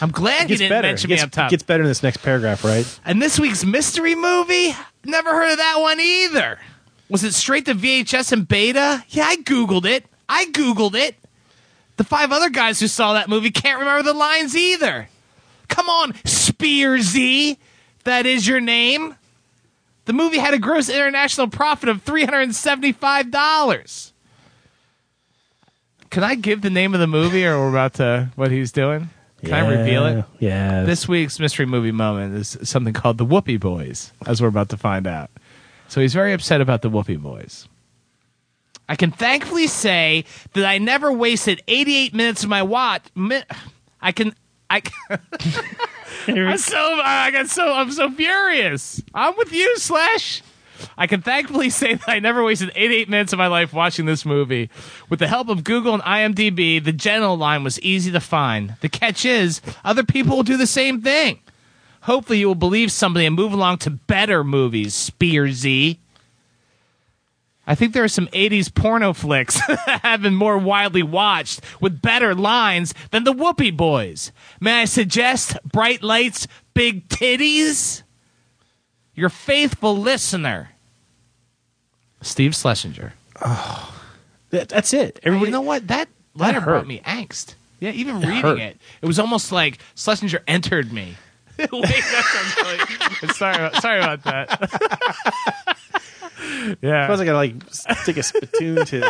I'm 0.00 0.10
glad 0.10 0.48
he 0.48 0.56
didn't 0.56 0.70
better. 0.70 0.88
mention 0.88 1.10
It 1.10 1.14
gets, 1.14 1.22
me 1.22 1.26
up 1.26 1.30
top. 1.30 1.48
It 1.48 1.50
gets 1.50 1.62
better 1.62 1.82
in 1.82 1.88
this 1.88 2.02
next 2.02 2.18
paragraph, 2.18 2.64
right? 2.64 3.00
And 3.04 3.20
this 3.20 3.38
week's 3.38 3.64
mystery 3.64 4.14
movie? 4.14 4.74
Never 5.04 5.30
heard 5.30 5.52
of 5.52 5.58
that 5.58 5.76
one 5.78 6.00
either. 6.00 6.58
Was 7.10 7.22
it 7.22 7.34
straight 7.34 7.66
to 7.66 7.74
VHS 7.74 8.32
and 8.32 8.48
beta? 8.48 9.04
Yeah, 9.10 9.24
I 9.26 9.36
Googled 9.36 9.84
it. 9.84 10.06
I 10.30 10.46
Googled 10.46 10.94
it. 10.94 11.16
The 11.96 12.04
five 12.04 12.32
other 12.32 12.48
guys 12.48 12.80
who 12.80 12.86
saw 12.86 13.12
that 13.14 13.28
movie 13.28 13.50
can't 13.50 13.80
remember 13.80 14.04
the 14.04 14.14
lines 14.14 14.56
either. 14.56 15.08
Come 15.68 15.88
on, 15.88 16.12
Spearsy. 16.24 17.58
That 18.04 18.26
is 18.26 18.48
your 18.48 18.60
name. 18.60 19.16
The 20.06 20.12
movie 20.12 20.38
had 20.38 20.54
a 20.54 20.58
gross 20.58 20.88
international 20.88 21.48
profit 21.48 21.88
of 21.88 22.04
$375. 22.04 24.12
Can 26.10 26.24
I 26.24 26.34
give 26.36 26.62
the 26.62 26.70
name 26.70 26.94
of 26.94 27.00
the 27.00 27.06
movie 27.06 27.44
or 27.44 27.58
we're 27.58 27.70
about 27.70 27.94
to 27.94 28.30
what 28.36 28.50
he's 28.50 28.72
doing? 28.72 29.10
Can 29.44 29.52
I 29.52 29.68
reveal 29.68 30.06
it? 30.06 30.24
Yeah. 30.38 30.84
This 30.84 31.08
week's 31.08 31.40
mystery 31.40 31.66
movie 31.66 31.92
moment 31.92 32.34
is 32.34 32.58
something 32.62 32.92
called 32.92 33.18
the 33.18 33.24
Whoopee 33.24 33.58
Boys, 33.58 34.12
as 34.26 34.40
we're 34.40 34.48
about 34.48 34.68
to 34.70 34.76
find 34.76 35.06
out. 35.06 35.30
So 35.88 36.00
he's 36.00 36.14
very 36.14 36.32
upset 36.32 36.60
about 36.60 36.82
the 36.82 36.88
Whoopee 36.88 37.16
Boys. 37.16 37.68
I 38.90 38.96
can 38.96 39.12
thankfully 39.12 39.68
say 39.68 40.24
that 40.52 40.64
I 40.66 40.78
never 40.78 41.12
wasted 41.12 41.62
88 41.68 42.12
minutes 42.12 42.42
of 42.42 42.50
my 42.50 42.64
watch. 42.64 43.04
Mi- 43.14 43.44
I 44.02 44.10
can. 44.10 44.34
I. 44.68 44.82
I'm 46.26 46.58
so. 46.58 47.00
I 47.00 47.30
got 47.30 47.46
so. 47.46 47.72
I'm 47.72 47.92
so 47.92 48.10
furious. 48.10 49.00
I'm 49.14 49.36
with 49.36 49.52
you, 49.52 49.78
Slash. 49.78 50.42
I 50.98 51.06
can 51.06 51.22
thankfully 51.22 51.70
say 51.70 51.94
that 51.94 52.08
I 52.08 52.18
never 52.18 52.42
wasted 52.42 52.72
88 52.74 53.08
minutes 53.08 53.32
of 53.32 53.38
my 53.38 53.46
life 53.46 53.72
watching 53.72 54.06
this 54.06 54.26
movie. 54.26 54.68
With 55.08 55.20
the 55.20 55.28
help 55.28 55.48
of 55.48 55.62
Google 55.62 55.94
and 55.94 56.02
IMDb, 56.02 56.82
the 56.82 56.92
general 56.92 57.36
line 57.36 57.62
was 57.62 57.80
easy 57.82 58.10
to 58.10 58.20
find. 58.20 58.74
The 58.80 58.88
catch 58.88 59.24
is, 59.24 59.60
other 59.84 60.02
people 60.02 60.34
will 60.34 60.42
do 60.42 60.56
the 60.56 60.66
same 60.66 61.00
thing. 61.00 61.38
Hopefully, 62.02 62.40
you 62.40 62.48
will 62.48 62.56
believe 62.56 62.90
somebody 62.90 63.24
and 63.24 63.36
move 63.36 63.52
along 63.52 63.78
to 63.78 63.90
better 63.90 64.42
movies, 64.42 64.94
Spearsy. 64.94 65.98
I 67.70 67.76
think 67.76 67.92
there 67.94 68.02
are 68.02 68.08
some 68.08 68.26
80s 68.28 68.74
porno 68.74 69.12
flicks 69.12 69.64
that 69.68 70.00
have 70.02 70.22
been 70.22 70.34
more 70.34 70.58
widely 70.58 71.04
watched 71.04 71.60
with 71.80 72.02
better 72.02 72.34
lines 72.34 72.92
than 73.12 73.22
the 73.22 73.30
Whoopee 73.32 73.70
Boys. 73.70 74.32
May 74.60 74.82
I 74.82 74.84
suggest 74.86 75.56
Bright 75.64 76.02
Lights, 76.02 76.48
Big 76.74 77.06
Titties? 77.08 78.02
Your 79.14 79.28
faithful 79.28 79.96
listener, 79.96 80.70
Steve 82.22 82.56
Schlesinger. 82.56 83.12
Oh, 83.40 83.94
that- 84.50 84.68
that's 84.68 84.92
it. 84.92 85.20
Everybody, 85.22 85.50
you 85.50 85.52
know 85.52 85.60
what? 85.60 85.86
That 85.86 86.08
letter 86.34 86.58
hurt. 86.60 86.70
brought 86.72 86.86
me 86.88 87.00
angst. 87.06 87.54
Yeah, 87.78 87.92
even 87.92 88.16
reading 88.20 88.42
hurt. 88.42 88.58
it, 88.58 88.78
it 89.00 89.06
was 89.06 89.20
almost 89.20 89.52
like 89.52 89.78
Schlesinger 89.94 90.42
entered 90.48 90.92
me. 90.92 91.16
Wait, 91.58 91.68
that 91.70 92.56
sounds 92.56 93.20
really. 93.22 93.32
sorry, 93.34 93.54
about, 93.54 93.80
sorry 93.80 93.98
about 94.00 94.24
that. 94.24 95.76
Yeah, 96.80 97.06
Suppose 97.06 97.20
I 97.20 97.24
gotta 97.24 97.36
like 97.38 97.54
stick 97.70 98.16
a 98.16 98.22
spittoon 98.22 98.84
to 98.86 99.00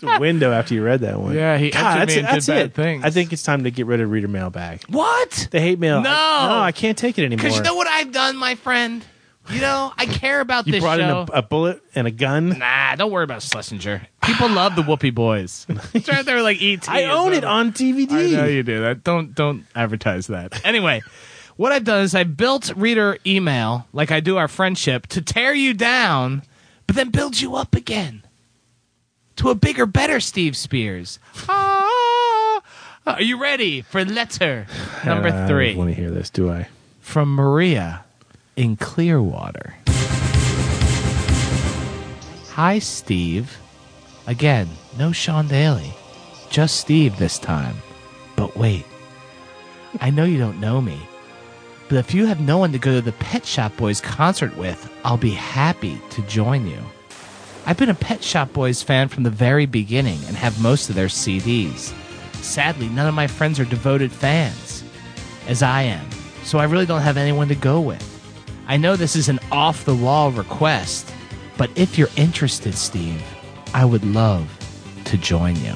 the 0.00 0.16
window 0.20 0.52
after 0.52 0.74
you 0.74 0.82
read 0.82 1.00
that 1.00 1.18
one. 1.20 1.34
Yeah, 1.34 1.56
he 1.58 1.70
God, 1.70 2.00
that's, 2.00 2.16
me 2.16 2.22
that's 2.22 2.46
did 2.46 2.52
bad 2.52 2.66
it. 2.66 2.74
things. 2.74 3.04
I 3.04 3.10
think 3.10 3.32
it's 3.32 3.42
time 3.42 3.64
to 3.64 3.70
get 3.70 3.86
rid 3.86 4.00
of 4.00 4.10
reader 4.10 4.28
mailbag. 4.28 4.82
what? 4.88 5.48
The 5.50 5.60
hate 5.60 5.78
mail. 5.78 6.00
No. 6.00 6.10
I, 6.10 6.48
no, 6.48 6.58
I 6.60 6.72
can't 6.72 6.96
take 6.98 7.18
it 7.18 7.24
anymore. 7.24 7.42
Because 7.44 7.56
you 7.56 7.62
know 7.62 7.74
what 7.74 7.86
I've 7.86 8.12
done, 8.12 8.36
my 8.36 8.54
friend. 8.54 9.04
You 9.48 9.60
know, 9.60 9.92
I 9.96 10.06
care 10.06 10.40
about 10.40 10.64
this 10.64 10.74
shit. 10.74 10.74
You 10.74 10.80
this 10.80 10.84
brought 10.84 10.98
show. 11.00 11.22
in 11.22 11.34
a, 11.34 11.38
a 11.38 11.42
bullet 11.42 11.82
and 11.94 12.06
a 12.06 12.10
gun. 12.10 12.58
Nah, 12.58 12.94
don't 12.94 13.10
worry 13.10 13.24
about 13.24 13.42
Schlesinger. 13.42 14.02
People 14.22 14.48
love 14.50 14.76
the 14.76 14.82
Whoopee 14.82 15.10
Boys. 15.10 15.66
It's 15.94 16.08
right 16.08 16.24
there 16.24 16.40
like 16.42 16.62
ET. 16.62 16.88
I 16.88 17.04
own 17.04 17.32
it 17.32 17.42
on 17.42 17.72
DVD. 17.72 18.12
I 18.12 18.42
know 18.42 18.44
you 18.44 18.62
do 18.62 18.80
that. 18.82 19.02
Don't 19.02 19.34
don't 19.34 19.64
advertise 19.74 20.28
that. 20.28 20.64
Anyway, 20.64 21.02
what 21.56 21.72
I've 21.72 21.84
done 21.84 22.04
is 22.04 22.14
I 22.14 22.22
built 22.24 22.72
reader 22.76 23.18
email 23.26 23.88
like 23.92 24.12
I 24.12 24.20
do 24.20 24.36
our 24.36 24.46
friendship 24.46 25.08
to 25.08 25.22
tear 25.22 25.52
you 25.52 25.74
down, 25.74 26.42
but 26.90 26.96
then 26.96 27.10
build 27.10 27.40
you 27.40 27.54
up 27.54 27.76
again 27.76 28.24
to 29.36 29.48
a 29.48 29.54
bigger, 29.54 29.86
better 29.86 30.18
Steve 30.18 30.56
Spears. 30.56 31.20
Ah, 31.48 32.60
are 33.06 33.22
you 33.22 33.40
ready 33.40 33.80
for 33.80 34.04
letter 34.04 34.66
number 35.04 35.28
I 35.28 35.46
three 35.46 35.68
don't 35.68 35.78
want 35.78 35.90
to 35.90 35.94
hear 35.94 36.10
this, 36.10 36.30
do 36.30 36.50
I? 36.50 36.66
from 36.98 37.32
Maria 37.32 38.04
in 38.56 38.74
Clearwater? 38.76 39.76
Hi, 42.54 42.80
Steve. 42.80 43.56
Again, 44.26 44.68
no 44.98 45.12
Sean 45.12 45.46
Daly. 45.46 45.94
Just 46.50 46.78
Steve 46.78 47.16
this 47.18 47.38
time. 47.38 47.76
But 48.34 48.56
wait. 48.56 48.84
I 50.00 50.10
know 50.10 50.24
you 50.24 50.38
don't 50.38 50.58
know 50.58 50.80
me. 50.80 50.98
But 51.90 51.98
if 51.98 52.14
you 52.14 52.26
have 52.26 52.38
no 52.38 52.56
one 52.56 52.70
to 52.70 52.78
go 52.78 52.94
to 52.94 53.00
the 53.00 53.10
Pet 53.10 53.44
Shop 53.44 53.76
Boys 53.76 54.00
concert 54.00 54.56
with, 54.56 54.88
I'll 55.04 55.16
be 55.16 55.32
happy 55.32 56.00
to 56.10 56.22
join 56.22 56.68
you. 56.68 56.78
I've 57.66 57.78
been 57.78 57.88
a 57.88 57.94
Pet 57.94 58.22
Shop 58.22 58.52
Boys 58.52 58.80
fan 58.80 59.08
from 59.08 59.24
the 59.24 59.30
very 59.30 59.66
beginning 59.66 60.20
and 60.28 60.36
have 60.36 60.62
most 60.62 60.88
of 60.88 60.94
their 60.94 61.08
CDs. 61.08 61.92
Sadly, 62.36 62.88
none 62.90 63.08
of 63.08 63.14
my 63.14 63.26
friends 63.26 63.58
are 63.58 63.64
devoted 63.64 64.12
fans, 64.12 64.84
as 65.48 65.64
I 65.64 65.82
am, 65.82 66.08
so 66.44 66.60
I 66.60 66.64
really 66.64 66.86
don't 66.86 67.02
have 67.02 67.16
anyone 67.16 67.48
to 67.48 67.56
go 67.56 67.80
with. 67.80 68.06
I 68.68 68.76
know 68.76 68.94
this 68.94 69.16
is 69.16 69.28
an 69.28 69.40
off 69.50 69.84
the 69.84 69.96
wall 69.96 70.30
request, 70.30 71.12
but 71.58 71.70
if 71.74 71.98
you're 71.98 72.08
interested, 72.14 72.76
Steve, 72.76 73.20
I 73.74 73.84
would 73.84 74.04
love 74.04 74.48
to 75.06 75.18
join 75.18 75.56
you. 75.56 75.74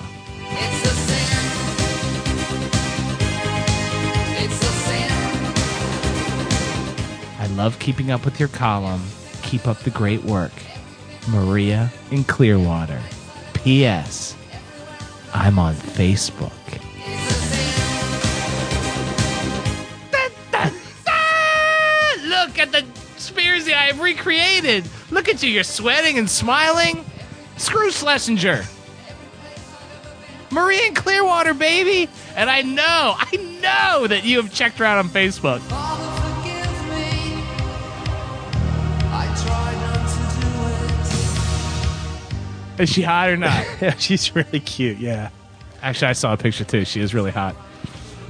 Love 7.56 7.78
keeping 7.78 8.10
up 8.10 8.24
with 8.24 8.38
your 8.38 8.48
column. 8.48 9.02
Keep 9.42 9.66
up 9.66 9.78
the 9.80 9.90
great 9.90 10.22
work. 10.24 10.52
Maria 11.28 11.92
in 12.10 12.24
Clearwater. 12.24 13.00
P.S. 13.54 14.36
I'm 15.32 15.58
on 15.58 15.74
Facebook. 15.74 16.52
Look 22.26 22.58
at 22.58 22.72
the 22.72 22.84
Spearsy 23.16 23.72
I 23.72 23.86
have 23.86 24.00
recreated. 24.00 24.84
Look 25.10 25.28
at 25.28 25.42
you. 25.42 25.50
You're 25.50 25.64
sweating 25.64 26.18
and 26.18 26.28
smiling. 26.28 27.04
Screw 27.56 27.90
Schlesinger. 27.90 28.64
Maria 30.50 30.86
in 30.86 30.94
Clearwater, 30.94 31.54
baby. 31.54 32.08
And 32.36 32.50
I 32.50 32.62
know, 32.62 33.14
I 33.16 33.36
know 33.62 34.06
that 34.06 34.24
you 34.24 34.40
have 34.40 34.52
checked 34.52 34.78
her 34.78 34.84
out 34.84 34.98
on 34.98 35.08
Facebook. 35.08 35.60
Is 42.78 42.90
she 42.90 43.02
hot 43.02 43.28
or 43.30 43.36
not? 43.36 43.64
Yeah, 43.80 43.94
she's 43.96 44.34
really 44.34 44.60
cute. 44.60 44.98
Yeah. 44.98 45.30
Actually, 45.82 46.08
I 46.08 46.12
saw 46.14 46.32
a 46.32 46.36
picture 46.36 46.64
too. 46.64 46.84
She 46.84 47.00
is 47.00 47.14
really 47.14 47.30
hot. 47.30 47.54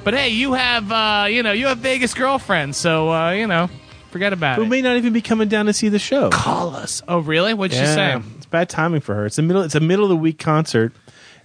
But 0.02 0.14
hey, 0.14 0.28
you 0.30 0.52
have 0.52 0.90
uh, 0.92 1.26
you 1.30 1.42
know 1.42 1.52
you 1.52 1.66
have 1.66 1.78
Vegas 1.78 2.12
girlfriends, 2.14 2.76
so 2.76 3.10
uh, 3.10 3.30
you 3.30 3.46
know 3.46 3.70
forget 4.10 4.32
about 4.32 4.58
it. 4.58 4.60
Who 4.60 4.66
it. 4.66 4.68
may 4.68 4.82
not 4.82 4.96
even 4.96 5.12
be 5.12 5.20
coming 5.22 5.48
down 5.48 5.66
to 5.66 5.72
see 5.72 5.88
the 5.88 5.98
show. 5.98 6.30
Call 6.30 6.74
us. 6.76 7.02
Oh, 7.08 7.18
really? 7.20 7.54
What'd 7.54 7.72
she 7.76 7.82
Yeah, 7.82 8.20
say? 8.20 8.26
It's 8.36 8.46
bad 8.46 8.68
timing 8.68 9.00
for 9.00 9.14
her. 9.14 9.26
It's 9.26 9.36
the 9.36 9.42
middle. 9.42 9.62
It's 9.62 9.74
a 9.74 9.80
middle 9.80 10.04
of 10.04 10.08
the 10.10 10.16
week 10.16 10.38
concert, 10.38 10.92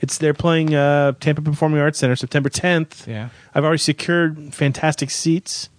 It's 0.02 0.18
they're 0.18 0.34
playing 0.36 0.76
uh, 0.76 1.14
Tampa 1.20 1.42
Performing 1.42 1.80
Arts 1.80 1.98
Center 2.00 2.16
September 2.16 2.50
10th. 2.50 3.08
Yeah. 3.08 3.30
I've 3.56 3.64
already 3.64 3.80
secured 3.80 4.54
fantastic 4.54 5.10
seats. 5.10 5.70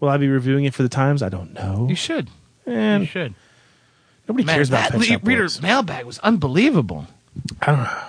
Will 0.00 0.08
I 0.08 0.16
be 0.16 0.28
reviewing 0.28 0.64
it 0.64 0.72
for 0.74 0.82
the 0.82 0.88
Times? 0.88 1.22
I 1.22 1.28
don't 1.28 1.52
know. 1.52 1.86
You 1.88 1.94
should. 1.96 2.30
And 2.66 3.02
you 3.02 3.06
should. 3.08 3.34
Nobody 4.28 4.44
Man, 4.44 4.54
cares 4.56 4.68
about 4.68 4.82
that 4.82 4.90
Pet 4.92 5.00
le- 5.00 5.06
Shop 5.06 5.20
reader's 5.24 5.56
Boys. 5.56 5.62
mailbag 5.62 6.04
was 6.06 6.18
unbelievable. 6.20 7.06
I 7.62 7.66
don't 7.66 7.78
know. 7.84 8.00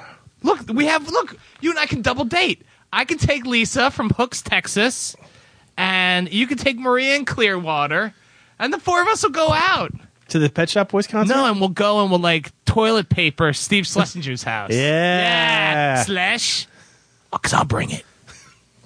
Look, 0.43 0.70
we 0.74 0.86
have 0.86 1.09
look. 1.09 1.38
You 1.61 1.72
and 1.72 1.80
I 1.80 1.86
can 1.88 2.01
double 2.01 2.26
date. 2.26 2.61
I 2.93 3.03
can 3.05 3.18
take 3.18 3.45
Lisa 3.45 3.89
from 3.91 4.09
Hooks, 4.11 4.41
Texas, 4.41 5.16
and 5.78 6.32
you 6.32 6.47
can 6.47 6.57
take 6.57 6.78
Maria 6.78 7.16
in 7.16 7.26
Clearwater, 7.26 8.13
and 8.59 8.72
the 8.72 8.80
four 8.80 9.01
of 9.01 9.07
us 9.07 9.24
will 9.24 9.32
go 9.32 9.49
out. 9.51 9.91
To 10.30 10.39
the 10.39 10.49
Pet 10.49 10.70
Shop 10.70 10.89
Boys 10.89 11.05
concert? 11.07 11.36
No, 11.36 11.45
and 11.45 11.59
we'll 11.59 11.70
go 11.70 12.01
and 12.01 12.09
we'll 12.09 12.20
like 12.20 12.51
toilet 12.66 13.09
paper 13.09 13.53
Steve 13.53 13.84
Schlesinger's 13.86 14.43
house. 14.43 14.70
Yeah. 14.74 14.78
yeah, 15.97 16.03
Slash. 16.03 16.68
Oh, 17.34 17.38
cause 17.38 17.53
I'll 17.53 17.66
bring 17.66 17.91
it. 17.91 18.03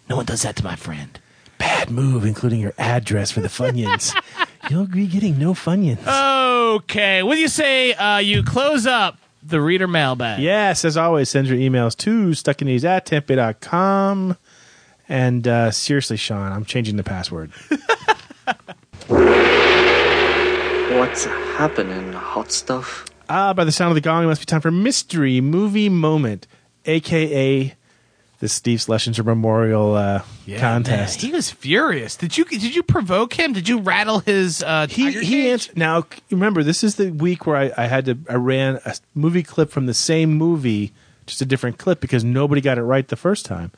No 0.09 0.15
one 0.17 0.25
does 0.25 0.41
that 0.41 0.55
to 0.57 0.63
my 0.63 0.75
friend. 0.75 1.19
Bad 1.57 1.91
move, 1.91 2.25
including 2.25 2.59
your 2.59 2.73
address 2.77 3.31
for 3.31 3.41
the 3.41 3.47
Funyuns. 3.47 4.13
You'll 4.69 4.87
be 4.87 5.07
getting 5.07 5.37
no 5.39 5.53
Funyuns. 5.53 6.05
Okay, 6.75 7.23
what 7.23 7.35
do 7.35 7.41
you 7.41 7.47
say? 7.47 7.93
Uh, 7.93 8.17
you 8.17 8.43
close 8.43 8.85
up 8.85 9.17
the 9.41 9.61
reader 9.61 9.87
mailbag. 9.87 10.41
Yes, 10.41 10.83
as 10.85 10.97
always, 10.97 11.29
send 11.29 11.47
your 11.47 11.57
emails 11.57 11.95
to 11.97 12.29
stuckinews 12.29 12.83
at 12.83 13.05
tempe.com. 13.05 14.37
And 15.07 15.47
uh, 15.47 15.71
seriously, 15.71 16.17
Sean, 16.17 16.51
I'm 16.51 16.65
changing 16.65 16.97
the 16.97 17.03
password. 17.03 17.51
What's 20.97 21.25
happening, 21.25 22.13
hot 22.13 22.51
stuff? 22.51 23.05
Ah, 23.29 23.53
by 23.53 23.63
the 23.63 23.71
sound 23.71 23.91
of 23.91 23.95
the 23.95 24.01
gong, 24.01 24.23
it 24.23 24.27
must 24.27 24.41
be 24.41 24.45
time 24.45 24.61
for 24.61 24.71
Mystery 24.71 25.39
Movie 25.39 25.89
Moment, 25.89 26.45
a.k.a. 26.85 27.75
the 28.39 28.47
Steve 28.47 28.81
Schlesinger 28.81 29.23
Memorial 29.23 29.95
uh, 29.95 30.21
contest. 30.57 31.21
Man, 31.21 31.29
he 31.29 31.35
was 31.35 31.51
furious. 31.51 32.15
Did 32.15 32.37
you 32.37 32.45
did 32.45 32.75
you 32.75 32.83
provoke 32.83 33.33
him? 33.33 33.53
Did 33.53 33.67
you 33.67 33.79
rattle 33.79 34.19
his? 34.19 34.63
Uh, 34.63 34.87
he 34.89 35.11
he 35.11 35.49
answered. 35.49 35.77
Now 35.77 36.05
remember, 36.31 36.63
this 36.63 36.83
is 36.83 36.95
the 36.95 37.11
week 37.11 37.45
where 37.45 37.57
I, 37.57 37.71
I 37.77 37.87
had 37.87 38.05
to 38.05 38.17
I 38.29 38.35
ran 38.35 38.79
a 38.85 38.95
movie 39.13 39.43
clip 39.43 39.71
from 39.71 39.85
the 39.85 39.93
same 39.93 40.33
movie, 40.33 40.93
just 41.25 41.41
a 41.41 41.45
different 41.45 41.77
clip 41.77 41.99
because 41.99 42.23
nobody 42.23 42.61
got 42.61 42.77
it 42.77 42.83
right 42.83 43.07
the 43.07 43.17
first 43.17 43.45
time. 43.45 43.71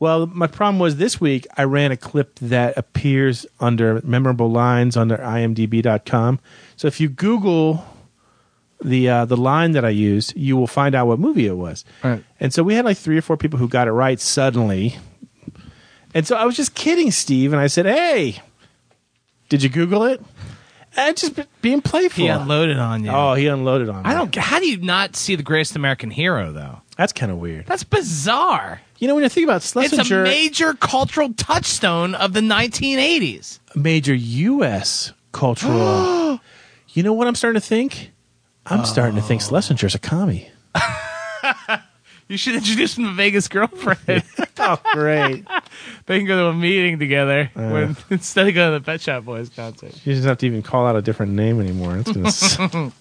Well, 0.00 0.26
my 0.26 0.46
problem 0.46 0.78
was 0.78 0.96
this 0.96 1.20
week 1.20 1.46
I 1.56 1.64
ran 1.64 1.90
a 1.90 1.96
clip 1.96 2.38
that 2.38 2.78
appears 2.78 3.46
under 3.58 4.00
memorable 4.04 4.48
lines 4.48 4.96
under 4.96 5.16
IMDb.com. 5.16 6.38
So 6.76 6.86
if 6.86 7.00
you 7.00 7.08
Google 7.08 7.84
the 8.82 9.08
uh, 9.08 9.24
the 9.24 9.36
line 9.36 9.72
that 9.72 9.84
I 9.84 9.90
used, 9.90 10.36
you 10.36 10.56
will 10.56 10.66
find 10.66 10.94
out 10.94 11.06
what 11.06 11.18
movie 11.18 11.46
it 11.46 11.56
was. 11.56 11.84
Right. 12.02 12.22
And 12.40 12.52
so 12.52 12.62
we 12.62 12.74
had 12.74 12.84
like 12.84 12.96
three 12.96 13.18
or 13.18 13.22
four 13.22 13.36
people 13.36 13.58
who 13.58 13.68
got 13.68 13.88
it 13.88 13.92
right 13.92 14.20
suddenly. 14.20 14.96
And 16.14 16.26
so 16.26 16.36
I 16.36 16.44
was 16.44 16.56
just 16.56 16.74
kidding 16.74 17.10
Steve, 17.10 17.52
and 17.52 17.60
I 17.60 17.66
said, 17.66 17.86
"Hey, 17.86 18.40
did 19.48 19.62
you 19.62 19.68
Google 19.68 20.04
it?" 20.04 20.22
And 20.96 21.16
just 21.16 21.38
being 21.60 21.80
playful. 21.82 22.24
He 22.24 22.28
unloaded 22.28 22.78
on 22.78 23.04
you. 23.04 23.10
Oh, 23.10 23.34
he 23.34 23.46
unloaded 23.46 23.88
on 23.88 24.02
me. 24.02 24.02
I 24.04 24.14
don't. 24.14 24.34
How 24.34 24.58
do 24.58 24.68
you 24.68 24.78
not 24.78 25.16
see 25.16 25.36
the 25.36 25.42
greatest 25.42 25.76
American 25.76 26.10
hero 26.10 26.50
though? 26.52 26.80
That's 26.96 27.12
kind 27.12 27.30
of 27.30 27.38
weird. 27.38 27.66
That's 27.66 27.84
bizarre. 27.84 28.80
You 28.98 29.06
know, 29.06 29.14
when 29.14 29.22
you 29.22 29.28
think 29.28 29.44
about 29.44 29.62
It's 29.64 30.10
a 30.10 30.22
major 30.24 30.74
cultural 30.74 31.32
touchstone 31.34 32.16
of 32.16 32.32
the 32.32 32.40
1980s. 32.40 33.60
major 33.76 34.14
U.S. 34.14 35.12
cultural. 35.30 36.40
you 36.88 37.04
know 37.04 37.12
what 37.12 37.28
I'm 37.28 37.36
starting 37.36 37.60
to 37.60 37.64
think? 37.66 38.10
I'm 38.70 38.84
starting 38.84 39.16
to 39.16 39.22
think 39.22 39.42
Schlesinger's 39.42 39.94
a 39.94 39.98
commie. 39.98 40.50
You 42.30 42.36
should 42.36 42.56
introduce 42.56 42.98
him 42.98 43.04
to 43.04 43.12
Vegas 43.12 43.48
girlfriend. 43.48 44.22
oh, 44.58 44.78
great. 44.92 45.46
they 46.04 46.18
can 46.18 46.26
go 46.26 46.36
to 46.36 46.46
a 46.48 46.52
meeting 46.52 46.98
together 46.98 47.50
Uh. 47.56 47.70
when, 47.70 47.96
instead 48.10 48.46
of 48.46 48.54
going 48.54 48.74
to 48.74 48.78
the 48.80 48.84
Pet 48.84 49.00
Shop 49.00 49.24
Boys 49.24 49.48
concert. 49.48 49.94
You 50.04 50.12
just 50.12 50.26
have 50.26 50.36
to 50.38 50.46
even 50.46 50.60
call 50.60 50.86
out 50.86 50.94
a 50.94 51.00
different 51.00 51.32
name 51.32 51.58
anymore. 51.58 51.94
That's, 52.02 52.12
gonna 52.12 52.28
s- 52.28 52.92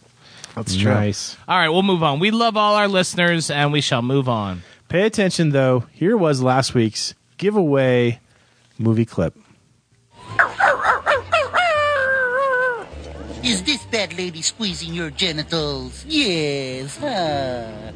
That's 0.56 0.78
nice. 0.78 1.36
All 1.46 1.58
right, 1.58 1.68
we'll 1.68 1.84
move 1.84 2.04
on. 2.04 2.20
We 2.22 2.32
love 2.32 2.56
all 2.56 2.76
our 2.76 2.88
listeners, 2.88 3.52
and 3.52 3.74
we 3.74 3.82
shall 3.82 4.02
move 4.02 4.30
on. 4.30 4.62
Pay 4.88 5.02
attention, 5.06 5.50
though. 5.50 5.84
Here 5.92 6.16
was 6.16 6.42
last 6.42 6.74
week's 6.74 7.14
giveaway 7.38 8.22
movie 8.80 9.04
clip. 9.06 9.36
Is 13.48 13.64
this 13.64 13.86
bad 13.86 14.18
lady 14.18 14.42
squeezing 14.42 14.94
your 14.94 15.10
genitals? 15.10 16.04
Yes, 16.06 16.98
huh? 16.98 17.92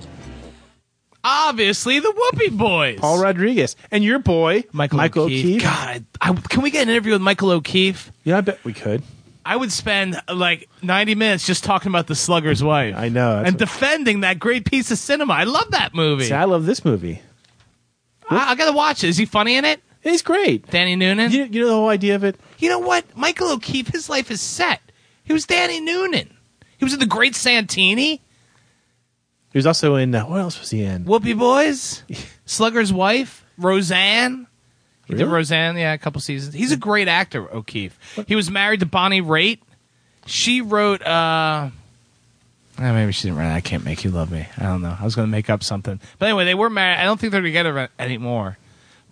Obviously, 1.24 2.00
the 2.00 2.12
Whoopee 2.12 2.50
Boys. 2.50 3.00
Paul 3.00 3.22
Rodriguez 3.22 3.76
and 3.92 4.04
your 4.04 4.20
boy 4.20 4.64
Michael, 4.72 4.98
Michael 4.98 5.24
O'Keefe. 5.26 5.46
O'Keefe. 5.46 5.62
God, 5.64 6.06
I, 6.22 6.30
I- 6.32 6.34
can 6.34 6.62
we 6.64 6.72
get 6.72 6.84
an 6.84 6.90
interview 6.90 7.12
with 7.14 7.22
Michael 7.22 7.52
O'Keefe? 7.52 8.12
Yeah, 8.24 8.38
I 8.38 8.42
bet 8.42 8.64
we 8.64 8.74
could. 8.74 9.04
I 9.46 9.56
would 9.56 9.72
spend 9.72 10.20
like 10.34 10.70
90 10.84 11.16
minutes 11.16 11.46
just 11.46 11.64
talking 11.64 11.90
about 11.92 12.08
the 12.08 12.16
slugger's 12.16 12.64
wife. 12.64 12.96
I 12.96 13.10
know. 13.10 13.38
and 13.38 13.48
what- 13.56 13.58
defending 13.58 14.22
that 14.22 14.40
great 14.40 14.66
piece 14.66 14.90
of 14.90 14.98
cinema. 14.98 15.34
I 15.34 15.44
love 15.44 15.72
that 15.72 15.94
movie. 15.94 16.26
See, 16.26 16.34
I 16.34 16.46
love 16.46 16.66
this 16.66 16.86
movie. 16.86 17.22
I, 18.30 18.52
I 18.52 18.56
gotta 18.56 18.72
watch 18.72 19.04
it. 19.04 19.10
Is 19.10 19.18
he 19.18 19.26
funny 19.26 19.58
in 19.58 19.66
it? 19.66 19.82
He's 20.02 20.22
great. 20.24 20.66
Danny 20.72 20.96
Noonan? 20.96 21.32
You, 21.32 21.44
you 21.44 21.62
know 21.62 21.68
the 21.68 21.74
whole 21.76 21.90
idea 21.90 22.16
of 22.16 22.24
it? 22.24 22.36
You 22.58 22.70
know 22.70 22.80
what? 22.80 23.06
Michael 23.16 23.52
O'Keefe, 23.52 23.90
his 23.90 24.10
life 24.10 24.32
is 24.32 24.42
set. 24.42 24.82
He 25.24 25.34
was 25.34 25.46
Danny 25.46 25.80
Noonan. 25.80 26.36
He 26.78 26.86
was 26.86 26.94
in 26.94 27.00
The 27.00 27.06
Great 27.06 27.36
Santini, 27.36 28.22
He 29.52 29.58
was 29.58 29.68
also 29.68 29.96
in, 29.96 30.14
uh, 30.16 30.24
what 30.26 30.40
else 30.40 30.60
was 30.60 30.70
he 30.72 30.82
in? 30.84 31.06
Whoopee 31.06 31.34
Boys, 31.34 32.04
Slugger's 32.46 32.92
Wife, 32.92 33.46
Roseanne. 33.58 34.48
He 35.06 35.14
did 35.14 35.24
Really? 35.24 35.34
Roseanne, 35.36 35.78
yeah, 35.78 35.94
a 35.94 35.98
couple 35.98 36.22
seasons. 36.22 36.54
He's 36.56 36.72
a 36.72 36.78
great 36.78 37.08
actor, 37.08 37.52
O'Keefe. 37.54 38.26
He 38.28 38.36
was 38.36 38.50
married 38.50 38.80
to 38.80 38.86
Bonnie 38.86 39.22
Raitt. 39.22 39.60
She 40.26 40.62
wrote, 40.62 41.02
uh, 41.06 41.70
eh, 42.80 42.92
maybe 42.94 43.12
she 43.12 43.28
didn't 43.28 43.38
write 43.38 43.54
I 43.54 43.62
Can't 43.62 43.84
Make 43.84 44.04
You 44.04 44.12
Love 44.12 44.32
Me. 44.32 44.48
I 44.58 44.64
don't 44.64 44.82
know. 44.82 44.96
I 45.00 45.04
was 45.04 45.16
going 45.16 45.28
to 45.28 45.32
make 45.32 45.50
up 45.50 45.64
something. 45.64 46.00
But 46.18 46.28
anyway, 46.30 46.46
they 46.46 46.56
were 46.56 46.70
married. 46.70 47.00
I 47.00 47.04
don't 47.04 47.20
think 47.20 47.32
they're 47.32 47.42
together 47.42 47.90
anymore. 48.00 48.58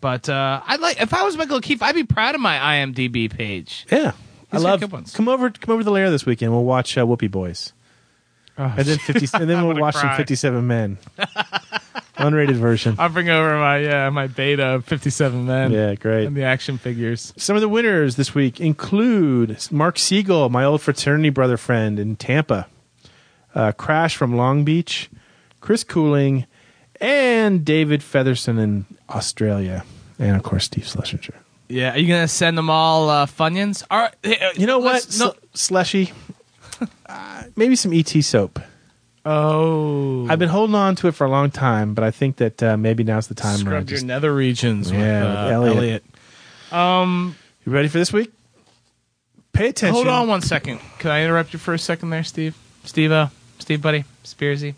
But 0.01 0.29
uh, 0.29 0.61
I'd 0.65 0.79
like, 0.79 1.01
if 1.01 1.13
I 1.13 1.23
was 1.23 1.35
Michael 1.37 1.57
O'Keefe, 1.57 1.83
I'd 1.83 1.95
be 1.95 2.03
proud 2.05 2.33
of 2.33 2.41
my 2.41 2.57
IMDb 2.57 3.29
page. 3.29 3.85
Yeah. 3.91 4.13
I 4.51 4.57
love. 4.57 4.79
good 4.79 4.91
ones. 4.91 5.13
Come 5.15 5.27
over, 5.27 5.49
come 5.49 5.73
over 5.73 5.81
to 5.81 5.85
the 5.85 5.91
lair 5.91 6.09
this 6.09 6.25
weekend. 6.25 6.51
We'll 6.51 6.63
watch 6.63 6.97
uh, 6.97 7.05
Whoopee 7.05 7.27
Boys, 7.27 7.73
and 8.57 8.77
then 8.85 8.97
fifty, 8.99 9.27
and 9.33 9.49
then 9.49 9.65
we'll 9.67 9.77
watch 9.79 9.95
some 9.95 10.15
fifty-seven 10.15 10.65
men, 10.65 10.97
unrated 12.17 12.55
version. 12.55 12.95
I'll 12.97 13.09
bring 13.09 13.29
over 13.29 13.57
my 13.59 14.05
uh, 14.07 14.11
my 14.11 14.27
beta 14.27 14.81
57 14.85 15.45
men. 15.45 15.71
Yeah, 15.71 15.95
great. 15.95 16.25
And 16.25 16.35
the 16.35 16.43
action 16.43 16.77
figures. 16.77 17.33
Some 17.37 17.55
of 17.55 17.61
the 17.61 17.69
winners 17.69 18.15
this 18.15 18.33
week 18.35 18.59
include 18.59 19.57
Mark 19.71 19.97
Siegel, 19.99 20.49
my 20.49 20.63
old 20.63 20.81
fraternity 20.81 21.29
brother 21.29 21.57
friend 21.57 21.99
in 21.99 22.15
Tampa, 22.15 22.67
uh, 23.55 23.71
Crash 23.73 24.15
from 24.17 24.35
Long 24.35 24.63
Beach, 24.63 25.09
Chris 25.61 25.83
Cooling, 25.83 26.45
and 26.99 27.63
David 27.63 28.01
Featherson 28.01 28.59
in 28.59 28.85
Australia, 29.09 29.85
and 30.17 30.35
of 30.35 30.43
course 30.43 30.65
Steve 30.65 30.87
Schlesinger. 30.87 31.35
Yeah, 31.69 31.93
are 31.93 31.97
you 31.99 32.07
gonna 32.07 32.27
send 32.27 32.57
them 32.57 32.69
all 32.69 33.09
uh, 33.09 33.25
Funyuns? 33.27 33.83
All 33.91 33.99
right, 33.99 34.13
uh, 34.25 34.49
You 34.55 34.65
know 34.67 34.79
what, 34.79 34.93
let's- 34.93 35.19
No. 35.19 35.31
Sl- 35.53 35.75
Slushy? 35.75 36.13
uh, 37.05 37.43
maybe 37.55 37.75
some 37.75 37.93
ET 37.93 38.09
soap. 38.23 38.59
Oh, 39.25 40.25
I've 40.29 40.39
been 40.39 40.49
holding 40.49 40.75
on 40.75 40.95
to 40.97 41.07
it 41.07 41.11
for 41.11 41.25
a 41.25 41.29
long 41.29 41.51
time, 41.51 41.93
but 41.93 42.03
I 42.03 42.09
think 42.11 42.37
that 42.37 42.63
uh, 42.63 42.77
maybe 42.77 43.03
now's 43.03 43.27
the 43.27 43.35
time 43.35 43.63
where 43.65 43.75
I 43.75 43.79
scrub 43.79 43.89
your 43.89 43.97
just. 43.97 44.05
nether 44.05 44.33
regions. 44.33 44.89
Yeah, 44.91 44.97
with, 44.97 45.35
uh, 45.37 45.49
Elliot. 45.53 45.77
Elliot. 45.77 46.03
Um, 46.71 47.35
You 47.65 47.71
ready 47.71 47.87
for 47.89 47.97
this 47.99 48.11
week? 48.13 48.31
Pay 49.53 49.69
attention. 49.69 49.93
hold 49.93 50.07
on 50.07 50.27
one 50.27 50.41
second. 50.41 50.79
Can 50.99 51.11
I 51.11 51.23
interrupt 51.23 51.53
you 51.53 51.59
for 51.59 51.73
a 51.73 51.79
second 51.79 52.09
there, 52.11 52.23
Steve? 52.23 52.55
Steve, 52.85 53.11
uh, 53.11 53.27
Steve, 53.59 53.81
buddy, 53.81 54.05
Spearsy. 54.23 54.73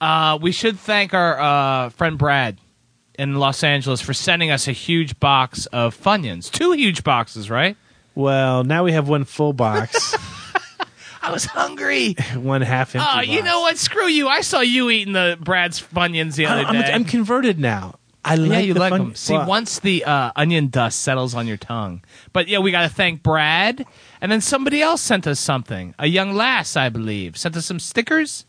Uh, 0.00 0.38
we 0.40 0.52
should 0.52 0.78
thank 0.78 1.12
our 1.12 1.38
uh, 1.38 1.88
friend 1.90 2.16
Brad 2.16 2.56
in 3.20 3.34
Los 3.34 3.62
Angeles 3.62 4.00
for 4.00 4.14
sending 4.14 4.50
us 4.50 4.66
a 4.66 4.72
huge 4.72 5.20
box 5.20 5.66
of 5.66 5.94
Funyuns. 6.00 6.50
Two 6.50 6.72
huge 6.72 7.04
boxes, 7.04 7.50
right? 7.50 7.76
Well, 8.14 8.64
now 8.64 8.82
we 8.82 8.92
have 8.92 9.08
one 9.08 9.24
full 9.24 9.52
box, 9.52 10.16
I 11.22 11.30
was 11.30 11.44
hungry. 11.44 12.14
one 12.34 12.62
half 12.62 12.94
empty. 12.94 13.08
Oh, 13.12 13.20
you 13.20 13.42
know 13.42 13.60
what? 13.60 13.76
Screw 13.76 14.06
you. 14.08 14.26
I 14.26 14.40
saw 14.40 14.60
you 14.60 14.88
eating 14.88 15.12
the 15.12 15.36
Brad's 15.38 15.78
Funyuns 15.80 16.34
the 16.34 16.46
other 16.46 16.64
I'm, 16.64 16.80
day. 16.80 16.90
I'm 16.90 17.04
converted 17.04 17.58
now. 17.58 17.96
I 18.24 18.36
like 18.36 18.50
yeah, 18.50 18.58
you 18.60 18.74
the 18.74 18.80
like 18.80 18.90
fun- 18.90 19.00
them. 19.00 19.14
See, 19.14 19.34
Well, 19.34 19.46
once 19.46 19.80
the 19.80 20.04
uh, 20.04 20.32
onion 20.34 20.68
dust 20.68 21.00
settles 21.00 21.34
on 21.34 21.46
your 21.46 21.58
tongue. 21.58 22.02
But 22.32 22.48
yeah, 22.48 22.58
we 22.60 22.70
got 22.70 22.82
to 22.82 22.88
thank 22.88 23.22
Brad. 23.22 23.84
And 24.22 24.32
then 24.32 24.40
somebody 24.40 24.80
else 24.80 25.02
sent 25.02 25.26
us 25.26 25.38
something. 25.38 25.94
A 25.98 26.06
young 26.06 26.32
lass, 26.32 26.74
I 26.74 26.88
believe, 26.88 27.36
sent 27.36 27.54
us 27.56 27.66
some 27.66 27.80
stickers. 27.80 28.46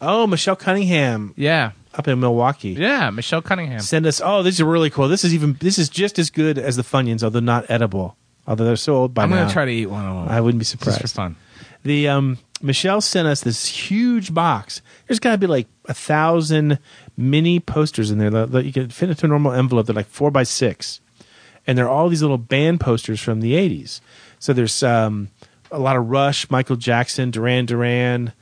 Oh, 0.00 0.26
Michelle 0.26 0.56
Cunningham 0.56 1.34
Yeah. 1.36 1.72
Up 1.94 2.08
in 2.08 2.20
Milwaukee. 2.20 2.70
Yeah, 2.70 3.10
Michelle 3.10 3.42
Cunningham. 3.42 3.80
Send 3.80 4.06
us. 4.06 4.20
Oh, 4.24 4.42
this 4.42 4.56
is 4.56 4.62
really 4.62 4.90
cool. 4.90 5.08
This 5.08 5.24
is 5.24 5.32
even. 5.34 5.56
This 5.60 5.78
is 5.78 5.88
just 5.88 6.18
as 6.18 6.30
good 6.30 6.58
as 6.58 6.76
the 6.76 6.82
Funyuns, 6.82 7.22
although 7.22 7.40
not 7.40 7.66
edible. 7.70 8.16
Although 8.46 8.64
they're 8.64 8.76
so 8.76 8.96
old 8.96 9.14
by 9.14 9.22
I'm 9.22 9.30
now. 9.30 9.36
going 9.36 9.48
to 9.48 9.52
try 9.54 9.64
to 9.64 9.70
eat 9.72 9.86
one 9.86 10.04
of 10.04 10.14
them. 10.26 10.28
I 10.28 10.40
wouldn't 10.40 10.58
be 10.60 10.64
Just 10.64 10.78
for 10.78 10.90
surprised. 10.90 11.14
fun. 11.16 11.36
The 11.82 12.08
um, 12.08 12.38
Michelle 12.60 13.00
sent 13.00 13.26
us 13.26 13.40
this 13.40 13.66
huge 13.66 14.34
box. 14.34 14.82
There's 15.06 15.18
got 15.18 15.32
to 15.32 15.38
be 15.38 15.46
like 15.46 15.66
a 15.86 15.94
thousand 15.94 16.78
mini 17.16 17.58
posters 17.60 18.10
in 18.10 18.18
there 18.18 18.30
that, 18.30 18.52
that 18.52 18.64
you 18.66 18.72
can 18.72 18.88
fit 18.90 19.08
into 19.08 19.24
a 19.26 19.28
normal 19.28 19.52
envelope. 19.52 19.86
They're 19.86 19.94
like 19.94 20.06
four 20.08 20.30
by 20.30 20.42
six, 20.42 21.00
and 21.66 21.76
they're 21.78 21.88
all 21.88 22.08
these 22.10 22.22
little 22.22 22.38
band 22.38 22.80
posters 22.80 23.20
from 23.20 23.40
the 23.40 23.52
'80s. 23.54 24.00
So 24.38 24.52
there's 24.52 24.82
um, 24.82 25.28
a 25.70 25.78
lot 25.78 25.96
of 25.96 26.08
Rush, 26.10 26.50
Michael 26.50 26.76
Jackson, 26.76 27.30
Duran 27.30 27.64
Duran, 27.66 28.32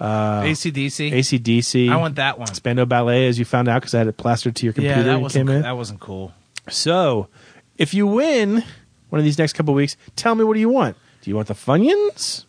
uh, 0.00 0.42
ACDC. 0.42 1.12
ACDC. 1.12 1.90
I 1.90 1.96
want 1.96 2.16
that 2.16 2.38
one. 2.38 2.52
Spandau 2.54 2.84
Ballet, 2.84 3.28
as 3.28 3.38
you 3.38 3.44
found 3.44 3.68
out, 3.68 3.82
because 3.82 3.94
I 3.94 3.98
had 3.98 4.06
it 4.06 4.16
plastered 4.16 4.56
to 4.56 4.66
your 4.66 4.72
computer. 4.72 4.96
Yeah, 4.96 5.02
that 5.04 5.20
wasn't 5.20 5.48
that 5.48 5.76
wasn't 5.76 6.00
cool. 6.00 6.32
So, 6.68 7.28
if 7.76 7.94
you 7.94 8.06
win 8.06 8.64
one 9.10 9.18
of 9.18 9.24
these 9.24 9.38
next 9.38 9.52
couple 9.52 9.74
weeks, 9.74 9.96
tell 10.16 10.34
me 10.34 10.44
what 10.44 10.54
do 10.54 10.60
you 10.60 10.68
want? 10.68 10.96
Do 11.22 11.30
you 11.30 11.36
want 11.36 11.48
the 11.48 11.54
Funyuns, 11.54 12.46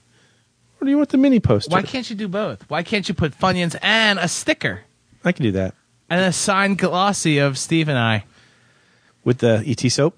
or 0.79 0.85
do 0.85 0.91
you 0.91 0.97
want 0.97 1.09
the 1.09 1.17
mini 1.17 1.39
poster? 1.39 1.71
Why 1.71 1.81
can't 1.81 2.09
you 2.09 2.15
do 2.15 2.27
both? 2.27 2.69
Why 2.69 2.83
can't 2.83 3.07
you 3.07 3.13
put 3.13 3.37
Funyuns 3.37 3.75
and 3.81 4.17
a 4.17 4.27
sticker 4.27 4.81
I 5.23 5.31
can 5.31 5.43
do 5.43 5.51
that 5.51 5.75
and 6.09 6.21
a 6.21 6.31
signed 6.33 6.77
glossy 6.77 7.37
of 7.37 7.57
Steve 7.57 7.87
and 7.87 7.97
I 7.97 8.25
with 9.23 9.39
the 9.39 9.63
ET 9.65 9.89
soap. 9.91 10.17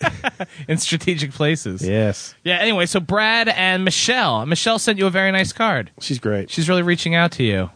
in 0.68 0.78
strategic 0.78 1.32
places? 1.32 1.86
Yes, 1.86 2.34
Yeah. 2.44 2.56
Anyway, 2.56 2.86
so 2.86 3.00
Brad 3.00 3.48
and 3.48 3.84
Michelle. 3.84 4.44
Michelle 4.46 4.78
sent 4.78 4.98
you 4.98 5.06
a 5.06 5.10
very 5.10 5.32
nice 5.32 5.52
card. 5.52 5.90
she's 6.00 6.18
great. 6.18 6.50
She's 6.50 6.68
really 6.68 6.82
reaching 6.82 7.14
out 7.14 7.32
to 7.32 7.44
you. 7.44 7.70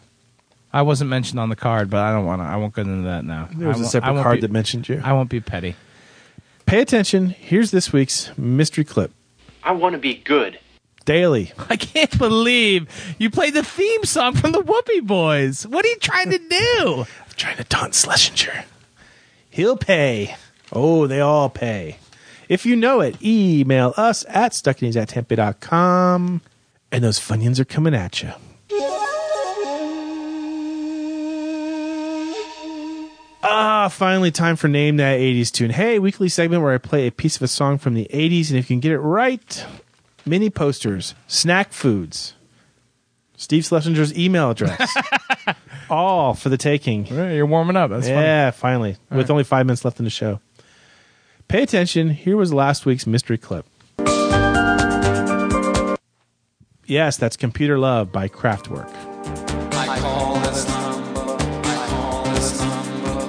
I 0.73 0.83
wasn't 0.83 1.09
mentioned 1.09 1.41
on 1.41 1.49
the 1.49 1.57
card, 1.57 1.89
but 1.89 2.01
I 2.01 2.12
don't 2.12 2.27
want 2.27 2.43
to. 2.43 2.45
I 2.47 2.57
won't 2.57 2.75
go 2.75 2.83
into 2.83 3.07
that 3.09 3.25
now. 3.25 3.49
There 3.55 3.69
was 3.69 3.81
a 3.81 3.87
separate 3.87 4.23
card 4.23 4.37
be- 4.37 4.41
that 4.43 4.51
mentioned 4.51 4.89
you. 4.89 5.01
I 5.03 5.12
won't 5.12 5.31
be 5.31 5.41
petty. 5.41 5.75
Pay 6.67 6.81
attention. 6.83 7.31
Here's 7.31 7.71
this 7.71 7.93
week's 7.93 8.37
mystery 8.37 8.85
clip. 8.85 9.12
I 9.62 9.73
want 9.73 9.95
to 9.95 9.99
be 9.99 10.14
good. 10.14 10.59
Daily. 11.05 11.53
I 11.71 11.77
can't 11.77 12.19
believe 12.19 12.89
you 13.19 13.31
played 13.31 13.55
the 13.55 13.62
theme 13.62 14.05
song 14.05 14.35
from 14.35 14.53
the 14.53 14.61
Whoopee 14.61 15.01
Boys. 15.01 15.67
What 15.67 15.85
are 15.85 15.89
you 15.89 15.97
trying 15.97 16.31
to 16.31 16.39
do? 16.39 17.05
I'm 17.07 17.07
trying 17.37 17.57
to 17.57 17.64
taunt 17.64 17.95
Schlesinger. 17.95 18.64
He'll 19.49 19.77
pay. 19.77 20.37
Oh, 20.73 21.07
they 21.07 21.21
all 21.21 21.49
pay. 21.49 21.99
If 22.49 22.64
you 22.64 22.77
know 22.77 23.01
it, 23.01 23.21
email 23.23 23.93
us 23.97 24.25
at 24.29 24.53
stuckinews 24.53 24.97
at 25.01 25.09
tempe.com. 25.09 26.41
And 26.93 27.05
those 27.05 27.19
Funyuns 27.19 27.59
are 27.59 27.64
coming 27.64 27.95
at 27.95 28.23
you. 28.23 28.33
Ah, 33.49 33.89
finally, 33.89 34.31
time 34.33 34.57
for 34.57 34.67
Name 34.67 34.97
That 34.97 35.21
80s 35.21 35.53
Tune. 35.53 35.71
Hey, 35.71 35.99
weekly 35.99 36.29
segment 36.29 36.62
where 36.62 36.75
I 36.75 36.79
play 36.79 37.07
a 37.07 37.12
piece 37.12 37.37
of 37.37 37.43
a 37.43 37.49
song 37.49 37.79
from 37.79 37.95
the 37.95 38.09
80s, 38.12 38.51
and 38.51 38.59
if 38.59 38.69
you 38.69 38.75
can 38.75 38.81
get 38.81 38.93
it 38.93 38.99
right, 38.99 39.64
mini 40.25 40.51
posters, 40.51 41.14
snack 41.29 41.73
foods, 41.73 42.35
Steve 43.37 43.62
Schlesinger's 43.62 44.17
email 44.19 44.51
address. 44.51 44.93
All 45.91 46.35
for 46.35 46.49
the 46.49 46.57
taking. 46.57 47.07
You're 47.07 47.47
warming 47.47 47.77
up. 47.77 47.91
That's 47.91 48.09
yeah, 48.09 48.51
finally. 48.51 48.97
with 49.11 49.31
only 49.31 49.45
five 49.45 49.67
minutes 49.67 49.85
left 49.85 50.01
in 50.01 50.05
the 50.05 50.11
show. 50.11 50.41
Pay 51.49 51.62
attention. 51.62 52.11
Here 52.11 52.36
was 52.36 52.53
last 52.53 52.86
week's 52.86 53.07
mystery 53.07 53.38
clip. 53.38 53.66
Yes, 56.88 57.16
that's 57.16 57.36
Computer 57.36 57.78
Love 57.78 58.12
by 58.12 58.28
Kraftwerk. 58.28 58.88
I 59.74 59.99
call 60.01 60.38
this 60.40 60.68
number. 60.68 61.20
I 61.64 61.86
call 61.88 62.24
this 62.24 62.61
number. 62.61 63.20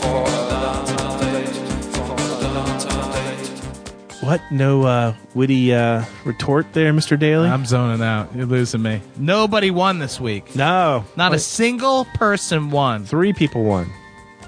For 0.00 0.22
a 0.24 1.16
date. 1.20 1.54
For 1.94 2.14
a 2.14 3.12
date. 3.12 4.22
What? 4.22 4.40
No 4.50 4.82
uh, 4.82 5.14
witty 5.34 5.74
uh, 5.74 6.04
retort 6.24 6.72
there, 6.74 6.92
Mr. 6.92 7.18
Daly? 7.18 7.48
I'm 7.48 7.64
zoning 7.64 8.02
out. 8.02 8.34
You're 8.36 8.46
losing 8.46 8.82
me. 8.82 9.00
Nobody 9.16 9.70
won 9.70 9.98
this 9.98 10.20
week. 10.20 10.54
no. 10.54 11.04
Not 11.16 11.34
a 11.34 11.38
single 11.38 12.04
person 12.14 12.70
won. 12.70 13.04
Three 13.06 13.32
people 13.32 13.64
won 13.64 13.90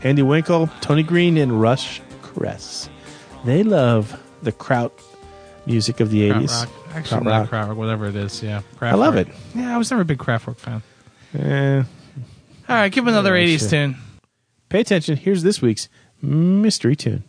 Andy 0.04 0.22
Winkle, 0.22 0.68
Tony 0.80 1.02
Green, 1.02 1.36
and 1.38 1.60
Rush 1.60 2.00
Cress. 2.22 2.88
They 3.44 3.62
love 3.62 4.20
the 4.42 4.52
kraut 4.52 4.92
music 5.66 6.00
of 6.00 6.10
the 6.10 6.30
80s. 6.30 6.50
Krautrock. 6.50 6.68
Actually, 6.94 7.20
Krautrock. 7.20 7.24
not 7.24 7.50
Kraftwerk, 7.50 7.76
whatever 7.76 8.06
it 8.06 8.16
is. 8.16 8.42
Yeah, 8.42 8.62
Kraftwerk. 8.76 8.88
I 8.90 8.94
love 8.94 9.16
it. 9.16 9.28
Yeah, 9.54 9.74
I 9.74 9.78
was 9.78 9.90
never 9.90 10.02
a 10.02 10.04
big 10.04 10.18
Kraftwerk 10.18 10.58
fan. 10.58 10.82
Eh, 11.38 11.78
All 12.68 12.76
right, 12.76 12.92
give 12.92 13.06
another 13.06 13.36
Yeah, 13.38 13.46
80s 13.56 13.60
shit. 13.60 13.70
tune. 13.70 13.96
pay 14.68 14.80
attention. 14.80 15.16
Here's 15.16 15.42
this 15.42 15.60
week's 15.62 15.88
mystery 16.22 16.96
tune. 16.96 17.24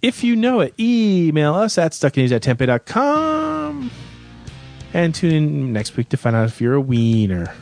If 0.00 0.24
you 0.24 0.34
know 0.34 0.60
it, 0.60 0.74
email 0.80 1.54
us 1.54 1.78
at 1.78 1.92
stuckinews 1.92 2.32
at 2.32 2.42
tempe.com 2.42 3.90
and 4.92 5.14
tune 5.14 5.32
in 5.32 5.72
next 5.72 5.96
week 5.96 6.08
to 6.08 6.16
find 6.16 6.34
out 6.34 6.46
if 6.48 6.60
you're 6.60 6.74
a 6.74 6.80
wiener. 6.80 7.54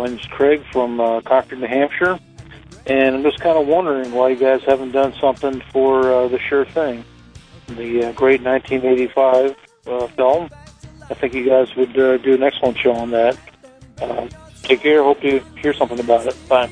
My 0.00 0.06
name's 0.06 0.26
Craig 0.28 0.64
from 0.72 0.98
uh, 0.98 1.20
Concord, 1.20 1.60
New 1.60 1.66
Hampshire, 1.66 2.18
and 2.86 3.16
I'm 3.16 3.22
just 3.22 3.38
kind 3.40 3.58
of 3.58 3.66
wondering 3.66 4.12
why 4.12 4.30
you 4.30 4.36
guys 4.36 4.62
haven't 4.64 4.92
done 4.92 5.12
something 5.20 5.62
for 5.72 6.10
uh, 6.10 6.28
the 6.28 6.38
Sure 6.38 6.64
Thing, 6.64 7.04
the 7.68 8.04
uh, 8.04 8.12
great 8.12 8.40
1985 8.42 9.56
uh, 9.86 10.06
film. 10.08 10.48
I 11.10 11.14
think 11.14 11.34
you 11.34 11.46
guys 11.46 11.76
would 11.76 11.98
uh, 11.98 12.16
do 12.16 12.32
an 12.32 12.42
excellent 12.42 12.78
show 12.78 12.92
on 12.92 13.10
that. 13.10 13.36
Uh, 14.00 14.28
take 14.62 14.80
care. 14.80 15.02
Hope 15.02 15.22
you 15.22 15.44
hear 15.58 15.74
something 15.74 16.00
about 16.00 16.26
it. 16.26 16.48
Bye. 16.48 16.70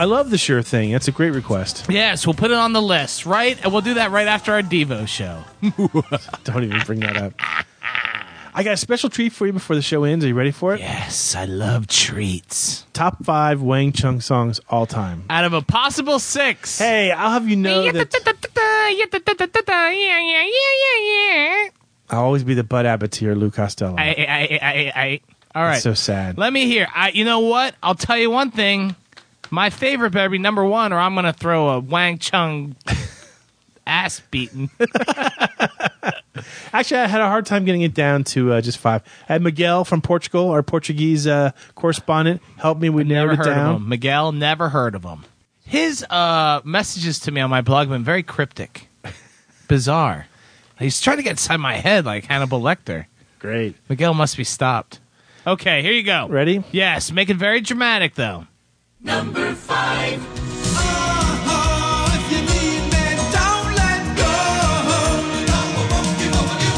I 0.00 0.04
love 0.04 0.30
the 0.30 0.38
sure 0.38 0.62
thing. 0.62 0.92
That's 0.92 1.08
a 1.08 1.12
great 1.12 1.32
request. 1.32 1.84
Yes, 1.90 2.26
we'll 2.26 2.32
put 2.32 2.50
it 2.50 2.56
on 2.56 2.72
the 2.72 2.80
list, 2.80 3.26
right? 3.26 3.62
And 3.62 3.70
we'll 3.70 3.82
do 3.82 3.92
that 3.94 4.10
right 4.10 4.26
after 4.26 4.54
our 4.54 4.62
Devo 4.62 5.06
show. 5.06 5.44
Don't 6.44 6.64
even 6.64 6.80
bring 6.86 7.00
that 7.00 7.18
up. 7.18 7.34
I 8.54 8.62
got 8.62 8.72
a 8.72 8.76
special 8.78 9.10
treat 9.10 9.34
for 9.34 9.46
you 9.46 9.52
before 9.52 9.76
the 9.76 9.82
show 9.82 10.04
ends. 10.04 10.24
Are 10.24 10.28
you 10.28 10.34
ready 10.34 10.52
for 10.52 10.72
it? 10.72 10.80
Yes, 10.80 11.34
I 11.34 11.44
love 11.44 11.86
treats. 11.86 12.86
Top 12.94 13.22
five 13.26 13.60
Wang 13.60 13.92
Chung 13.92 14.22
songs 14.22 14.58
all 14.70 14.86
time. 14.86 15.24
Out 15.28 15.44
of 15.44 15.52
a 15.52 15.60
possible 15.60 16.18
six. 16.18 16.78
Hey, 16.78 17.10
I'll 17.10 17.32
have 17.32 17.46
you 17.46 17.56
know 17.56 17.92
that 17.92 18.10
I'll 22.08 22.24
always 22.24 22.42
be 22.42 22.54
the 22.54 22.64
Bud 22.64 22.86
Abbott 22.86 23.12
to 23.12 23.26
your 23.26 23.34
Lou 23.34 23.50
Costello. 23.50 23.96
I, 23.98 24.14
I, 24.16 24.58
I, 24.62 24.92
I, 24.96 25.20
all 25.54 25.62
right. 25.62 25.72
That's 25.72 25.82
so 25.82 25.92
sad. 25.92 26.38
Let 26.38 26.54
me 26.54 26.64
hear. 26.64 26.88
I, 26.94 27.10
you 27.10 27.26
know 27.26 27.40
what? 27.40 27.74
I'll 27.82 27.94
tell 27.94 28.16
you 28.16 28.30
one 28.30 28.50
thing. 28.50 28.96
My 29.50 29.70
favorite 29.70 30.10
better 30.10 30.28
be 30.28 30.38
number 30.38 30.64
one, 30.64 30.92
or 30.92 30.98
I'm 30.98 31.14
going 31.14 31.24
to 31.24 31.32
throw 31.32 31.70
a 31.70 31.80
Wang 31.80 32.18
Chung 32.18 32.76
ass 33.86 34.20
beating. 34.30 34.70
Actually, 36.72 37.00
I 37.00 37.06
had 37.06 37.20
a 37.20 37.26
hard 37.28 37.46
time 37.46 37.64
getting 37.64 37.82
it 37.82 37.92
down 37.94 38.24
to 38.24 38.52
uh, 38.54 38.60
just 38.60 38.78
five. 38.78 39.02
I 39.28 39.32
had 39.34 39.42
Miguel 39.42 39.84
from 39.84 40.00
Portugal, 40.00 40.50
our 40.50 40.62
Portuguese 40.62 41.26
uh, 41.26 41.50
correspondent, 41.74 42.40
help 42.58 42.78
me. 42.78 42.88
We 42.88 43.02
never 43.04 43.26
narrowed 43.32 43.38
heard 43.38 43.46
it 43.48 43.50
down. 43.50 43.74
of 43.74 43.82
him. 43.82 43.88
Miguel, 43.88 44.32
never 44.32 44.68
heard 44.68 44.94
of 44.94 45.02
him. 45.04 45.24
His 45.66 46.04
uh, 46.04 46.60
messages 46.64 47.18
to 47.20 47.32
me 47.32 47.40
on 47.40 47.50
my 47.50 47.60
blog 47.60 47.88
have 47.88 47.94
been 47.94 48.04
very 48.04 48.22
cryptic, 48.22 48.88
bizarre. 49.68 50.26
He's 50.78 51.00
trying 51.00 51.18
to 51.18 51.22
get 51.22 51.32
inside 51.32 51.58
my 51.58 51.74
head 51.74 52.06
like 52.06 52.24
Hannibal 52.24 52.60
Lecter. 52.60 53.06
Great. 53.38 53.76
Miguel 53.88 54.14
must 54.14 54.36
be 54.36 54.44
stopped. 54.44 55.00
Okay, 55.46 55.82
here 55.82 55.92
you 55.92 56.02
go. 56.02 56.26
Ready? 56.28 56.62
Yes, 56.70 57.10
make 57.12 57.28
it 57.30 57.36
very 57.36 57.60
dramatic 57.60 58.14
though. 58.14 58.46
Number 59.02 59.54
five. 59.54 60.20
Uh-huh, 60.76 62.16
if 62.16 62.30
you 62.30 62.40
need 62.42 62.82
me, 62.92 63.16
don't 63.32 63.74
let 63.74 64.02
go. 64.14 64.28
I 64.28 65.64
won't 65.88 66.18
give 66.18 66.34
up 66.34 66.52
on 66.52 66.60
you. 66.60 66.76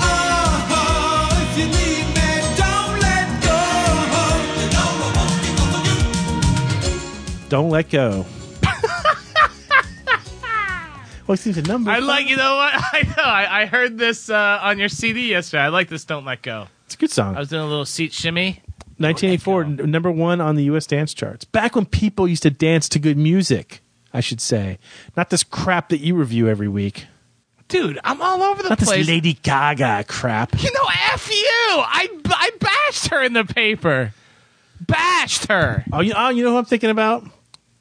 Uh-huh, 0.00 1.42
if 1.42 1.52
you 1.58 1.66
need 1.66 2.06
me, 2.14 2.30
don't 2.56 2.94
let 3.00 3.26
go. 3.42 3.58
I 4.78 4.86
won't 5.02 5.34
give 5.42 5.58
up 5.58 5.74
on 5.74 5.82
you. 7.42 7.48
Don't 7.48 7.70
let 7.70 7.90
go. 7.90 8.24
well, 11.26 11.36
the 11.36 11.62
number. 11.66 11.90
I 11.90 11.98
like, 11.98 12.28
you 12.28 12.36
know 12.36 12.54
what? 12.54 12.72
I 12.76 13.02
know. 13.16 13.24
I, 13.24 13.62
I 13.62 13.66
heard 13.66 13.98
this 13.98 14.30
uh, 14.30 14.60
on 14.62 14.78
your 14.78 14.88
CD 14.88 15.30
yesterday. 15.30 15.64
I 15.64 15.68
like 15.68 15.88
this. 15.88 16.04
Don't 16.04 16.24
let 16.24 16.42
go. 16.42 16.68
It's 16.86 16.94
a 16.94 16.98
good 16.98 17.10
song. 17.10 17.34
I 17.34 17.40
was 17.40 17.48
doing 17.48 17.62
a 17.62 17.66
little 17.66 17.84
seat 17.84 18.12
shimmy. 18.12 18.62
1984, 18.98 19.64
n- 19.64 19.76
number 19.90 20.10
one 20.10 20.40
on 20.40 20.54
the 20.56 20.64
U.S. 20.64 20.86
dance 20.86 21.14
charts. 21.14 21.44
Back 21.44 21.74
when 21.76 21.86
people 21.86 22.26
used 22.28 22.42
to 22.44 22.50
dance 22.50 22.88
to 22.90 22.98
good 22.98 23.16
music, 23.16 23.80
I 24.12 24.20
should 24.20 24.40
say, 24.40 24.78
not 25.16 25.30
this 25.30 25.42
crap 25.44 25.88
that 25.90 25.98
you 26.00 26.14
review 26.14 26.48
every 26.48 26.68
week. 26.68 27.06
Dude, 27.68 27.98
I'm 28.04 28.20
all 28.20 28.42
over 28.42 28.62
the 28.62 28.68
Not 28.68 28.78
place. 28.78 28.98
this 28.98 29.08
Lady 29.08 29.32
Gaga 29.34 30.04
crap. 30.06 30.60
You 30.62 30.70
know, 30.72 30.86
F 31.14 31.30
you! 31.30 31.36
I, 31.38 32.08
I 32.26 32.50
bashed 32.60 33.08
her 33.08 33.22
in 33.22 33.32
the 33.32 33.44
paper. 33.44 34.12
Bashed 34.80 35.46
her. 35.46 35.84
Oh, 35.92 36.00
you, 36.00 36.12
oh, 36.16 36.28
you 36.28 36.42
know 36.44 36.50
who 36.50 36.58
I'm 36.58 36.64
thinking 36.66 36.90
about? 36.90 37.24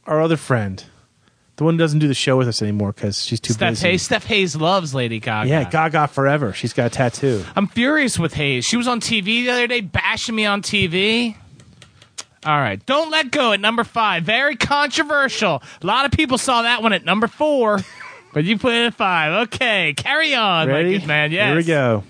Our 0.05 0.21
other 0.21 0.37
friend, 0.37 0.83
The 1.61 1.65
one 1.65 1.75
who 1.75 1.77
doesn't 1.77 1.99
do 1.99 2.07
the 2.07 2.15
show 2.15 2.37
with 2.37 2.47
us 2.47 2.63
anymore 2.63 2.91
because 2.91 3.23
she's 3.23 3.39
too 3.39 3.53
Steph 3.53 3.73
busy. 3.73 3.89
Hayes. 3.89 4.01
Steph 4.01 4.25
Hayes 4.25 4.55
loves 4.55 4.95
Lady 4.95 5.19
Gaga. 5.19 5.47
Yeah, 5.47 5.69
Gaga 5.69 6.07
forever. 6.07 6.53
She's 6.53 6.73
got 6.73 6.87
a 6.87 6.89
tattoo. 6.89 7.45
I'm 7.55 7.67
furious 7.67 8.17
with 8.17 8.33
Hayes. 8.33 8.65
She 8.65 8.77
was 8.77 8.87
on 8.87 8.99
TV 8.99 9.43
the 9.43 9.51
other 9.51 9.67
day, 9.67 9.81
bashing 9.81 10.33
me 10.33 10.47
on 10.47 10.63
TV. 10.63 11.35
All 12.43 12.57
right, 12.57 12.83
don't 12.87 13.11
let 13.11 13.29
go 13.29 13.51
at 13.53 13.59
number 13.59 13.83
five. 13.83 14.23
Very 14.23 14.55
controversial. 14.55 15.61
A 15.83 15.85
lot 15.85 16.05
of 16.05 16.11
people 16.11 16.39
saw 16.39 16.63
that 16.63 16.81
one 16.81 16.93
at 16.93 17.05
number 17.05 17.27
four, 17.27 17.79
but 18.33 18.43
you 18.43 18.57
put 18.57 18.73
it 18.73 18.87
at 18.87 18.95
five. 18.95 19.47
Okay, 19.49 19.93
carry 19.95 20.33
on, 20.33 20.67
my 20.67 20.73
Ready? 20.73 20.97
good 20.97 21.07
man. 21.07 21.31
Yes. 21.31 21.49
Here 21.49 21.57
we 21.57 21.63
go. 21.63 22.03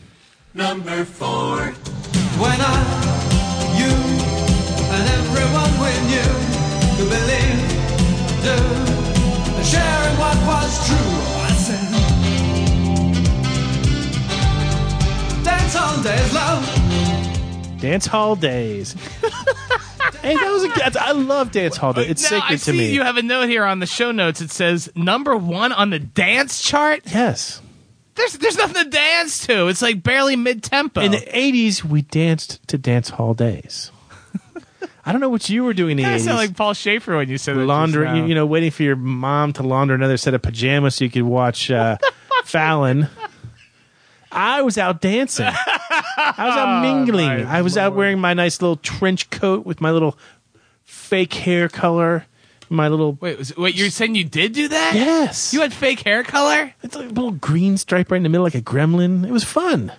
Number 0.53 1.03
four. 1.03 1.57
When 2.39 2.55
I, 2.57 3.73
you, 3.75 3.91
and 4.95 5.09
everyone 5.09 5.71
we 5.83 5.91
knew 6.07 6.31
who 6.95 7.09
believed, 7.09 8.45
do, 8.45 8.53
and 8.53 8.90
sharing 9.63 10.17
what 10.19 10.37
was 10.47 10.87
true. 10.87 10.97
I 11.43 11.51
said, 11.57 11.85
dance 15.43 15.75
hall 15.75 16.03
days, 16.03 16.33
love. 16.33 17.77
Dance 17.81 18.05
Hall 18.05 18.35
Days. 18.35 18.93
hey, 20.21 20.35
that 20.35 20.51
was 20.51 20.63
a 20.63 20.67
good. 20.69 20.97
I 20.97 21.13
love 21.13 21.51
Dance 21.51 21.77
Hall 21.77 21.93
Days. 21.93 22.11
It's 22.11 22.31
now, 22.31 22.37
I 22.43 22.55
sacred 22.55 22.59
to 22.65 22.73
me. 22.73 22.93
you 22.93 23.01
have 23.01 23.17
a 23.17 23.23
note 23.23 23.49
here 23.49 23.63
on 23.63 23.79
the 23.79 23.87
show 23.87 24.11
notes. 24.11 24.39
It 24.39 24.51
says 24.51 24.91
number 24.95 25.35
one 25.35 25.71
on 25.71 25.89
the 25.89 25.97
dance 25.97 26.61
chart. 26.61 27.01
yes. 27.11 27.59
There's 28.13 28.33
there's 28.33 28.57
nothing 28.57 28.83
to 28.83 28.89
dance 28.89 29.47
to. 29.47 29.67
It's 29.67 29.81
like 29.81 30.03
barely 30.03 30.35
mid 30.35 30.61
tempo. 30.61 31.01
In 31.01 31.11
the 31.11 31.17
80s, 31.17 31.83
we 31.83 32.03
danced 32.03 32.59
to 32.67 32.77
Dance 32.77 33.09
Hall 33.09 33.33
Days. 33.33 33.91
I 35.05 35.11
don't 35.11 35.21
know 35.21 35.29
what 35.29 35.49
you 35.49 35.63
were 35.63 35.73
doing 35.73 35.91
in 35.91 35.97
the 35.97 36.05
I 36.05 36.17
80s. 36.17 36.25
sound 36.25 36.37
like 36.37 36.55
Paul 36.55 36.73
Shaffer 36.73 37.17
when 37.17 37.27
you 37.29 37.37
said 37.37 37.55
that. 37.55 37.65
just 37.65 38.15
you, 38.17 38.25
you 38.27 38.35
know, 38.35 38.45
waiting 38.45 38.69
for 38.71 38.83
your 38.83 38.95
mom 38.95 39.51
to 39.53 39.63
launder 39.63 39.93
another 39.95 40.17
set 40.17 40.33
of 40.33 40.41
pajamas 40.41 40.95
so 40.95 41.05
you 41.05 41.09
could 41.09 41.23
watch 41.23 41.71
uh, 41.71 41.97
Fallon. 42.45 43.07
I 44.31 44.61
was 44.61 44.77
out 44.77 45.01
dancing. 45.01 45.45
I 45.47 46.33
was 46.37 46.55
out 46.55 46.81
mingling. 46.83 47.29
Oh, 47.29 47.43
my 47.43 47.57
I 47.57 47.61
was 47.63 47.77
out 47.77 47.95
wearing 47.95 48.19
my 48.19 48.33
nice 48.33 48.61
little 48.61 48.77
trench 48.77 49.29
coat 49.29 49.65
with 49.65 49.81
my 49.81 49.91
little 49.91 50.17
fake 50.83 51.33
hair 51.33 51.67
color. 51.67 52.25
My 52.69 52.87
little 52.87 53.17
Wait, 53.19 53.37
was, 53.37 53.57
wait, 53.57 53.75
you're 53.75 53.89
saying 53.89 54.15
you 54.15 54.23
did 54.23 54.53
do 54.53 54.69
that? 54.69 54.93
yes, 54.95 55.53
You 55.53 55.59
had 55.59 55.73
fake 55.73 55.99
hair 56.01 56.23
color? 56.23 56.73
it's 56.81 56.95
like 56.95 57.07
a 57.07 57.09
little 57.09 57.31
green 57.31 57.75
stripe 57.75 58.09
right 58.11 58.17
in 58.17 58.23
the 58.23 58.29
middle, 58.29 58.45
like 58.45 58.55
a 58.55 58.61
gremlin. 58.61 59.25
It 59.27 59.31
was 59.31 59.43
fun. 59.43 59.91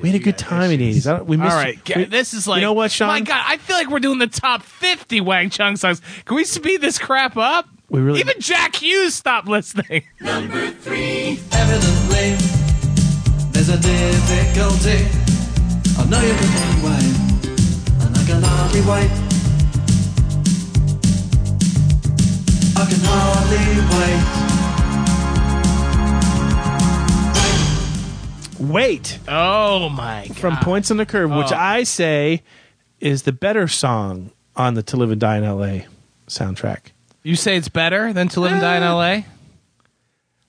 We 0.00 0.10
had 0.10 0.20
a 0.20 0.24
good 0.24 0.38
time 0.38 0.70
in 0.70 0.78
the 0.78 0.86
eighties. 0.88 1.06
We 1.06 1.36
missed. 1.36 1.50
All 1.52 1.56
right, 1.56 1.78
we- 1.96 2.04
this 2.04 2.34
is 2.34 2.46
like 2.46 2.60
you 2.60 2.66
know 2.66 2.72
what, 2.72 2.90
Sean? 2.90 3.08
My 3.08 3.20
God, 3.20 3.42
I 3.46 3.56
feel 3.56 3.76
like 3.76 3.88
we're 3.90 3.98
doing 4.00 4.18
the 4.18 4.26
top 4.26 4.62
fifty 4.62 5.20
Wang 5.20 5.50
Chung 5.50 5.76
songs. 5.76 6.00
Can 6.24 6.36
we 6.36 6.44
speed 6.44 6.80
this 6.80 6.98
crap 6.98 7.36
up? 7.36 7.68
We 7.90 8.00
really 8.00 8.20
Even 8.20 8.38
Jack 8.40 8.76
Hues 8.76 9.14
stopped 9.14 9.48
listening. 9.48 10.04
Number 10.20 10.68
three. 10.70 11.40
Evidently, 11.52 12.36
there's 13.52 13.70
a 13.70 13.78
difficulty. 13.78 15.06
I 15.98 16.04
know 16.08 16.20
you 16.20 16.34
can 16.34 16.82
wait, 16.84 17.14
and 18.04 18.16
I 18.16 18.24
can 18.26 18.42
hardly 18.42 18.80
wait. 18.82 19.10
I 22.76 22.84
can 22.86 23.00
hardly 23.02 23.66
wait. 23.98 24.57
Wait 28.58 29.18
Oh 29.28 29.88
my 29.88 30.26
God! 30.28 30.36
from 30.36 30.56
Points 30.58 30.90
on 30.90 30.96
the 30.96 31.06
Curve, 31.06 31.30
which 31.30 31.52
Oh. 31.52 31.56
I 31.56 31.82
say 31.84 32.42
is 33.00 33.22
the 33.22 33.32
better 33.32 33.68
song 33.68 34.30
on 34.56 34.74
the 34.74 34.82
To 34.82 34.96
Live 34.96 35.10
and 35.10 35.20
Die 35.20 35.36
in 35.36 35.44
L.A. 35.44 35.86
soundtrack. 36.28 36.92
You 37.22 37.36
say 37.36 37.56
it's 37.56 37.68
better 37.68 38.12
than 38.12 38.28
To 38.28 38.40
Live 38.40 38.52
and 38.52 38.60
Die 38.60 38.76
in 38.76 38.82
L.A. 38.82 39.26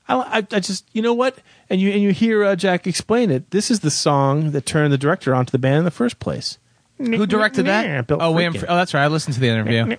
I, 0.07 0.15
I, 0.15 0.37
I 0.37 0.59
just, 0.59 0.85
you 0.93 1.01
know 1.03 1.13
what? 1.13 1.37
And 1.69 1.79
you 1.79 1.91
and 1.91 2.01
you 2.01 2.11
hear 2.11 2.43
uh, 2.43 2.55
Jack 2.55 2.87
explain 2.87 3.29
it. 3.29 3.51
This 3.51 3.69
is 3.69 3.81
the 3.81 3.91
song 3.91 4.51
that 4.51 4.65
turned 4.65 4.91
the 4.91 4.97
director 4.97 5.35
onto 5.35 5.51
the 5.51 5.59
band 5.59 5.77
in 5.77 5.85
the 5.85 5.91
first 5.91 6.19
place. 6.19 6.57
Who 6.97 7.25
directed 7.27 7.67
that? 7.67 8.07
Bill 8.07 8.17
oh, 8.19 8.31
William. 8.31 8.55
Oh, 8.67 8.75
that's 8.75 8.93
right. 8.93 9.03
I 9.03 9.07
listened 9.07 9.35
to 9.35 9.39
the 9.39 9.47
interview. 9.47 9.95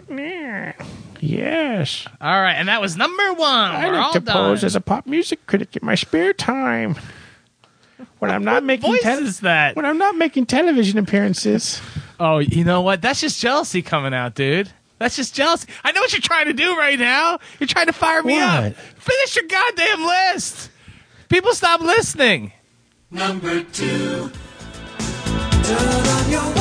Yes, 1.23 2.07
All 2.21 2.41
right, 2.41 2.55
and 2.55 2.69
that 2.69 2.81
was 2.81 2.97
number 2.97 3.35
one. 3.35 3.49
I 3.51 3.89
We're 3.89 3.95
like 3.95 4.13
to 4.13 4.21
done. 4.21 4.33
pose 4.35 4.65
as 4.65 4.75
a 4.75 4.81
pop 4.81 5.07
music 5.07 5.47
critic 5.47 5.77
in 5.77 5.85
my 5.85 5.95
spare 5.95 6.33
time 6.33 6.97
when 8.19 8.31
I'm 8.31 8.45
not 8.45 8.65
making 8.65 8.91
voice 8.91 9.03
tele- 9.03 9.23
is 9.23 9.41
that? 9.41 9.77
when 9.77 9.85
I'm 9.85 9.99
not 9.99 10.17
making 10.17 10.47
television 10.47 10.99
appearances. 10.99 11.81
Oh, 12.19 12.39
you 12.39 12.65
know 12.65 12.81
what? 12.83 13.01
That's 13.03 13.21
just 13.21 13.41
jealousy 13.41 13.83
coming 13.83 14.13
out, 14.15 14.35
dude. 14.35 14.71
That's 14.99 15.17
just 15.17 15.35
jealousy. 15.35 15.67
I 15.83 15.93
know 15.93 16.01
what 16.03 16.13
you're 16.13 16.21
trying 16.21 16.47
to 16.47 16.53
do 16.53 16.77
right 16.77 16.99
now. 16.99 17.39
You're 17.59 17.67
trying 17.67 17.87
to 17.87 17.93
fire 17.95 18.23
me 18.23 18.39
up. 18.39 18.75
Finish 18.75 19.37
your 19.37 19.47
goddamn 19.47 20.05
list. 20.05 20.71
People 21.31 21.55
stop 21.55 21.81
listening. 21.81 22.53
Number 23.11 23.63
two. 23.63 24.31
Turn 25.63 26.07
on 26.07 26.31
your 26.31 26.60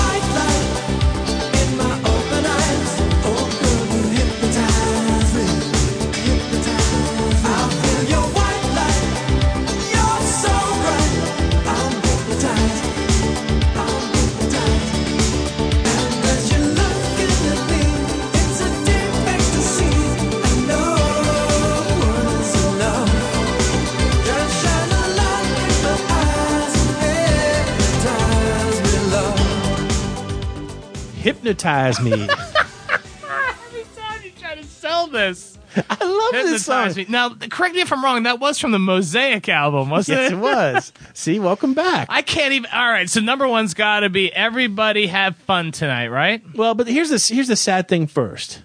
Hypnotize 31.53 31.99
me. 31.99 32.11
Every 32.13 33.83
time 33.95 34.21
you 34.23 34.31
try 34.39 34.53
to 34.53 34.63
sell 34.63 35.07
this. 35.07 35.57
I 35.75 36.03
love 36.05 36.31
this 36.45 36.65
song. 36.65 36.85
Hypnotize 36.89 36.97
me. 36.97 37.05
Now, 37.09 37.29
correct 37.49 37.73
me 37.73 37.81
if 37.81 37.91
I'm 37.91 38.03
wrong. 38.03 38.21
That 38.23 38.39
was 38.39 38.59
from 38.59 38.71
the 38.71 38.77
Mosaic 38.77 39.49
album, 39.49 39.89
wasn't 39.89 40.19
Yes, 40.19 40.31
it? 40.31 40.35
it 40.35 40.37
was. 40.37 40.93
See, 41.15 41.39
welcome 41.39 41.73
back. 41.73 42.05
I 42.11 42.21
can't 42.21 42.53
even. 42.53 42.69
All 42.71 42.87
right, 42.87 43.09
so 43.09 43.19
number 43.19 43.47
one's 43.47 43.73
got 43.73 44.01
to 44.01 44.09
be 44.11 44.31
everybody 44.31 45.07
have 45.07 45.37
fun 45.37 45.71
tonight, 45.71 46.09
right? 46.09 46.43
Well, 46.55 46.75
but 46.75 46.85
here's 46.87 47.09
this. 47.09 47.27
Here's 47.29 47.47
the 47.47 47.55
sad 47.55 47.87
thing. 47.87 48.05
First, 48.05 48.61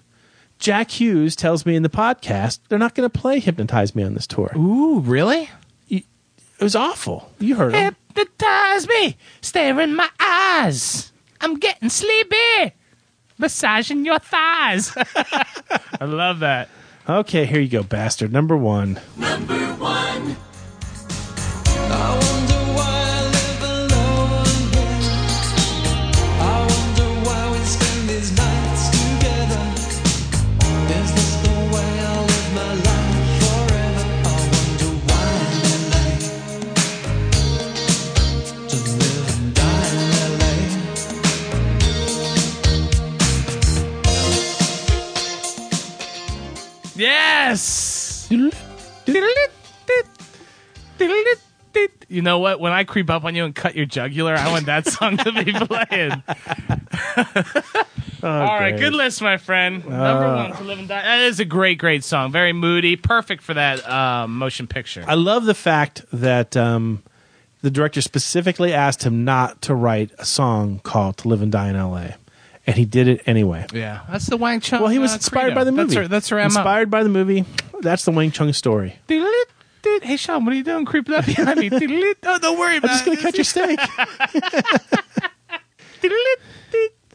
Jack 0.59 0.91
Hues 0.93 1.35
tells 1.37 1.65
me 1.65 1.77
in 1.77 1.83
the 1.83 1.89
podcast 1.89 2.59
they're 2.69 2.79
not 2.79 2.95
going 2.95 3.09
to 3.09 3.19
play 3.19 3.41
"Hypnotize 3.41 3.95
Me" 3.95 4.03
on 4.03 4.13
this 4.13 4.27
tour. 4.27 4.53
Ooh, 4.57 5.01
really? 5.01 5.49
It 5.89 6.05
was 6.63 6.77
awful. 6.77 7.33
You 7.41 7.55
heard 7.57 7.75
him. 7.75 7.97
Hypnotize 8.15 8.87
me, 8.89 9.17
stare 9.41 9.81
in 9.81 9.97
my 9.97 10.09
eyes. 10.21 11.11
I'm 11.45 11.57
getting 11.57 11.91
sleepy, 11.91 12.73
massaging 13.37 14.07
your 14.07 14.19
thighs. 14.19 14.95
I 16.01 16.07
love 16.07 16.39
that. 16.39 16.71
Okay, 17.07 17.45
here 17.45 17.61
you 17.61 17.69
go, 17.69 17.83
bastard. 17.83 18.33
Number 18.33 18.57
one. 18.57 18.99
Number 19.19 19.55
one. 19.75 20.37
I 21.67 22.44
Yes. 47.55 48.29
You 52.09 52.23
know 52.23 52.39
what? 52.39 52.61
When 52.61 52.73
I 52.73 52.85
creep 52.85 53.11
up 53.11 53.25
on 53.25 53.35
you 53.35 53.45
and 53.45 53.55
cut 53.55 53.75
your 53.75 53.87
jugular, 53.87 54.35
I 54.37 54.51
want 54.51 54.67
that 54.67 54.87
song 54.95 55.17
to 55.19 55.33
be 55.33 55.53
playing. 55.53 56.23
All 58.23 58.31
right, 58.59 58.77
good 58.79 58.95
list, 58.95 59.21
my 59.21 59.37
friend. 59.37 59.85
Number 59.85 60.25
Uh, 60.25 60.37
one 60.49 60.57
to 60.57 60.63
live 60.65 60.79
and 60.79 60.89
die. 60.89 61.03
That 61.03 61.21
is 61.23 61.41
a 61.41 61.45
great, 61.45 61.79
great 61.79 62.05
song. 62.05 62.31
Very 62.33 62.53
moody, 62.53 62.97
perfect 62.97 63.43
for 63.43 63.55
that 63.55 63.87
uh, 63.89 64.27
motion 64.29 64.67
picture. 64.67 65.05
I 65.07 65.15
love 65.15 65.45
the 65.45 65.55
fact 65.55 66.05
that 66.13 66.57
um, 66.57 67.03
the 67.63 67.71
director 67.71 68.01
specifically 68.01 68.73
asked 68.73 69.03
him 69.05 69.25
not 69.25 69.61
to 69.63 69.75
write 69.75 70.11
a 70.19 70.25
song 70.25 70.81
called 70.85 71.17
"To 71.19 71.29
Live 71.29 71.43
and 71.43 71.51
Die 71.53 71.69
in 71.69 71.77
L.A." 71.77 72.15
and 72.67 72.77
he 72.77 72.85
did 72.85 73.09
it 73.09 73.23
anyway. 73.27 73.67
Yeah, 73.73 74.01
that's 74.09 74.27
the 74.27 74.37
Wang 74.37 74.61
Chung. 74.61 74.81
Well, 74.81 74.91
he 74.91 74.99
was 74.99 75.13
uh, 75.13 75.17
inspired 75.17 75.47
credo. 75.47 75.55
by 75.57 75.65
the 75.65 75.73
movie. 75.73 75.95
That's 75.95 75.95
her, 75.95 76.09
that's 76.09 76.29
her 76.31 76.37
MO. 76.37 76.45
Inspired 76.45 76.91
by 76.91 77.03
the 77.03 77.09
movie. 77.09 77.45
That's 77.81 78.05
the 78.05 78.13
Wang 78.13 78.31
Chung 78.31 78.53
story. 78.53 78.97
Hey, 80.03 80.17
Sean, 80.17 80.45
what 80.45 80.55
are 80.55 80.57
you 80.57 80.65
doing 80.65 80.85
creeping 80.87 81.15
up 81.15 81.27
behind 81.27 81.59
me? 81.61 81.69
oh, 82.23 82.39
don't 82.39 82.59
worry 82.59 82.77
I'm 82.77 82.83
just 82.83 83.05
going 83.05 83.17
to 83.19 83.23
cut 83.23 83.35
your 83.37 83.45
steak. 83.45 83.79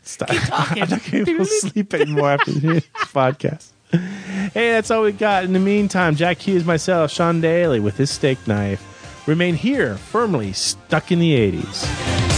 Stop. 0.03 0.29
Keep 0.29 0.41
talking. 0.41 0.83
I'm 0.83 0.89
not 0.89 0.99
going 1.11 1.11
to 1.11 1.25
be 1.25 1.31
able 1.33 1.45
to 1.45 1.51
sleep 1.51 1.93
anymore 1.93 2.31
after 2.31 2.51
this 2.51 2.83
podcast. 2.95 3.69
Hey, 3.91 4.71
that's 4.71 4.91
all 4.91 5.03
we 5.03 5.11
got. 5.11 5.43
In 5.43 5.53
the 5.53 5.59
meantime, 5.59 6.15
Jack 6.15 6.37
Hues, 6.39 6.65
myself, 6.65 7.11
Sean 7.11 7.41
Daly 7.41 7.79
with 7.79 7.97
his 7.97 8.09
steak 8.11 8.47
knife 8.47 8.83
remain 9.27 9.55
here, 9.55 9.95
firmly 9.95 10.53
stuck 10.53 11.11
in 11.11 11.19
the 11.19 11.33
80s. 11.33 12.28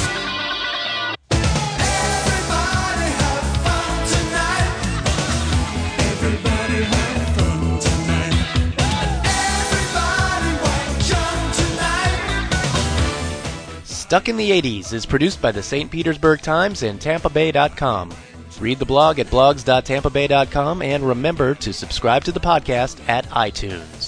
Stuck 14.11 14.27
in 14.27 14.35
the 14.35 14.51
80s 14.51 14.91
is 14.91 15.05
produced 15.05 15.41
by 15.41 15.53
the 15.53 15.63
St. 15.63 15.89
Petersburg 15.89 16.41
Times 16.41 16.83
and 16.83 16.99
TampaBay.com. 16.99 18.13
Read 18.59 18.77
the 18.77 18.85
blog 18.85 19.19
at 19.19 19.27
blogs.tampabay.com 19.27 20.81
and 20.81 21.07
remember 21.07 21.55
to 21.55 21.71
subscribe 21.71 22.25
to 22.25 22.33
the 22.33 22.39
podcast 22.41 22.99
at 23.07 23.25
iTunes. 23.27 24.00